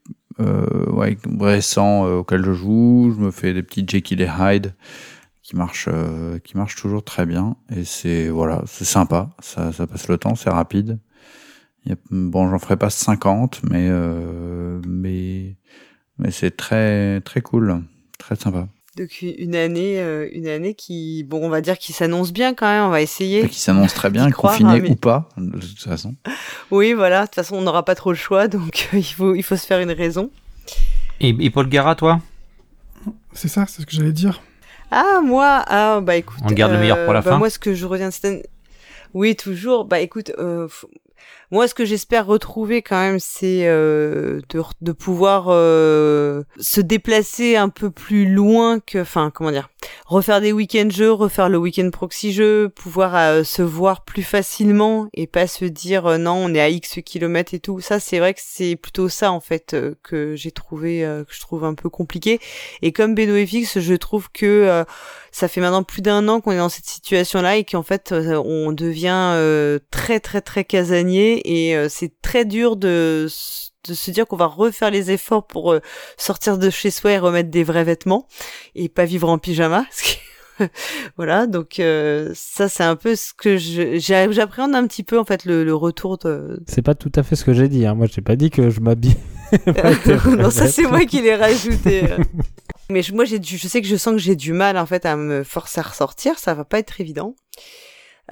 [0.40, 4.74] euh, ouais, récent euh, auquel je joue, je me fais des petits Jekyll et Hyde
[5.42, 9.86] qui marchent euh, qui marchent toujours très bien et c'est voilà, c'est sympa, ça, ça
[9.86, 10.98] passe le temps, c'est rapide.
[12.10, 15.56] Bon, j'en ferai pas 50 mais euh, mais
[16.18, 17.82] mais c'est très très cool,
[18.18, 18.68] très sympa.
[18.96, 22.66] Donc une année, euh, une année qui, bon, on va dire qui s'annonce bien quand
[22.66, 22.84] même.
[22.84, 23.48] On va essayer.
[23.48, 26.14] Qui s'annonce très bien, confiné hein, mais- ou pas, de toute façon.
[26.70, 27.22] Oui, voilà.
[27.22, 29.56] De toute façon, on n'aura pas trop le choix, donc euh, il faut, il faut
[29.56, 30.30] se faire une raison.
[31.20, 32.20] Et, et Paul Gara, toi?
[33.32, 34.42] C'est ça, c'est ce que j'allais dire.
[34.90, 36.40] Ah moi, ah bah écoute.
[36.44, 38.26] On garde le meilleur pour la bah, fin Moi, ce que je retiens de cette
[38.26, 38.42] année,
[39.14, 39.86] Oui, toujours.
[39.86, 40.68] Bah écoute, euh,
[41.50, 44.40] moi ce que j'espère retrouver quand même, c'est euh,
[44.80, 49.68] de, pouvoir euh, se déplacer un peu plus loin que, enfin comment dire,
[50.06, 55.08] refaire des week-ends jeux, refaire le week-end proxy jeu, pouvoir euh, se voir plus facilement
[55.14, 57.80] et pas se dire euh, non on est à X kilomètres et tout.
[57.80, 61.40] Ça c'est vrai que c'est plutôt ça en fait euh, que j'ai trouvé, que je
[61.40, 62.40] trouve un peu compliqué.
[62.82, 64.84] Et comme BenoFX, je trouve que
[65.30, 68.72] ça fait maintenant plus d'un an qu'on est dans cette situation-là et qu'en fait on
[68.72, 73.26] devient très très très casanier et c'est très dur de
[73.88, 75.80] de se dire qu'on va refaire les efforts pour euh,
[76.16, 78.26] sortir de chez soi et remettre des vrais vêtements
[78.74, 79.84] et pas vivre en pyjama.
[81.16, 85.44] voilà, donc euh, ça c'est un peu ce que j'appréhende un petit peu en fait
[85.44, 86.62] le, le retour de.
[86.68, 87.86] C'est pas tout à fait ce que j'ai dit.
[87.86, 87.94] Hein.
[87.94, 89.16] Moi, j'ai pas dit que je m'habille.
[90.38, 92.04] non, ça c'est moi qui l'ai rajouté.
[92.10, 92.18] euh.
[92.90, 95.04] Mais je- moi j'ai je sais que je sens que j'ai du mal en fait
[95.06, 97.34] à me forcer à ressortir, ça va pas être évident.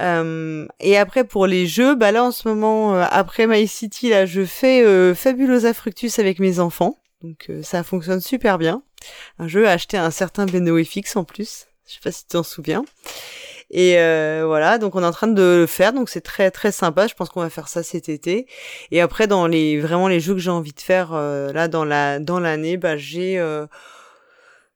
[0.00, 4.08] Euh, et après pour les jeux, bah là en ce moment euh, après My City
[4.08, 8.82] là, je fais euh, Fabulosa Fructus avec mes enfants, donc ça fonctionne super bien.
[9.38, 12.42] Un jeu acheté à un certain BenoFX en plus, je sais pas si tu t'en
[12.42, 12.84] souviens.
[13.72, 13.94] Et
[14.42, 17.06] voilà, donc on est en train de le faire, donc c'est très très sympa.
[17.06, 18.46] Je pense qu'on va faire ça cet été.
[18.90, 22.18] Et après, dans les vraiment les jeux que j'ai envie de faire là dans la
[22.18, 23.38] dans l'année, bah j'ai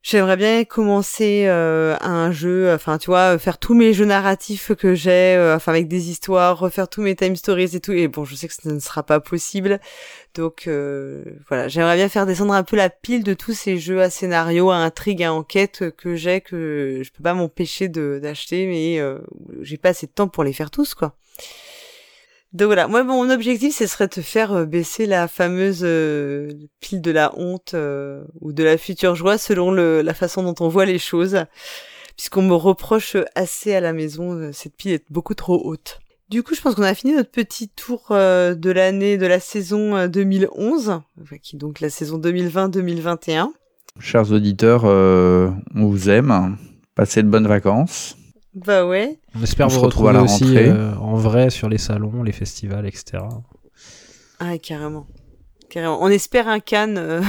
[0.07, 4.95] J'aimerais bien commencer euh, un jeu, enfin tu vois, faire tous mes jeux narratifs que
[4.95, 7.93] j'ai, euh, enfin avec des histoires, refaire tous mes time stories et tout.
[7.93, 9.81] Et bon, je sais que ça ne sera pas possible,
[10.35, 14.03] donc euh, voilà, j'aimerais bien faire descendre un peu la pile de tous ces jeux
[14.03, 19.01] à scénario, à intrigue, à enquête que j'ai, que je peux pas m'empêcher d'acheter, mais
[19.01, 19.21] euh,
[19.63, 21.17] j'ai pas assez de temps pour les faire tous, quoi.
[22.55, 27.03] Donc voilà, moi mon objectif ce serait de faire euh, baisser la fameuse euh, pile
[27.03, 30.87] de la honte euh, ou de la future joie selon la façon dont on voit
[30.87, 31.47] les choses,
[32.17, 35.99] puisqu'on me reproche assez à la maison cette pile est beaucoup trop haute.
[36.31, 39.97] Du coup, je pense qu'on a fini notre petit tour de l'année de la saison
[39.97, 43.49] euh, 2011, enfin, qui est donc la saison 2020-2021.
[43.99, 46.57] Chers auditeurs, on vous aime.
[46.95, 48.17] Passez de bonnes vacances.
[48.55, 49.19] Bah ouais.
[49.39, 51.79] On espère On se vous retrouve à retrouver la aussi euh, en vrai sur les
[51.79, 53.23] salons, les festivals, etc.
[54.39, 55.07] Ah carrément,
[55.71, 55.99] carrément.
[56.03, 57.21] On espère un Cannes euh,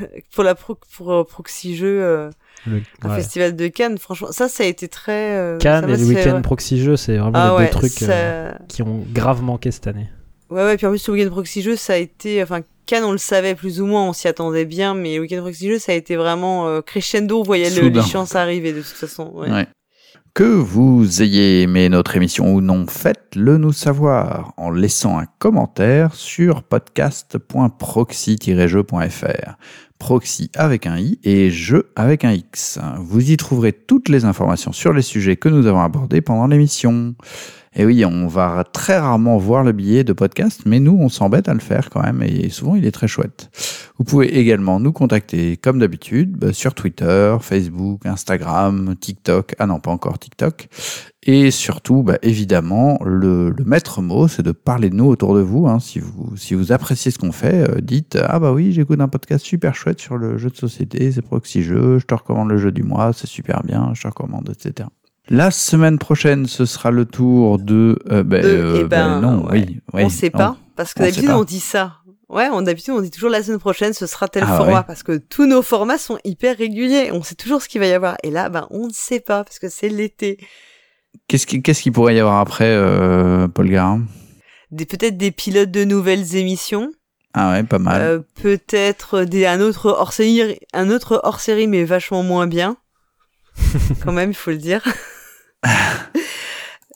[0.34, 2.00] pour la pro pour euh, Proxy Jeux.
[2.02, 2.30] euh,
[2.66, 3.16] Le, un ouais.
[3.16, 5.36] festival de Cannes, franchement, ça, ça a été très.
[5.36, 6.42] euh, Cannes et le week-end ouais.
[6.42, 9.70] proxy jeu, c'est vraiment Ah les ouais, deux trucs ça- euh, qui ont grave manqué
[9.70, 10.08] cette année.
[10.50, 13.12] Ouais, ouais, puis en plus, le week-end proxy jeu, ça a été, enfin, Cannes, on
[13.12, 15.92] le savait plus ou moins, on s'y attendait bien, mais le week-end proxy jeu, ça
[15.92, 19.30] a été vraiment euh, crescendo, on voyait le- les chances arriver de toute façon.
[19.34, 19.66] Ouais.
[20.38, 26.14] Que vous ayez aimé notre émission ou non, faites-le nous savoir en laissant un commentaire
[26.14, 29.56] sur podcast.proxy-jeu.fr.
[29.98, 32.78] Proxy avec un i et jeu avec un x.
[33.00, 37.16] Vous y trouverez toutes les informations sur les sujets que nous avons abordés pendant l'émission.
[37.78, 41.48] Et oui, on va très rarement voir le billet de podcast, mais nous, on s'embête
[41.48, 43.50] à le faire quand même, et souvent, il est très chouette.
[43.98, 49.54] Vous pouvez également nous contacter, comme d'habitude, bah, sur Twitter, Facebook, Instagram, TikTok.
[49.60, 50.68] Ah non, pas encore TikTok.
[51.22, 55.68] Et surtout, bah, évidemment, le, maître mot, c'est de parler de nous autour de vous.
[55.68, 55.78] hein.
[55.78, 59.08] Si vous si vous appréciez ce qu'on fait, euh, dites ah bah oui, j'écoute un
[59.08, 61.98] podcast super chouette sur le jeu de société, c'est Proxy Jeux.
[61.98, 63.92] Je te recommande le jeu du mois, c'est super bien.
[63.94, 64.88] Je te recommande, etc.
[65.30, 67.98] La semaine prochaine, ce sera le tour de.
[68.10, 69.64] euh, bah, De- euh, eh ben, bah, non, ouais.
[69.68, 71.96] oui, oui, on sait pas, parce que d'habitude, on dit ça.
[72.30, 74.84] Ouais, on d'habitude, on dit toujours la semaine prochaine, ce sera tel Ah format, ouais.
[74.86, 77.10] parce que tous nos formats sont hyper réguliers.
[77.12, 78.16] On sait toujours ce qu'il va y avoir.
[78.22, 80.38] Et là, ben, on ne sait pas, parce que c'est l'été.
[81.26, 84.02] Qu'est-ce qui- qu'est-ce pourrait y avoir après, euh, Paul Garin?
[84.70, 86.90] Des, peut-être des pilotes de nouvelles émissions.
[87.32, 88.00] Ah ouais, pas mal.
[88.02, 92.76] Euh, peut-être des, un autre hors série, un autre hors série, mais vachement moins bien.
[94.04, 94.82] Quand même, il faut le dire.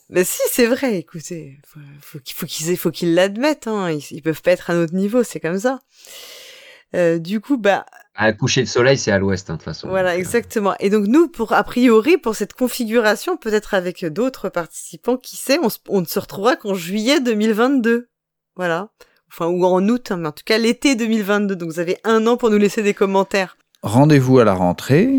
[0.09, 0.97] Mais si, c'est vrai.
[0.97, 3.67] Écoutez, faut, faut qu'il faut qu'ils aient- faut qu'ils l'admettent.
[3.67, 3.91] Hein.
[3.91, 5.79] Ils, ils peuvent pas être à notre niveau, c'est comme ça.
[6.95, 9.87] Euh, du coup, bah À coucher de soleil, c'est à l'ouest, hein, de toute façon.
[9.89, 10.75] voilà, euh, exactement.
[10.79, 15.57] Et donc nous, pour a priori, pour cette configuration, peut-être avec d'autres participants, qui sait,
[15.89, 18.09] on ne se retrouvera qu'en juillet 2022.
[18.55, 18.89] Voilà.
[19.31, 21.55] Enfin, ou en août, hein, mais en tout cas l'été 2022.
[21.55, 23.57] Donc vous avez un an pour nous laisser des commentaires.
[23.81, 25.09] Rendez-vous à la rentrée.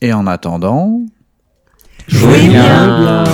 [0.00, 1.00] Et en attendant,
[2.08, 3.24] Jouez bien.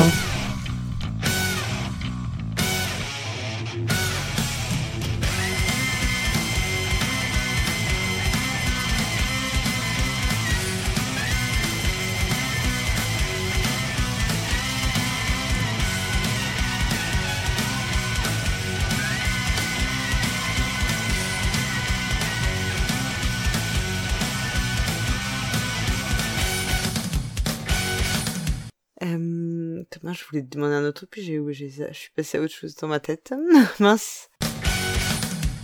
[30.12, 32.74] Je voulais te demander un autre, puis j'ai, j'ai, je suis passé à autre chose
[32.76, 33.34] dans ma tête.
[33.78, 34.30] Mince.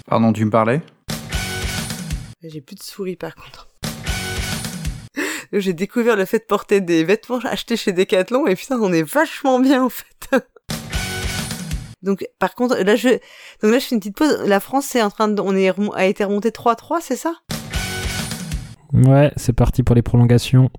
[0.06, 0.82] Pardon, tu me parlais?
[2.42, 3.68] J'ai plus de souris par contre.
[5.52, 9.02] J'ai découvert le fait de porter des vêtements achetés chez Decathlon et putain, on est
[9.02, 10.28] vachement bien en fait.
[12.02, 13.08] Donc par contre, là je
[13.62, 14.42] donc là je fais une petite pause.
[14.44, 17.32] La France est en train de on est a été remonté 3-3, c'est ça?
[18.92, 20.70] Ouais, c'est parti pour les prolongations.